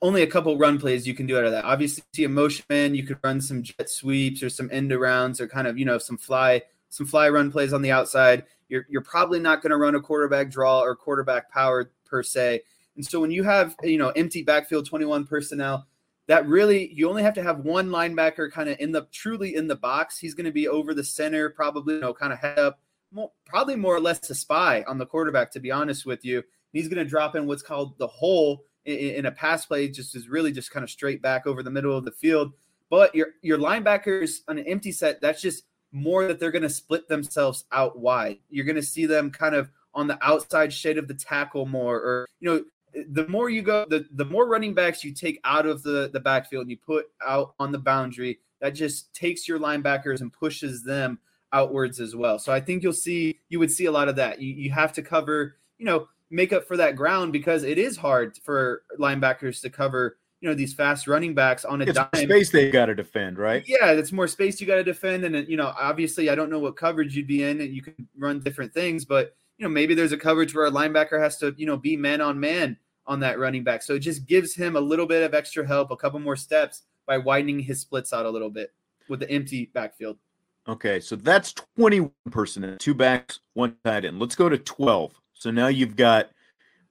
only 0.00 0.22
a 0.22 0.26
couple 0.26 0.58
run 0.58 0.78
plays 0.78 1.06
you 1.06 1.14
can 1.14 1.26
do 1.26 1.38
out 1.38 1.44
of 1.44 1.52
that. 1.52 1.64
Obviously, 1.64 2.24
a 2.24 2.28
motion 2.28 2.64
man, 2.68 2.94
you 2.94 3.04
could 3.04 3.18
run 3.22 3.40
some 3.40 3.62
jet 3.62 3.88
sweeps 3.88 4.42
or 4.42 4.50
some 4.50 4.68
end 4.72 4.90
arounds 4.90 5.40
or 5.40 5.46
kind 5.46 5.66
of 5.66 5.78
you 5.78 5.84
know 5.84 5.98
some 5.98 6.18
fly 6.18 6.62
some 6.88 7.06
fly 7.06 7.28
run 7.28 7.50
plays 7.50 7.72
on 7.72 7.82
the 7.82 7.92
outside. 7.92 8.44
You're 8.68 8.86
you're 8.90 9.02
probably 9.02 9.38
not 9.38 9.62
going 9.62 9.70
to 9.70 9.76
run 9.76 9.94
a 9.94 10.00
quarterback 10.00 10.50
draw 10.50 10.80
or 10.80 10.96
quarterback 10.96 11.50
power 11.50 11.90
per 12.04 12.22
se. 12.22 12.62
And 12.96 13.06
so 13.06 13.20
when 13.20 13.30
you 13.30 13.42
have 13.44 13.76
you 13.82 13.98
know 13.98 14.10
empty 14.10 14.42
backfield 14.42 14.86
21 14.86 15.26
personnel, 15.26 15.86
that 16.28 16.46
really 16.46 16.92
you 16.92 17.08
only 17.08 17.22
have 17.22 17.34
to 17.34 17.42
have 17.42 17.60
one 17.60 17.88
linebacker 17.88 18.50
kind 18.50 18.68
of 18.68 18.78
in 18.78 18.92
the 18.92 19.06
truly 19.12 19.54
in 19.56 19.66
the 19.66 19.76
box. 19.76 20.18
He's 20.18 20.34
going 20.34 20.46
to 20.46 20.52
be 20.52 20.68
over 20.68 20.94
the 20.94 21.04
center, 21.04 21.50
probably 21.50 21.94
you 21.94 22.00
know 22.00 22.14
kind 22.14 22.32
of 22.32 22.38
head 22.38 22.58
up, 22.58 22.80
more, 23.12 23.30
probably 23.44 23.76
more 23.76 23.94
or 23.94 24.00
less 24.00 24.30
a 24.30 24.34
spy 24.34 24.84
on 24.86 24.98
the 24.98 25.06
quarterback. 25.06 25.50
To 25.52 25.60
be 25.60 25.70
honest 25.70 26.06
with 26.06 26.24
you, 26.24 26.42
he's 26.72 26.88
going 26.88 27.02
to 27.02 27.08
drop 27.08 27.36
in 27.36 27.46
what's 27.46 27.62
called 27.62 27.98
the 27.98 28.06
hole 28.06 28.64
in, 28.84 28.96
in 28.96 29.26
a 29.26 29.32
pass 29.32 29.66
play 29.66 29.88
just 29.88 30.14
is 30.14 30.28
really 30.28 30.52
just 30.52 30.70
kind 30.70 30.84
of 30.84 30.90
straight 30.90 31.22
back 31.22 31.46
over 31.46 31.62
the 31.62 31.70
middle 31.70 31.96
of 31.96 32.04
the 32.04 32.12
field. 32.12 32.52
But 32.90 33.14
your 33.14 33.28
your 33.42 33.58
linebackers 33.58 34.40
on 34.48 34.58
an 34.58 34.66
empty 34.66 34.92
set, 34.92 35.20
that's 35.20 35.40
just 35.40 35.64
more 35.92 36.26
that 36.26 36.40
they're 36.40 36.50
going 36.50 36.62
to 36.62 36.70
split 36.70 37.08
themselves 37.08 37.64
out 37.72 37.98
wide. 37.98 38.38
You're 38.50 38.64
going 38.64 38.76
to 38.76 38.82
see 38.82 39.06
them 39.06 39.30
kind 39.30 39.54
of 39.54 39.70
on 39.94 40.06
the 40.06 40.18
outside 40.24 40.72
shade 40.72 40.98
of 40.98 41.08
the 41.08 41.14
tackle 41.14 41.66
more, 41.66 41.96
or 41.96 42.28
you 42.40 42.50
know, 42.50 42.64
the 43.10 43.26
more 43.28 43.50
you 43.50 43.62
go, 43.62 43.86
the 43.88 44.06
the 44.12 44.24
more 44.24 44.46
running 44.46 44.74
backs 44.74 45.04
you 45.04 45.12
take 45.12 45.40
out 45.44 45.66
of 45.66 45.82
the 45.82 46.10
the 46.12 46.20
backfield 46.20 46.62
and 46.62 46.70
you 46.70 46.76
put 46.76 47.06
out 47.26 47.54
on 47.58 47.72
the 47.72 47.78
boundary, 47.78 48.38
that 48.60 48.70
just 48.70 49.14
takes 49.14 49.48
your 49.48 49.58
linebackers 49.58 50.20
and 50.20 50.32
pushes 50.32 50.82
them 50.82 51.18
outwards 51.52 52.00
as 52.00 52.16
well. 52.16 52.38
So 52.38 52.52
I 52.52 52.60
think 52.60 52.82
you'll 52.82 52.92
see 52.92 53.40
you 53.48 53.58
would 53.58 53.70
see 53.70 53.86
a 53.86 53.92
lot 53.92 54.08
of 54.08 54.16
that. 54.16 54.40
You 54.40 54.54
you 54.54 54.70
have 54.70 54.92
to 54.94 55.02
cover, 55.02 55.56
you 55.78 55.86
know, 55.86 56.08
make 56.30 56.52
up 56.52 56.66
for 56.66 56.76
that 56.76 56.96
ground 56.96 57.32
because 57.32 57.62
it 57.62 57.78
is 57.78 57.96
hard 57.96 58.36
for 58.38 58.82
linebackers 58.98 59.60
to 59.62 59.70
cover 59.70 60.18
you 60.42 60.48
know 60.48 60.54
these 60.54 60.74
fast 60.74 61.06
running 61.06 61.34
backs 61.34 61.64
on 61.64 61.80
a 61.82 61.84
it's 61.84 61.94
dime. 61.94 62.08
space 62.12 62.50
they 62.50 62.70
got 62.70 62.86
to 62.86 62.96
defend, 62.96 63.38
right? 63.38 63.62
Yeah, 63.64 63.92
it's 63.92 64.10
more 64.10 64.26
space 64.26 64.60
you 64.60 64.66
got 64.66 64.74
to 64.74 64.84
defend, 64.84 65.24
and 65.24 65.48
you 65.48 65.56
know 65.56 65.72
obviously 65.78 66.28
I 66.28 66.34
don't 66.34 66.50
know 66.50 66.58
what 66.58 66.76
coverage 66.76 67.16
you'd 67.16 67.28
be 67.28 67.44
in, 67.44 67.60
and 67.60 67.72
you 67.72 67.80
can 67.80 67.94
run 68.18 68.40
different 68.40 68.74
things, 68.74 69.04
but 69.04 69.36
you 69.62 69.68
know 69.68 69.72
maybe 69.72 69.94
there's 69.94 70.10
a 70.10 70.18
coverage 70.18 70.56
where 70.56 70.66
a 70.66 70.70
linebacker 70.72 71.20
has 71.20 71.38
to 71.38 71.54
you 71.56 71.66
know 71.66 71.76
be 71.76 71.96
man 71.96 72.20
on 72.20 72.40
man 72.40 72.76
on 73.06 73.20
that 73.20 73.38
running 73.38 73.62
back, 73.62 73.80
so 73.80 73.94
it 73.94 74.00
just 74.00 74.26
gives 74.26 74.56
him 74.56 74.74
a 74.74 74.80
little 74.80 75.06
bit 75.06 75.22
of 75.22 75.34
extra 75.34 75.64
help, 75.64 75.92
a 75.92 75.96
couple 75.96 76.18
more 76.18 76.34
steps 76.34 76.82
by 77.06 77.16
widening 77.16 77.60
his 77.60 77.80
splits 77.80 78.12
out 78.12 78.26
a 78.26 78.30
little 78.30 78.50
bit 78.50 78.72
with 79.08 79.20
the 79.20 79.30
empty 79.30 79.70
backfield. 79.72 80.18
Okay, 80.66 80.98
so 80.98 81.14
that's 81.14 81.54
21 81.76 82.10
personnel, 82.32 82.76
two 82.78 82.94
backs, 82.94 83.38
one 83.54 83.76
tight 83.84 84.04
end. 84.04 84.18
Let's 84.18 84.34
go 84.34 84.48
to 84.48 84.58
12. 84.58 85.12
So 85.34 85.52
now 85.52 85.68
you've 85.68 85.94
got 85.94 86.30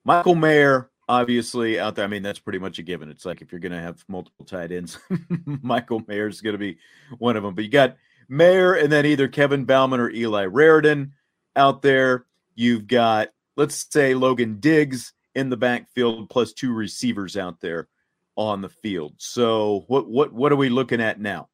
Michael 0.04 0.34
Mayer, 0.34 0.90
obviously 1.08 1.78
out 1.78 1.94
there. 1.94 2.04
I 2.06 2.08
mean, 2.08 2.22
that's 2.22 2.38
pretty 2.38 2.58
much 2.58 2.78
a 2.78 2.82
given. 2.82 3.10
It's 3.10 3.26
like 3.26 3.42
if 3.42 3.52
you're 3.52 3.60
going 3.60 3.72
to 3.72 3.80
have 3.80 4.02
multiple 4.08 4.46
tight 4.46 4.72
ends, 4.72 4.98
Michael 5.62 6.02
Mayer 6.06 6.28
is 6.28 6.40
going 6.40 6.54
to 6.54 6.58
be 6.58 6.78
one 7.18 7.36
of 7.36 7.42
them. 7.42 7.54
But 7.54 7.64
you 7.64 7.70
got 7.70 7.96
Mayer 8.28 8.74
and 8.74 8.90
then 8.92 9.06
either 9.06 9.28
Kevin 9.28 9.64
Bauman 9.64 10.00
or 10.00 10.10
Eli 10.10 10.46
Raridon 10.46 11.12
out 11.56 11.82
there. 11.82 12.26
You've 12.54 12.86
got, 12.86 13.28
let's 13.56 13.86
say, 13.90 14.14
Logan 14.14 14.60
Diggs 14.60 15.12
in 15.34 15.48
the 15.48 15.56
backfield 15.56 16.28
plus 16.30 16.52
two 16.52 16.72
receivers 16.72 17.36
out 17.36 17.60
there 17.60 17.88
on 18.36 18.60
the 18.60 18.68
field. 18.68 19.14
So 19.18 19.84
what 19.88 20.08
what 20.08 20.32
what 20.32 20.52
are 20.52 20.56
we 20.56 20.68
looking 20.68 21.00
at 21.00 21.20
now? 21.20 21.48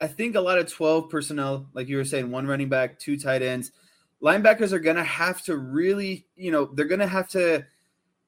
I 0.00 0.06
think 0.06 0.36
a 0.36 0.40
lot 0.40 0.58
of 0.58 0.72
12 0.72 1.10
personnel, 1.10 1.66
like 1.72 1.88
you 1.88 1.96
were 1.96 2.04
saying, 2.04 2.30
one 2.30 2.46
running 2.46 2.68
back, 2.68 3.00
two 3.00 3.18
tight 3.18 3.42
ends 3.42 3.72
linebackers 4.22 4.72
are 4.72 4.80
to 4.96 5.04
have 5.04 5.42
to 5.44 5.56
really, 5.56 6.26
you 6.36 6.50
know, 6.50 6.66
they're 6.74 6.86
to 7.00 7.06
have 7.06 7.28
to 7.30 7.64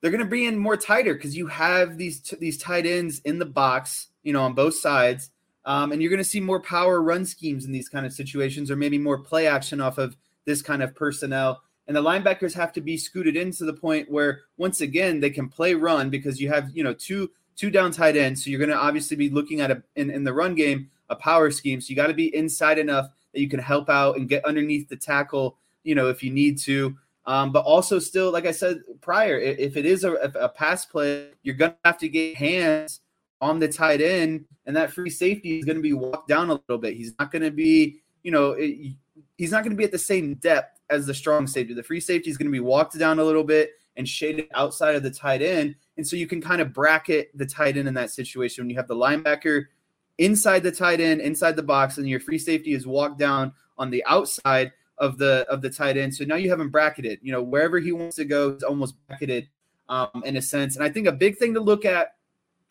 they're 0.00 0.10
to 0.24 0.30
be 0.30 0.46
in 0.46 0.58
more 0.58 0.76
tighter 0.76 1.14
because 1.14 1.36
you 1.36 1.46
have 1.48 1.98
these 1.98 2.20
t- 2.20 2.36
these 2.36 2.56
tight 2.56 2.86
ends 2.86 3.20
in 3.20 3.38
the 3.38 3.46
box, 3.46 4.08
you 4.22 4.32
know, 4.32 4.42
on 4.42 4.54
both 4.54 4.74
sides, 4.74 5.30
um, 5.64 5.92
and 5.92 6.00
you're 6.00 6.10
going 6.10 6.18
to 6.22 6.24
see 6.24 6.40
more 6.40 6.60
power 6.60 7.02
run 7.02 7.26
schemes 7.26 7.64
in 7.64 7.72
these 7.72 7.88
kind 7.88 8.06
of 8.06 8.12
situations, 8.12 8.70
or 8.70 8.76
maybe 8.76 8.98
more 8.98 9.18
play 9.18 9.46
action 9.46 9.80
off 9.80 9.98
of 9.98 10.16
this 10.50 10.62
kind 10.62 10.82
of 10.82 10.94
personnel. 10.94 11.62
And 11.86 11.96
the 11.96 12.02
linebackers 12.02 12.54
have 12.54 12.72
to 12.74 12.80
be 12.80 12.96
scooted 12.96 13.36
in 13.36 13.50
to 13.52 13.64
the 13.64 13.72
point 13.72 14.10
where 14.10 14.42
once 14.56 14.80
again 14.80 15.20
they 15.20 15.30
can 15.30 15.48
play 15.48 15.74
run 15.74 16.10
because 16.10 16.40
you 16.40 16.48
have 16.48 16.70
you 16.74 16.84
know 16.84 16.94
two 16.94 17.30
two 17.56 17.70
down 17.70 17.90
tight 17.90 18.16
ends, 18.16 18.44
so 18.44 18.50
you're 18.50 18.58
going 18.58 18.70
to 18.70 18.76
obviously 18.76 19.16
be 19.16 19.30
looking 19.30 19.60
at 19.60 19.70
a 19.70 19.82
in, 19.96 20.10
in 20.10 20.24
the 20.24 20.32
run 20.32 20.54
game 20.54 20.90
a 21.08 21.16
power 21.16 21.50
scheme. 21.50 21.80
So 21.80 21.90
you 21.90 21.96
got 21.96 22.06
to 22.06 22.14
be 22.14 22.34
inside 22.34 22.78
enough 22.78 23.08
that 23.32 23.40
you 23.40 23.48
can 23.48 23.58
help 23.58 23.90
out 23.90 24.16
and 24.16 24.28
get 24.28 24.44
underneath 24.44 24.88
the 24.88 24.96
tackle 24.96 25.56
you 25.82 25.94
know, 25.94 26.08
if 26.08 26.22
you 26.22 26.30
need 26.30 26.58
to. 26.58 26.96
Um, 27.26 27.52
but 27.52 27.64
also, 27.64 27.98
still, 27.98 28.32
like 28.32 28.46
I 28.46 28.50
said 28.50 28.80
prior, 29.00 29.38
if 29.38 29.76
it 29.76 29.86
is 29.86 30.04
a, 30.04 30.12
a 30.14 30.48
pass 30.48 30.84
play, 30.84 31.28
you're 31.42 31.54
going 31.54 31.72
to 31.72 31.76
have 31.84 31.98
to 31.98 32.08
get 32.08 32.36
hands 32.36 33.00
on 33.40 33.58
the 33.58 33.68
tight 33.68 34.00
end, 34.00 34.44
and 34.66 34.76
that 34.76 34.92
free 34.92 35.10
safety 35.10 35.58
is 35.58 35.64
going 35.64 35.76
to 35.76 35.82
be 35.82 35.92
walked 35.92 36.28
down 36.28 36.50
a 36.50 36.54
little 36.54 36.78
bit. 36.78 36.96
He's 36.96 37.14
not 37.18 37.30
going 37.30 37.42
to 37.42 37.50
be, 37.50 38.00
you 38.22 38.30
know, 38.30 38.52
it, 38.52 38.94
he's 39.38 39.50
not 39.50 39.62
going 39.62 39.72
to 39.72 39.76
be 39.76 39.84
at 39.84 39.92
the 39.92 39.98
same 39.98 40.34
depth 40.34 40.80
as 40.90 41.06
the 41.06 41.14
strong 41.14 41.46
safety. 41.46 41.74
The 41.74 41.82
free 41.82 42.00
safety 42.00 42.30
is 42.30 42.36
going 42.36 42.48
to 42.48 42.52
be 42.52 42.60
walked 42.60 42.98
down 42.98 43.18
a 43.18 43.24
little 43.24 43.44
bit 43.44 43.72
and 43.96 44.08
shaded 44.08 44.46
outside 44.54 44.94
of 44.94 45.02
the 45.02 45.10
tight 45.10 45.42
end. 45.42 45.74
And 45.96 46.06
so 46.06 46.16
you 46.16 46.26
can 46.26 46.40
kind 46.40 46.60
of 46.60 46.72
bracket 46.72 47.36
the 47.36 47.46
tight 47.46 47.76
end 47.76 47.88
in 47.88 47.94
that 47.94 48.10
situation 48.10 48.64
when 48.64 48.70
you 48.70 48.76
have 48.76 48.88
the 48.88 48.94
linebacker 48.94 49.66
inside 50.18 50.62
the 50.62 50.72
tight 50.72 51.00
end, 51.00 51.20
inside 51.20 51.56
the 51.56 51.62
box, 51.62 51.98
and 51.98 52.08
your 52.08 52.20
free 52.20 52.38
safety 52.38 52.72
is 52.72 52.86
walked 52.86 53.18
down 53.18 53.52
on 53.78 53.90
the 53.90 54.04
outside 54.04 54.72
of 54.98 55.18
the 55.18 55.46
of 55.48 55.62
the 55.62 55.70
tight 55.70 55.96
end. 55.96 56.14
So 56.14 56.24
now 56.24 56.36
you 56.36 56.50
have 56.50 56.60
him 56.60 56.70
bracketed. 56.70 57.20
You 57.22 57.32
know, 57.32 57.42
wherever 57.42 57.78
he 57.78 57.92
wants 57.92 58.16
to 58.16 58.24
go, 58.24 58.50
it's 58.50 58.62
almost 58.62 58.94
bracketed 59.08 59.48
um, 59.88 60.22
in 60.24 60.36
a 60.36 60.42
sense. 60.42 60.76
And 60.76 60.84
I 60.84 60.90
think 60.90 61.06
a 61.06 61.12
big 61.12 61.38
thing 61.38 61.54
to 61.54 61.60
look 61.60 61.84
at 61.84 62.14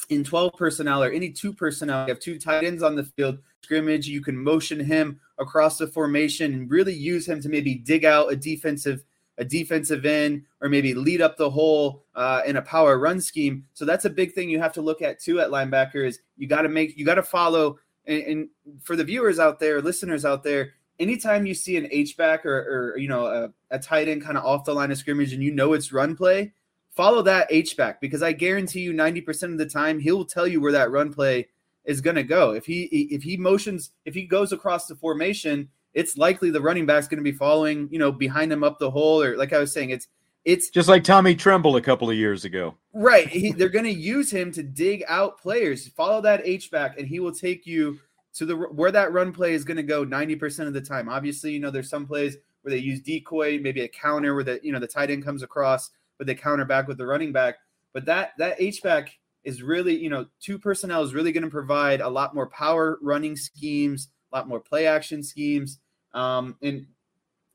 in 0.09 0.23
12 0.23 0.53
personnel 0.57 1.03
or 1.03 1.11
any 1.11 1.31
two 1.31 1.53
personnel, 1.53 2.07
you 2.07 2.13
have 2.13 2.19
two 2.19 2.39
tight 2.39 2.63
ends 2.63 2.83
on 2.83 2.95
the 2.95 3.03
field 3.03 3.39
scrimmage. 3.63 4.07
You 4.07 4.21
can 4.21 4.37
motion 4.37 4.79
him 4.79 5.19
across 5.39 5.77
the 5.77 5.87
formation 5.87 6.53
and 6.53 6.69
really 6.69 6.93
use 6.93 7.27
him 7.27 7.41
to 7.41 7.49
maybe 7.49 7.75
dig 7.75 8.05
out 8.05 8.31
a 8.31 8.35
defensive 8.35 9.03
a 9.39 9.45
defensive 9.45 10.05
end 10.05 10.43
or 10.61 10.67
maybe 10.69 10.93
lead 10.93 11.21
up 11.21 11.37
the 11.37 11.49
hole 11.49 12.03
uh, 12.13 12.41
in 12.45 12.57
a 12.57 12.61
power 12.61 12.99
run 12.99 13.21
scheme. 13.21 13.65
So 13.73 13.85
that's 13.85 14.03
a 14.03 14.09
big 14.09 14.33
thing 14.33 14.49
you 14.49 14.59
have 14.59 14.73
to 14.73 14.81
look 14.81 15.01
at 15.01 15.19
too 15.19 15.39
at 15.39 15.49
linebacker 15.49 16.05
is 16.05 16.19
you 16.37 16.45
got 16.45 16.63
to 16.63 16.69
make 16.69 16.97
you 16.97 17.05
got 17.05 17.15
to 17.15 17.23
follow. 17.23 17.79
And, 18.05 18.23
and, 18.23 18.49
for 18.83 18.95
the 18.95 19.03
viewers 19.03 19.39
out 19.39 19.59
there, 19.59 19.81
listeners 19.81 20.25
out 20.25 20.43
there, 20.43 20.73
anytime 20.99 21.45
you 21.45 21.53
see 21.53 21.77
an 21.77 21.87
H 21.89 22.17
back 22.17 22.45
or, 22.45 22.93
or 22.93 22.97
you 22.97 23.07
know 23.07 23.25
a, 23.25 23.49
a 23.71 23.79
tight 23.79 24.09
end 24.09 24.23
kind 24.23 24.37
of 24.37 24.45
off 24.45 24.65
the 24.65 24.73
line 24.73 24.91
of 24.91 24.97
scrimmage 24.97 25.33
and 25.33 25.41
you 25.41 25.51
know 25.51 25.73
it's 25.73 25.93
run 25.93 26.15
play, 26.15 26.51
follow 26.91 27.21
that 27.21 27.47
H 27.49 27.77
back 27.77 28.01
because 28.01 28.21
I 28.21 28.33
guarantee 28.33 28.81
you 28.81 28.93
90% 28.93 29.53
of 29.53 29.57
the 29.57 29.65
time 29.65 29.99
he'll 29.99 30.25
tell 30.25 30.47
you 30.47 30.59
where 30.59 30.73
that 30.73 30.91
run 30.91 31.13
play 31.13 31.47
is 31.85 32.01
going 32.01 32.15
to 32.15 32.23
go. 32.23 32.51
If 32.51 32.65
he 32.65 32.83
if 32.83 33.23
he 33.23 33.37
motions 33.37 33.91
if 34.05 34.13
he 34.13 34.23
goes 34.23 34.51
across 34.51 34.87
the 34.87 34.95
formation, 34.95 35.69
it's 35.93 36.17
likely 36.17 36.49
the 36.51 36.61
running 36.61 36.85
back's 36.85 37.07
going 37.07 37.23
to 37.23 37.31
be 37.31 37.37
following, 37.37 37.89
you 37.91 37.99
know, 37.99 38.11
behind 38.11 38.51
him 38.51 38.63
up 38.63 38.79
the 38.79 38.91
hole 38.91 39.21
or 39.21 39.37
like 39.37 39.53
I 39.53 39.59
was 39.59 39.73
saying 39.73 39.89
it's 39.89 40.07
it's 40.45 40.69
just 40.69 40.87
like 40.87 41.03
Tommy 41.03 41.35
Tremble 41.35 41.75
a 41.75 41.81
couple 41.81 42.09
of 42.09 42.15
years 42.15 42.45
ago. 42.45 42.75
Right. 42.93 43.27
He, 43.27 43.51
they're 43.51 43.69
going 43.69 43.85
to 43.85 43.91
use 43.91 44.31
him 44.31 44.51
to 44.53 44.63
dig 44.63 45.03
out 45.07 45.37
players. 45.37 45.87
Follow 45.89 46.21
that 46.21 46.41
H 46.45 46.71
back 46.71 46.97
and 46.97 47.07
he 47.07 47.19
will 47.19 47.33
take 47.33 47.67
you 47.67 47.99
to 48.35 48.45
the 48.45 48.55
where 48.55 48.91
that 48.91 49.11
run 49.11 49.33
play 49.33 49.53
is 49.53 49.65
going 49.65 49.77
to 49.77 49.83
go 49.83 50.05
90% 50.05 50.67
of 50.67 50.73
the 50.73 50.81
time. 50.81 51.09
Obviously, 51.09 51.51
you 51.51 51.59
know, 51.59 51.71
there's 51.71 51.89
some 51.89 52.07
plays 52.07 52.37
where 52.61 52.71
they 52.71 52.77
use 52.77 53.01
decoy, 53.01 53.59
maybe 53.59 53.81
a 53.81 53.87
counter 53.87 54.33
where 54.35 54.43
the, 54.43 54.59
you 54.63 54.71
know, 54.71 54.79
the 54.79 54.87
tight 54.87 55.09
end 55.09 55.25
comes 55.25 55.43
across 55.43 55.91
but 56.19 56.27
they 56.27 56.35
counter 56.35 56.65
back 56.65 56.87
with 56.87 56.99
the 56.99 57.07
running 57.07 57.31
back. 57.31 57.55
But 57.93 58.05
that 58.05 58.33
that 58.37 58.57
H 58.59 58.83
back 58.83 59.17
is 59.43 59.63
really, 59.63 59.97
you 59.97 60.09
know, 60.09 60.25
two 60.39 60.59
personnel 60.59 61.03
is 61.03 61.13
really 61.13 61.31
going 61.31 61.43
to 61.43 61.49
provide 61.49 62.01
a 62.01 62.09
lot 62.09 62.35
more 62.35 62.47
power 62.49 62.99
running 63.01 63.35
schemes, 63.35 64.09
a 64.31 64.35
lot 64.37 64.47
more 64.47 64.59
play 64.59 64.87
action 64.87 65.23
schemes, 65.23 65.79
um, 66.13 66.55
and 66.61 66.85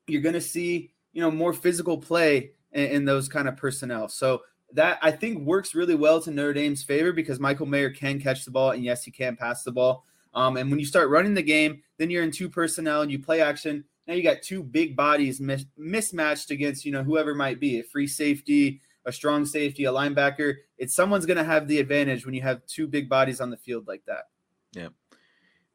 you're 0.06 0.22
going 0.22 0.34
to 0.34 0.40
see, 0.40 0.92
you 1.12 1.20
know, 1.20 1.30
more 1.30 1.52
physical 1.52 1.98
play 1.98 2.50
in, 2.72 2.86
in 2.86 3.04
those 3.04 3.28
kind 3.28 3.48
of 3.48 3.56
personnel. 3.56 4.08
So 4.08 4.42
that 4.72 4.98
I 5.02 5.10
think 5.10 5.38
works 5.38 5.74
really 5.74 5.94
well 5.94 6.20
to 6.22 6.30
Notre 6.30 6.52
Dame's 6.52 6.82
favor 6.82 7.12
because 7.12 7.38
Michael 7.38 7.66
Mayer 7.66 7.90
can 7.90 8.20
catch 8.20 8.44
the 8.44 8.50
ball 8.50 8.72
and 8.72 8.84
yes, 8.84 9.04
he 9.04 9.10
can 9.10 9.36
pass 9.36 9.62
the 9.62 9.72
ball. 9.72 10.04
Um, 10.34 10.56
and 10.56 10.68
when 10.68 10.80
you 10.80 10.86
start 10.86 11.10
running 11.10 11.34
the 11.34 11.42
game, 11.42 11.82
then 11.96 12.10
you're 12.10 12.24
in 12.24 12.32
two 12.32 12.48
personnel 12.48 13.02
and 13.02 13.10
you 13.10 13.20
play 13.20 13.40
action. 13.40 13.84
Now 14.06 14.14
you 14.14 14.22
got 14.22 14.42
two 14.42 14.62
big 14.62 14.96
bodies 14.96 15.40
mis- 15.40 15.66
mismatched 15.78 16.50
against 16.50 16.84
you 16.84 16.92
know 16.92 17.04
whoever 17.04 17.34
might 17.34 17.60
be 17.60 17.78
a 17.78 17.84
free 17.84 18.06
safety, 18.06 18.80
a 19.06 19.12
strong 19.12 19.44
safety, 19.46 19.84
a 19.84 19.92
linebacker. 19.92 20.54
It's 20.78 20.94
someone's 20.94 21.26
going 21.26 21.36
to 21.36 21.44
have 21.44 21.68
the 21.68 21.78
advantage 21.78 22.24
when 22.24 22.34
you 22.34 22.42
have 22.42 22.64
two 22.66 22.86
big 22.86 23.08
bodies 23.08 23.40
on 23.40 23.50
the 23.50 23.56
field 23.56 23.86
like 23.86 24.04
that. 24.06 24.24
Yeah. 24.72 24.88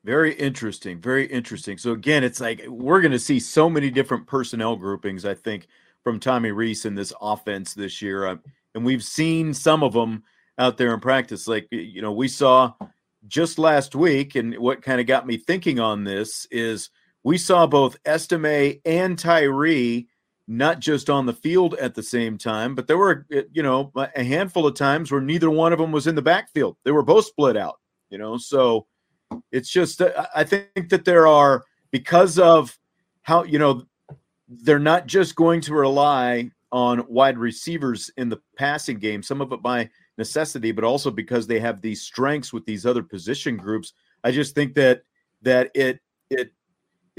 Very 0.04 0.34
interesting. 0.34 1.02
Very 1.02 1.26
interesting. 1.26 1.78
So 1.78 1.92
again, 1.92 2.24
it's 2.24 2.40
like 2.40 2.64
we're 2.68 3.02
going 3.02 3.12
to 3.12 3.20
see 3.20 3.40
so 3.40 3.70
many 3.70 3.90
different 3.90 4.28
personnel 4.28 4.76
groupings. 4.76 5.26
I 5.26 5.34
think 5.34 5.68
from 6.04 6.20
Tommy 6.20 6.52
Rees 6.52 6.86
in 6.86 6.96
this 6.96 7.14
offense 7.22 7.74
this 7.74 8.02
year, 8.02 8.26
uh, 8.28 8.38
and 8.76 8.86
we've 8.86 9.04
seen 9.04 9.54
some 9.54 9.84
of 9.84 9.94
them 9.94 10.24
out 10.58 10.78
there 10.78 10.94
in 10.94 11.00
practice. 11.00 11.48
Like 11.48 11.68
you 11.72 12.02
know, 12.02 12.14
we 12.14 12.28
saw 12.28 12.74
just 13.28 13.60
last 13.60 13.94
week, 13.94 14.36
and 14.36 14.58
what 14.58 14.82
kind 14.82 15.02
of 15.02 15.08
got 15.08 15.28
me 15.28 15.38
thinking 15.38 15.80
on 15.80 16.06
this 16.06 16.48
is 16.50 16.90
we 17.24 17.38
saw 17.38 17.68
both 17.68 17.98
Estime 18.06 18.80
and 18.86 19.20
Tyree 19.20 20.08
not 20.52 20.80
just 20.80 21.12
on 21.12 21.28
the 21.28 21.34
field 21.34 21.76
at 21.76 21.94
the 21.94 22.02
same 22.02 22.36
time, 22.36 22.74
but 22.74 22.88
there 22.88 22.98
were, 22.98 23.28
eh, 23.32 23.44
you 23.54 23.62
know, 23.62 23.92
a 23.96 24.24
handful 24.24 24.66
of 24.66 24.74
times 24.74 25.12
where 25.12 25.22
neither 25.22 25.52
one 25.52 25.72
of 25.72 25.78
them 25.78 25.92
was 25.92 26.08
in 26.08 26.16
the 26.16 26.24
backfield. 26.24 26.76
They 26.84 26.92
were 26.92 27.04
both 27.04 27.26
split 27.26 27.56
out, 27.56 27.80
you 28.10 28.18
know. 28.18 28.36
So 28.38 28.88
it's 29.52 29.70
just, 29.70 30.02
uh, 30.02 30.26
I 30.36 30.44
think 30.44 30.90
that 30.90 31.06
there 31.06 31.28
are, 31.28 31.64
because 31.92 32.40
of 32.40 32.76
how, 33.22 33.44
you 33.44 33.60
know, 33.60 33.84
they're 34.48 34.80
not 34.80 35.06
just 35.06 35.36
going 35.36 35.62
to 35.62 35.76
rely 35.76 36.50
on 36.72 37.06
wide 37.08 37.38
receivers 37.38 38.10
in 38.18 38.28
the 38.30 38.42
passing 38.58 38.98
game, 38.98 39.22
some 39.22 39.42
of 39.42 39.52
it 39.52 39.62
by 39.62 39.88
necessity, 40.18 40.72
but 40.72 40.84
also 40.84 41.12
because 41.12 41.46
they 41.46 41.60
have 41.60 41.80
these 41.80 42.02
strengths 42.02 42.52
with 42.52 42.66
these 42.66 42.88
other 42.88 43.04
position 43.04 43.56
groups. 43.56 43.94
I 44.24 44.32
just 44.32 44.56
think 44.56 44.74
that 44.74 45.04
that 45.44 45.70
it 45.76 46.00
it 46.32 46.52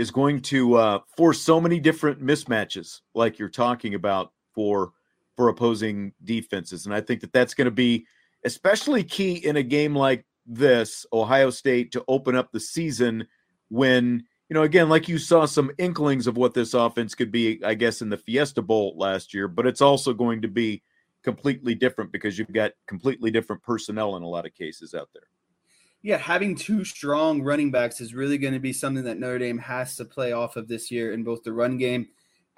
is 0.01 0.11
going 0.11 0.41
to 0.41 0.77
uh, 0.77 0.99
force 1.15 1.43
so 1.43 1.61
many 1.61 1.79
different 1.79 2.23
mismatches, 2.23 3.01
like 3.15 3.39
you're 3.39 3.51
talking 3.51 3.95
about 3.95 4.33
for 4.55 4.93
for 5.37 5.49
opposing 5.49 6.15
defenses, 6.25 6.87
and 6.87 6.95
I 6.95 7.03
think 7.03 7.21
that 7.21 7.35
that's 7.35 7.53
going 7.53 7.67
to 7.67 7.71
be 7.71 8.07
especially 8.47 9.05
key 9.05 9.35
in 9.35 9.57
a 9.57 9.63
game 9.63 9.95
like 9.95 10.25
this, 10.47 11.05
Ohio 11.13 11.51
State, 11.51 11.93
to 11.93 12.05
open 12.09 12.35
up 12.35 12.51
the 12.51 12.61
season 12.61 13.29
when 13.69 14.25
you 14.49 14.55
know 14.55 14.63
again, 14.63 14.89
like 14.89 15.07
you 15.07 15.19
saw 15.19 15.45
some 15.45 15.71
inklings 15.77 16.27
of 16.27 16.39
what 16.39 16.55
this 16.55 16.73
offense 16.73 17.15
could 17.15 17.31
be, 17.31 17.63
I 17.63 17.75
guess, 17.75 18.01
in 18.01 18.09
the 18.09 18.17
Fiesta 18.17 18.63
Bowl 18.63 18.95
last 18.97 19.35
year, 19.35 19.49
but 19.49 19.67
it's 19.67 19.83
also 19.83 20.15
going 20.15 20.41
to 20.41 20.49
be 20.49 20.83
completely 21.23 21.75
different 21.75 22.11
because 22.11 22.39
you've 22.39 22.55
got 22.55 22.73
completely 22.89 23.31
different 23.31 23.63
personnel 23.63 24.17
in 24.17 24.23
a 24.23 24.29
lot 24.29 24.47
of 24.47 24.55
cases 24.55 24.95
out 24.95 25.11
there 25.13 25.29
yeah, 26.03 26.17
having 26.17 26.55
two 26.55 26.85
strong 26.85 27.43
running 27.43 27.71
backs 27.71 28.01
is 28.01 28.15
really 28.15 28.39
going 28.39 28.55
to 28.55 28.61
be 28.61 28.73
something 28.73 29.05
that 29.05 29.19
Notre 29.19 29.39
Dame 29.39 29.59
has 29.59 29.97
to 29.97 30.05
play 30.05 30.33
off 30.33 30.57
of 30.57 30.69
this 30.69 30.91
year 30.91 31.13
in 31.13 31.25
both 31.25 31.43
the 31.43 31.53
run 31.53 31.77
game 31.77 32.09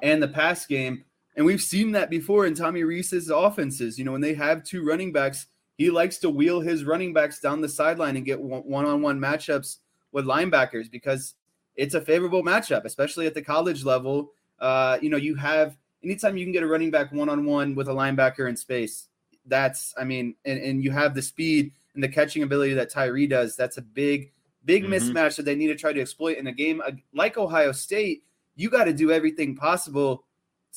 and 0.01 0.23
the 0.23 0.29
pass 0.29 0.65
game. 0.67 1.05
And 1.35 1.47
we've 1.47 1.61
seen 1.61 1.93
that 1.93 2.11
before 2.11 2.47
in 2.47 2.55
Tommy 2.55 2.85
Rees's 2.85 3.31
offenses. 3.31 3.99
You 3.99 4.05
know, 4.05 4.13
when 4.13 4.21
they 4.21 4.35
have 4.35 4.63
two 4.63 4.85
running 4.85 5.13
backs, 5.13 5.47
he 5.77 5.91
likes 5.91 6.19
to 6.19 6.31
wheel 6.31 6.61
his 6.61 6.85
running 6.85 7.13
backs 7.13 7.41
down 7.41 7.61
the 7.61 7.69
sideline 7.69 8.17
and 8.17 8.27
get 8.27 8.41
one 8.41 8.85
on 8.85 9.03
one 9.03 9.19
matchups 9.19 9.79
with 10.13 10.27
linebackers 10.27 10.91
because 10.91 11.35
it's 11.75 11.95
a 11.95 12.01
favorable 12.01 12.45
matchup, 12.45 12.85
especially 12.85 13.27
at 13.27 13.35
the 13.35 13.43
college 13.43 13.85
level. 13.85 14.31
Uh, 14.61 14.99
you 15.01 15.09
know, 15.09 15.17
you 15.17 15.35
have 15.35 15.77
anytime 16.05 16.37
you 16.37 16.45
can 16.45 16.53
get 16.53 16.63
a 16.63 16.67
running 16.67 16.91
back 16.91 17.11
one 17.13 17.29
on 17.29 17.45
one 17.45 17.75
with 17.75 17.89
a 17.89 17.93
linebacker 17.93 18.49
in 18.49 18.57
space, 18.57 19.09
that's, 19.47 19.95
I 19.99 20.05
mean, 20.05 20.37
and, 20.45 20.61
and 20.61 20.85
you 20.85 20.91
have 20.93 21.15
the 21.15 21.23
speed 21.23 21.73
and 21.95 22.03
the 22.03 22.09
catching 22.09 22.43
ability 22.43 22.75
that 22.75 22.91
Tyree 22.91 23.27
does, 23.27 23.57
that's 23.57 23.77
a 23.77 23.83
big, 23.83 24.33
big 24.65 24.85
mm-hmm. 24.85 24.93
mismatch 24.93 25.37
that 25.37 25.45
they 25.45 25.55
need 25.55 25.69
to 25.69 25.77
try 25.77 25.93
to 25.93 26.01
exploit 26.01 26.39
in 26.39 26.47
a 26.47 26.53
game 26.53 26.83
like 27.15 27.37
Ohio 27.37 27.73
State. 27.73 28.25
You 28.57 28.71
got 28.71 28.85
to 28.85 28.93
do 28.93 29.11
everything 29.11 29.57
possible 29.57 30.25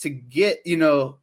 to 0.01 0.09
get, 0.09 0.65
you 0.65 0.77
know, 0.77 1.17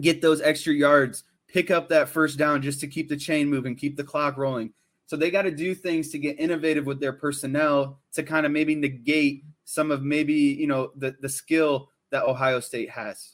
get 0.00 0.20
those 0.20 0.40
extra 0.40 0.72
yards, 0.72 1.24
pick 1.46 1.70
up 1.70 1.88
that 1.88 2.08
first 2.08 2.38
down 2.38 2.62
just 2.62 2.80
to 2.80 2.88
keep 2.88 3.08
the 3.08 3.16
chain 3.16 3.48
moving, 3.48 3.76
keep 3.76 3.96
the 3.96 4.04
clock 4.04 4.36
rolling. 4.36 4.72
So 5.06 5.16
they 5.16 5.30
got 5.30 5.42
to 5.42 5.50
do 5.50 5.74
things 5.74 6.10
to 6.10 6.18
get 6.18 6.40
innovative 6.40 6.86
with 6.86 6.98
their 6.98 7.12
personnel 7.12 8.00
to 8.14 8.22
kind 8.22 8.46
of 8.46 8.52
maybe 8.52 8.74
negate 8.74 9.44
some 9.64 9.90
of 9.90 10.02
maybe, 10.02 10.34
you 10.34 10.66
know, 10.66 10.90
the 10.96 11.14
the 11.20 11.28
skill 11.28 11.90
that 12.10 12.24
Ohio 12.24 12.60
State 12.60 12.90
has. 12.90 13.33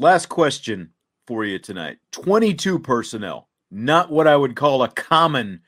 last 0.00 0.30
question 0.30 0.90
for 1.26 1.44
you 1.44 1.58
tonight 1.58 1.98
22 2.12 2.78
personnel, 2.78 3.48
not 3.70 4.10
what 4.10 4.26
I 4.26 4.34
would 4.34 4.56
call 4.56 4.82
a 4.82 4.88
common 4.88 5.60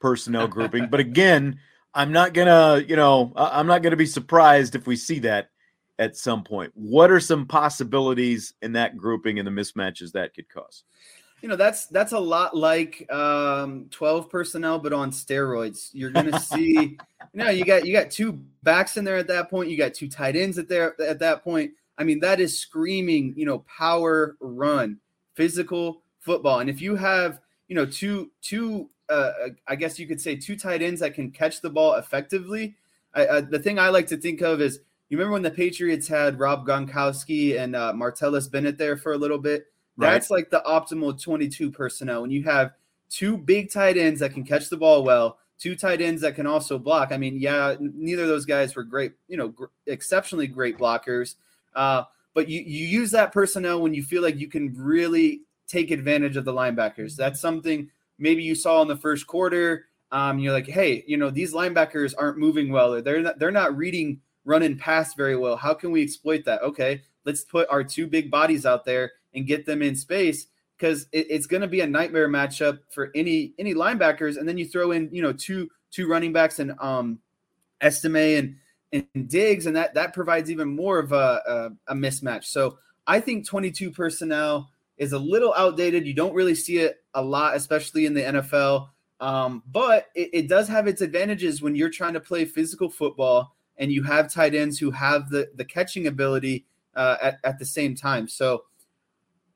personnel 0.00 0.48
grouping. 0.48 0.88
but 0.90 1.00
again, 1.08 1.58
I'm 1.94 2.12
not 2.12 2.34
gonna, 2.34 2.84
you 2.86 2.96
know, 2.96 3.32
I'm 3.36 3.66
not 3.66 3.82
gonna 3.82 3.96
be 3.96 4.06
surprised 4.06 4.74
if 4.74 4.86
we 4.86 4.96
see 4.96 5.20
that 5.20 5.50
at 5.98 6.16
some 6.16 6.44
point. 6.44 6.72
What 6.74 7.10
are 7.10 7.20
some 7.20 7.46
possibilities 7.46 8.52
in 8.60 8.72
that 8.72 8.96
grouping 8.96 9.38
and 9.38 9.46
the 9.46 9.52
mismatches 9.52 10.12
that 10.12 10.34
could 10.34 10.48
cause? 10.48 10.84
you 11.42 11.50
know 11.50 11.56
that's 11.56 11.86
that's 11.86 12.12
a 12.12 12.18
lot 12.18 12.56
like 12.56 13.06
um, 13.12 13.86
12 13.90 14.30
personnel 14.30 14.78
but 14.78 14.94
on 14.94 15.10
steroids 15.10 15.90
you're 15.92 16.10
gonna 16.10 16.40
see 16.40 16.72
you 16.72 16.98
know 17.34 17.50
you 17.50 17.62
got 17.62 17.86
you 17.86 17.92
got 17.92 18.10
two 18.10 18.40
backs 18.62 18.96
in 18.96 19.04
there 19.04 19.18
at 19.18 19.28
that 19.28 19.50
point 19.50 19.68
you 19.68 19.76
got 19.76 19.92
two 19.92 20.08
tight 20.08 20.34
ends 20.34 20.56
at 20.56 20.66
there 20.66 21.00
at 21.00 21.18
that 21.18 21.44
point 21.44 21.72
i 21.98 22.04
mean 22.04 22.20
that 22.20 22.40
is 22.40 22.58
screaming 22.58 23.34
you 23.36 23.46
know 23.46 23.60
power 23.60 24.36
run 24.40 24.98
physical 25.34 26.02
football 26.20 26.60
and 26.60 26.70
if 26.70 26.80
you 26.80 26.96
have 26.96 27.40
you 27.68 27.74
know 27.76 27.86
two 27.86 28.30
two 28.42 28.88
uh, 29.08 29.30
i 29.68 29.76
guess 29.76 29.98
you 29.98 30.06
could 30.06 30.20
say 30.20 30.34
two 30.34 30.56
tight 30.56 30.82
ends 30.82 31.00
that 31.00 31.14
can 31.14 31.30
catch 31.30 31.60
the 31.60 31.70
ball 31.70 31.94
effectively 31.94 32.76
I, 33.14 33.26
uh, 33.26 33.40
the 33.40 33.58
thing 33.58 33.78
i 33.78 33.88
like 33.88 34.06
to 34.08 34.16
think 34.16 34.40
of 34.40 34.60
is 34.60 34.80
you 35.08 35.16
remember 35.16 35.34
when 35.34 35.42
the 35.42 35.50
patriots 35.50 36.08
had 36.08 36.38
rob 36.40 36.66
gronkowski 36.66 37.58
and 37.58 37.76
uh, 37.76 37.92
martellus 37.92 38.50
bennett 38.50 38.78
there 38.78 38.96
for 38.96 39.12
a 39.12 39.18
little 39.18 39.38
bit 39.38 39.66
that's 39.98 40.30
right. 40.30 40.38
like 40.38 40.50
the 40.50 40.62
optimal 40.66 41.20
22 41.20 41.70
personnel. 41.70 42.22
When 42.22 42.30
you 42.30 42.42
have 42.44 42.72
two 43.08 43.36
big 43.36 43.70
tight 43.70 43.96
ends 43.96 44.20
that 44.20 44.34
can 44.34 44.44
catch 44.44 44.68
the 44.68 44.76
ball 44.76 45.04
well, 45.04 45.38
two 45.58 45.74
tight 45.74 46.00
ends 46.00 46.20
that 46.22 46.34
can 46.34 46.46
also 46.46 46.78
block. 46.78 47.12
I 47.12 47.16
mean, 47.16 47.38
yeah, 47.38 47.76
neither 47.80 48.22
of 48.22 48.28
those 48.28 48.44
guys 48.44 48.76
were 48.76 48.84
great, 48.84 49.12
you 49.28 49.36
know, 49.36 49.48
gr- 49.48 49.66
exceptionally 49.86 50.46
great 50.46 50.78
blockers. 50.78 51.36
Uh, 51.76 52.04
but 52.34 52.48
you, 52.48 52.60
you 52.60 52.86
use 52.86 53.12
that 53.12 53.32
personnel 53.32 53.80
when 53.80 53.94
you 53.94 54.02
feel 54.02 54.22
like 54.22 54.36
you 54.36 54.48
can 54.48 54.74
really 54.76 55.42
take 55.68 55.90
advantage 55.90 56.36
of 56.36 56.44
the 56.44 56.52
linebackers. 56.52 57.14
That's 57.14 57.40
something 57.40 57.88
maybe 58.18 58.42
you 58.42 58.54
saw 58.54 58.82
in 58.82 58.88
the 58.88 58.96
first 58.96 59.26
quarter. 59.26 59.86
Um, 60.10 60.38
you're 60.38 60.52
like, 60.52 60.66
hey, 60.66 61.04
you 61.06 61.16
know, 61.16 61.30
these 61.30 61.52
linebackers 61.52 62.14
aren't 62.16 62.38
moving 62.38 62.70
well. 62.70 62.94
Or 62.94 63.00
they're 63.00 63.22
not, 63.22 63.38
they're 63.38 63.50
not 63.50 63.76
reading 63.76 64.20
run 64.44 64.62
and 64.62 64.78
pass 64.78 65.14
very 65.14 65.36
well. 65.36 65.56
How 65.56 65.74
can 65.74 65.90
we 65.90 66.02
exploit 66.02 66.44
that? 66.44 66.62
Okay, 66.62 67.02
let's 67.24 67.44
put 67.44 67.68
our 67.70 67.84
two 67.84 68.06
big 68.06 68.30
bodies 68.30 68.64
out 68.64 68.84
there 68.84 69.12
and 69.34 69.46
get 69.46 69.66
them 69.66 69.82
in 69.82 69.96
space 69.96 70.46
because 70.78 71.06
it, 71.12 71.26
it's 71.30 71.46
going 71.46 71.62
to 71.62 71.66
be 71.66 71.80
a 71.80 71.86
nightmare 71.86 72.28
matchup 72.28 72.80
for 72.90 73.10
any 73.14 73.52
any 73.58 73.74
linebackers. 73.74 74.36
And 74.36 74.48
then 74.48 74.58
you 74.58 74.66
throw 74.66 74.92
in 74.92 75.10
you 75.12 75.22
know 75.22 75.32
two 75.32 75.68
two 75.90 76.08
running 76.08 76.32
backs 76.32 76.58
and 76.58 76.72
um 76.80 77.18
Estime 77.80 78.38
and 78.38 78.56
and 78.92 79.06
Diggs, 79.28 79.66
and 79.66 79.76
that 79.76 79.94
that 79.94 80.14
provides 80.14 80.50
even 80.50 80.68
more 80.68 80.98
of 80.98 81.12
a, 81.12 81.70
a, 81.86 81.92
a 81.92 81.94
mismatch. 81.94 82.44
So 82.44 82.78
I 83.06 83.20
think 83.20 83.46
22 83.46 83.90
personnel 83.90 84.70
is 84.96 85.12
a 85.12 85.18
little 85.18 85.54
outdated. 85.54 86.06
You 86.06 86.14
don't 86.14 86.34
really 86.34 86.54
see 86.54 86.78
it 86.78 86.96
a 87.14 87.22
lot, 87.22 87.56
especially 87.56 88.06
in 88.06 88.14
the 88.14 88.22
NFL. 88.22 88.88
Um, 89.20 89.62
but 89.70 90.06
it, 90.14 90.30
it, 90.32 90.48
does 90.48 90.68
have 90.68 90.86
its 90.86 91.00
advantages 91.00 91.62
when 91.62 91.74
you're 91.74 91.88
trying 91.88 92.12
to 92.12 92.20
play 92.20 92.44
physical 92.44 92.90
football 92.90 93.56
and 93.78 93.90
you 93.90 94.02
have 94.02 94.30
tight 94.30 94.54
ends 94.54 94.78
who 94.78 94.90
have 94.90 95.30
the 95.30 95.48
the 95.54 95.64
catching 95.64 96.06
ability 96.06 96.66
uh, 96.94 97.16
at, 97.22 97.38
at 97.42 97.58
the 97.58 97.64
same 97.64 97.94
time. 97.94 98.28
So 98.28 98.64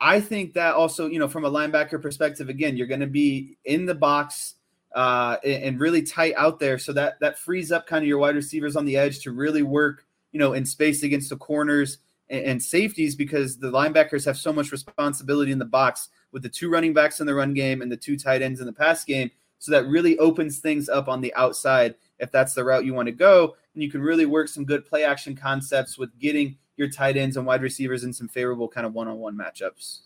I 0.01 0.21
think 0.21 0.55
that 0.55 0.75
also, 0.75 1.09
you 1.09 1.19
know, 1.19 1.29
from 1.29 1.45
a 1.45 1.51
linebacker 1.51 2.01
perspective, 2.01 2.49
again, 2.49 2.77
you're 2.77 2.87
going 2.87 3.01
to 3.01 3.07
be 3.07 3.59
in 3.65 3.85
the 3.85 3.95
box 3.95 4.55
uh, 4.95 5.37
and 5.45 5.79
really 5.79 6.03
tight 6.03 6.35
out 6.37 6.59
there, 6.59 6.79
so 6.79 6.93
that 6.93 7.21
that 7.21 7.39
frees 7.39 7.71
up 7.73 7.87
kind 7.87 8.03
of 8.03 8.09
your 8.09 8.19
wide 8.19 8.35
receivers 8.35 8.77
on 8.77 8.85
the 8.85 8.97
edge 8.97 9.21
to 9.21 9.33
really 9.33 9.63
work, 9.63 10.07
you 10.33 10.39
know, 10.39 10.53
in 10.53 10.65
space 10.65 11.03
against 11.03 11.31
the 11.31 11.37
corners 11.37 11.99
and, 12.29 12.45
and 12.45 12.63
safeties 12.63 13.15
because 13.15 13.59
the 13.59 13.71
linebackers 13.71 14.25
have 14.25 14.37
so 14.37 14.53
much 14.53 14.73
responsibility 14.73 15.53
in 15.53 15.59
the 15.59 15.65
box 15.65 16.09
with 16.33 16.43
the 16.43 16.49
two 16.49 16.71
running 16.71 16.93
backs 16.93 17.21
in 17.21 17.27
the 17.27 17.35
run 17.35 17.55
game 17.55 17.83
and 17.83 17.91
the 17.91 17.97
two 17.97 18.17
tight 18.17 18.43
ends 18.43 18.61
in 18.61 18.67
the 18.67 18.73
pass 18.73 19.05
game. 19.05 19.31
So 19.59 19.73
that 19.73 19.87
really 19.87 20.17
opens 20.19 20.59
things 20.59 20.89
up 20.89 21.07
on 21.09 21.21
the 21.21 21.35
outside 21.35 21.95
if 22.19 22.33
that's 22.33 22.55
the 22.55 22.65
route 22.65 22.87
you 22.87 22.95
want 22.95 23.07
to 23.07 23.13
go. 23.13 23.57
And 23.75 23.83
you 23.83 23.91
can 23.91 24.01
really 24.01 24.25
work 24.25 24.49
some 24.49 24.65
good 24.65 24.87
play 24.87 25.05
action 25.05 25.37
concepts 25.37 25.99
with 25.99 26.19
getting 26.19 26.57
your 26.77 26.89
tight 26.89 27.19
ends 27.19 27.37
and 27.37 27.45
wide 27.45 27.61
receivers 27.61 28.05
in 28.05 28.13
some 28.13 28.27
favorable 28.27 28.69
kind 28.69 28.87
of 28.87 28.95
one-on-one 28.95 29.37
matchups. 29.37 30.01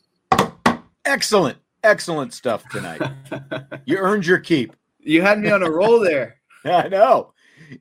Excellent, 1.05 1.59
excellent 1.85 2.33
stuff 2.33 2.69
tonight. 2.71 3.03
you 3.85 3.99
earned 3.99 4.27
your 4.27 4.41
keep. 4.41 4.75
You 4.99 5.23
had 5.23 5.39
me 5.39 5.51
on 5.51 5.63
a 5.63 5.71
roll 5.71 6.01
there. 6.01 6.41
I 6.65 6.89
know. 6.89 7.33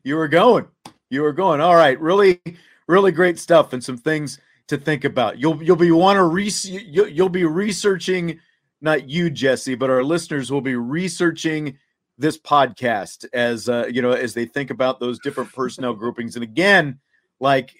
You 0.04 0.16
were 0.16 0.28
going. 0.28 0.68
You 1.10 1.22
were 1.22 1.34
going. 1.34 1.62
All 1.62 1.76
right, 1.76 2.00
really, 2.00 2.42
really 2.88 3.12
great 3.12 3.40
stuff 3.40 3.74
and 3.74 3.84
some 3.84 3.98
things 3.98 4.40
to 4.68 4.78
think 4.78 5.04
about. 5.04 5.40
You'll 5.40 5.62
you'll 5.64 5.76
be 5.76 5.92
want 5.92 6.18
to 6.18 6.24
re- 6.24 6.52
you'll, 6.64 7.08
you'll 7.08 7.30
be 7.30 7.46
researching 7.46 8.40
not 8.82 9.10
you 9.10 9.30
Jesse, 9.30 9.76
but 9.76 9.90
our 9.90 10.04
listeners 10.04 10.52
will 10.52 10.62
be 10.62 10.76
researching 10.76 11.78
this 12.18 12.38
podcast 12.38 13.26
as 13.34 13.70
uh, 13.70 13.88
you 13.90 14.02
know 14.02 14.12
as 14.12 14.34
they 14.34 14.46
think 14.46 14.70
about 14.70 15.00
those 15.00 15.20
different 15.20 15.52
personnel 15.52 15.94
groupings 15.96 16.36
and 16.36 16.44
again 16.44 17.00
like 17.40 17.74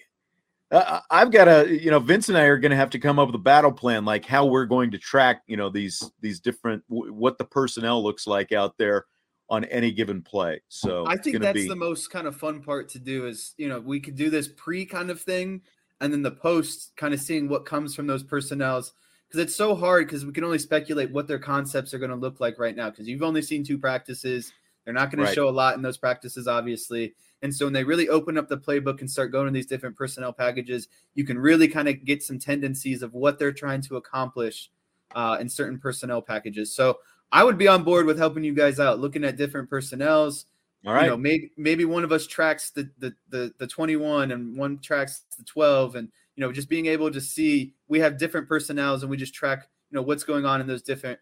uh, 0.74 1.00
I've 1.10 1.30
got 1.30 1.44
to, 1.44 1.82
you 1.82 1.90
know, 1.90 2.00
Vince 2.00 2.28
and 2.28 2.36
I 2.36 2.42
are 2.42 2.58
going 2.58 2.70
to 2.70 2.76
have 2.76 2.90
to 2.90 2.98
come 2.98 3.18
up 3.18 3.28
with 3.28 3.34
a 3.36 3.38
battle 3.38 3.72
plan, 3.72 4.04
like 4.04 4.24
how 4.24 4.46
we're 4.46 4.66
going 4.66 4.90
to 4.90 4.98
track, 4.98 5.42
you 5.46 5.56
know, 5.56 5.70
these 5.70 6.10
these 6.20 6.40
different 6.40 6.82
what 6.88 7.38
the 7.38 7.44
personnel 7.44 8.02
looks 8.02 8.26
like 8.26 8.52
out 8.52 8.76
there 8.76 9.06
on 9.48 9.64
any 9.66 9.92
given 9.92 10.22
play. 10.22 10.60
So 10.68 11.06
I 11.06 11.16
think 11.16 11.40
that's 11.40 11.54
be... 11.54 11.68
the 11.68 11.76
most 11.76 12.10
kind 12.10 12.26
of 12.26 12.36
fun 12.36 12.62
part 12.62 12.88
to 12.90 12.98
do 12.98 13.26
is, 13.26 13.54
you 13.56 13.68
know, 13.68 13.78
we 13.78 14.00
could 14.00 14.16
do 14.16 14.30
this 14.30 14.48
pre 14.48 14.84
kind 14.84 15.10
of 15.10 15.20
thing, 15.20 15.62
and 16.00 16.12
then 16.12 16.22
the 16.22 16.32
post 16.32 16.92
kind 16.96 17.14
of 17.14 17.20
seeing 17.20 17.48
what 17.48 17.66
comes 17.66 17.94
from 17.94 18.06
those 18.06 18.24
personnels 18.24 18.92
because 19.28 19.40
it's 19.40 19.56
so 19.56 19.74
hard 19.74 20.06
because 20.06 20.24
we 20.24 20.32
can 20.32 20.44
only 20.44 20.58
speculate 20.58 21.10
what 21.10 21.28
their 21.28 21.38
concepts 21.38 21.94
are 21.94 21.98
going 21.98 22.10
to 22.10 22.16
look 22.16 22.40
like 22.40 22.58
right 22.58 22.76
now 22.76 22.90
because 22.90 23.08
you've 23.08 23.22
only 23.22 23.42
seen 23.42 23.64
two 23.64 23.78
practices. 23.78 24.52
They're 24.84 24.94
not 24.94 25.10
going 25.10 25.22
right. 25.22 25.28
to 25.28 25.34
show 25.34 25.48
a 25.48 25.50
lot 25.50 25.76
in 25.76 25.82
those 25.82 25.96
practices, 25.96 26.46
obviously. 26.46 27.14
And 27.44 27.54
so 27.54 27.66
when 27.66 27.74
they 27.74 27.84
really 27.84 28.08
open 28.08 28.38
up 28.38 28.48
the 28.48 28.56
playbook 28.56 29.00
and 29.00 29.10
start 29.10 29.30
going 29.30 29.44
to 29.44 29.52
these 29.52 29.66
different 29.66 29.96
personnel 29.96 30.32
packages, 30.32 30.88
you 31.14 31.24
can 31.24 31.38
really 31.38 31.68
kind 31.68 31.88
of 31.88 32.02
get 32.02 32.22
some 32.22 32.38
tendencies 32.38 33.02
of 33.02 33.12
what 33.12 33.38
they're 33.38 33.52
trying 33.52 33.82
to 33.82 33.96
accomplish 33.96 34.70
uh, 35.14 35.36
in 35.38 35.50
certain 35.50 35.78
personnel 35.78 36.22
packages. 36.22 36.74
So 36.74 37.00
I 37.30 37.44
would 37.44 37.58
be 37.58 37.68
on 37.68 37.84
board 37.84 38.06
with 38.06 38.16
helping 38.16 38.44
you 38.44 38.54
guys 38.54 38.80
out, 38.80 38.98
looking 38.98 39.24
at 39.24 39.36
different 39.36 39.68
personnels. 39.68 40.46
All 40.86 40.94
right. 40.94 41.04
You 41.04 41.10
know, 41.10 41.18
maybe 41.18 41.52
maybe 41.58 41.84
one 41.84 42.02
of 42.02 42.12
us 42.12 42.26
tracks 42.26 42.70
the 42.70 42.88
the 42.98 43.14
the, 43.28 43.52
the 43.58 43.66
21 43.66 44.30
and 44.32 44.56
one 44.56 44.78
tracks 44.78 45.24
the 45.36 45.44
12 45.44 45.96
and 45.96 46.08
you 46.36 46.40
know 46.40 46.50
just 46.50 46.70
being 46.70 46.86
able 46.86 47.10
to 47.10 47.20
see 47.20 47.74
we 47.88 48.00
have 48.00 48.18
different 48.18 48.48
personnels 48.48 49.02
and 49.02 49.10
we 49.10 49.18
just 49.18 49.34
track 49.34 49.68
you 49.90 49.96
know 49.96 50.02
what's 50.02 50.24
going 50.24 50.46
on 50.46 50.62
in 50.62 50.66
those 50.66 50.82
different 50.82 51.18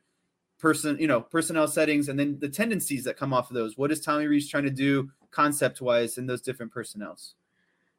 person, 0.63 0.97
you 0.99 1.09
know, 1.09 1.21
personnel 1.21 1.67
settings, 1.67 2.09
and 2.09 2.19
then 2.19 2.39
the 2.39 2.49
tendencies 2.49 3.05
that 3.05 3.19
come 3.19 3.35
off 3.35 3.51
of 3.51 3.55
those. 3.55 3.77
What 3.77 3.91
is 3.91 4.01
Tommy 4.01 4.27
Rees 4.27 4.49
trying 4.49 4.63
to 4.63 4.71
do 4.71 5.11
concept 5.33 5.81
wise 5.83 6.17
in 6.17 6.27
those 6.27 6.41
different 6.41 6.73
personnels? 6.73 7.35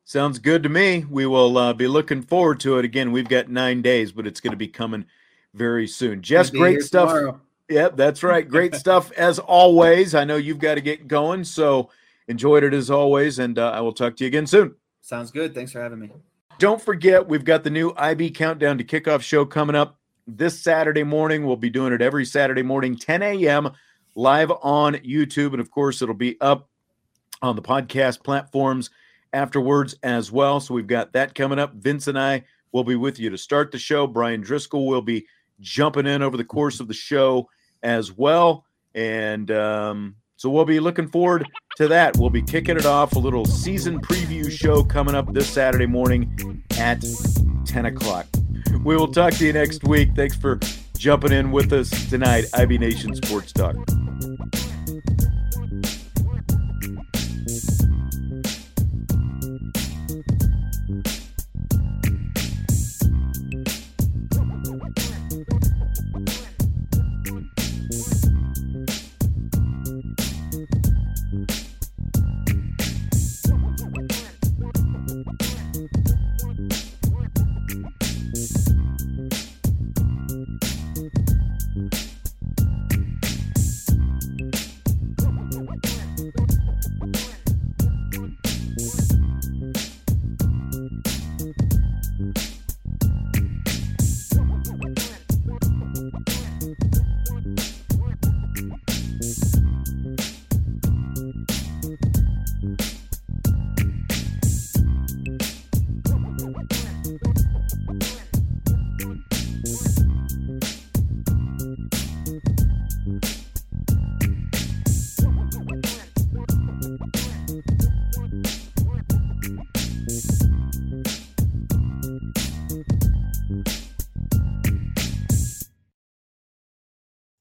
Sounds 0.05 0.39
good 0.39 0.64
to 0.64 0.70
me. 0.70 1.05
We 1.09 1.26
will 1.26 1.57
uh, 1.57 1.74
be 1.74 1.88
looking 1.88 2.22
forward 2.22 2.61
to 2.61 2.80
it. 2.80 2.86
Again, 2.86 3.11
we've 3.11 3.28
got 3.28 3.49
nine 3.49 3.82
days, 3.82 4.14
but 4.14 4.26
it's 4.26 4.39
going 4.39 4.51
to 4.51 4.57
be 4.57 4.70
coming 4.70 5.05
very 5.53 5.88
soon. 5.88 6.22
Jess, 6.22 6.49
great 6.49 6.82
stuff. 6.82 7.09
Tomorrow. 7.09 7.41
Yep, 7.70 7.97
that's 7.97 8.24
right. 8.24 8.47
Great 8.47 8.76
stuff 8.76 9.11
as 9.11 9.39
always. 9.39 10.16
I 10.16 10.24
know 10.24 10.38
you've 10.38 10.59
got 10.59 10.76
to 10.76 10.82
get 10.82 11.07
going, 11.07 11.43
so 11.43 11.89
enjoyed 12.30 12.64
it 12.64 12.74
as 12.74 12.89
always, 12.89 13.39
and 13.39 13.59
uh, 13.59 13.72
I 13.72 13.82
will 13.82 13.93
talk 13.93 14.16
to 14.18 14.24
you 14.24 14.30
again 14.30 14.47
soon. 14.47 14.76
Sounds 15.01 15.32
good. 15.32 15.53
Thanks 15.53 15.74
for 15.74 15.82
having 15.82 15.99
me. 15.99 16.09
Don't 16.59 16.82
forget, 16.82 17.28
we've 17.28 17.43
got 17.43 17.66
the 17.66 17.70
new 17.70 17.93
IB 17.97 18.32
Countdown 18.32 18.78
to 18.78 18.84
Kickoff 18.86 19.22
show 19.22 19.43
coming 19.45 19.76
up 19.76 19.99
this 20.28 20.59
Saturday 20.59 21.03
morning. 21.03 21.45
We'll 21.45 21.55
be 21.55 21.69
doing 21.69 21.93
it 21.93 22.01
every 22.01 22.26
Saturday 22.26 22.63
morning, 22.63 22.97
10 22.97 23.21
a.m., 23.21 23.71
live 24.15 24.51
on 24.61 24.95
YouTube. 24.95 25.51
And 25.51 25.59
of 25.59 25.71
course, 25.71 26.01
it'll 26.01 26.15
be 26.15 26.39
up 26.39 26.69
on 27.41 27.55
the 27.55 27.61
podcast 27.61 28.24
platforms 28.24 28.89
afterwards 29.34 29.95
as 30.03 30.32
well. 30.32 30.59
So 30.59 30.74
we've 30.74 30.88
got 30.88 31.13
that 31.13 31.36
coming 31.36 31.59
up. 31.59 31.74
Vince 31.74 32.07
and 32.07 32.17
I 32.17 32.43
will 32.71 32.84
be 32.84 32.95
with 32.95 33.19
you 33.19 33.30
to 33.30 33.38
start 33.38 33.71
the 33.71 33.80
show. 33.80 34.07
Brian 34.07 34.41
Driscoll 34.41 34.88
will 34.88 35.01
be 35.01 35.26
jumping 35.59 36.07
in 36.07 36.21
over 36.21 36.38
the 36.38 36.43
course 36.43 36.80
of 36.80 36.88
the 36.88 36.93
show 36.93 37.49
as 37.82 38.11
well. 38.11 38.65
And 38.95 39.49
um, 39.51 40.15
so 40.36 40.49
we'll 40.49 40.65
be 40.65 40.80
looking 40.80 41.07
forward 41.07 41.47
to 41.78 41.88
that. 41.88 42.17
We'll 42.17 42.30
be 42.30 42.41
kicking 42.41 42.78
it 42.78 42.86
off 42.86 43.15
a 43.15 43.19
little 43.19 43.45
season 43.45 44.01
preview 44.01 44.51
show 44.51 44.84
coming 44.84 45.15
up 45.15 45.34
this 45.34 45.49
Saturday 45.49 45.88
morning 45.88 46.63
at 46.78 47.03
10 47.65 47.86
o'clock. 47.86 48.28
We 48.84 48.95
will 48.95 49.11
talk 49.11 49.34
to 49.36 49.45
you 49.45 49.53
next 49.53 49.84
week. 49.84 50.09
Thanks 50.15 50.36
for 50.36 50.59
jumping 50.97 51.32
in 51.32 51.51
with 51.51 51.71
us 51.74 51.89
tonight, 52.09 52.45
IB 52.53 52.78
Nation 52.78 53.15
Sports 53.15 53.51
Talk. 53.51 53.76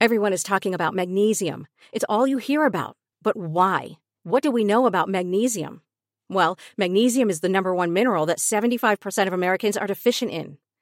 Everyone 0.00 0.32
is 0.32 0.42
talking 0.42 0.74
about 0.74 0.94
magnesium. 0.94 1.68
It's 1.92 2.04
all 2.08 2.26
you 2.26 2.38
hear 2.38 2.66
about. 2.66 2.96
But 3.22 3.36
why? 3.36 3.98
What 4.24 4.42
do 4.42 4.50
we 4.50 4.64
know 4.64 4.86
about 4.86 5.08
magnesium? 5.08 5.82
Well, 6.28 6.58
magnesium 6.76 7.30
is 7.30 7.38
the 7.38 7.48
number 7.48 7.72
one 7.72 7.92
mineral 7.92 8.26
that 8.26 8.38
75% 8.38 9.28
of 9.28 9.32
Americans 9.32 9.76
are 9.76 9.86
deficient 9.86 10.32
in. 10.32 10.58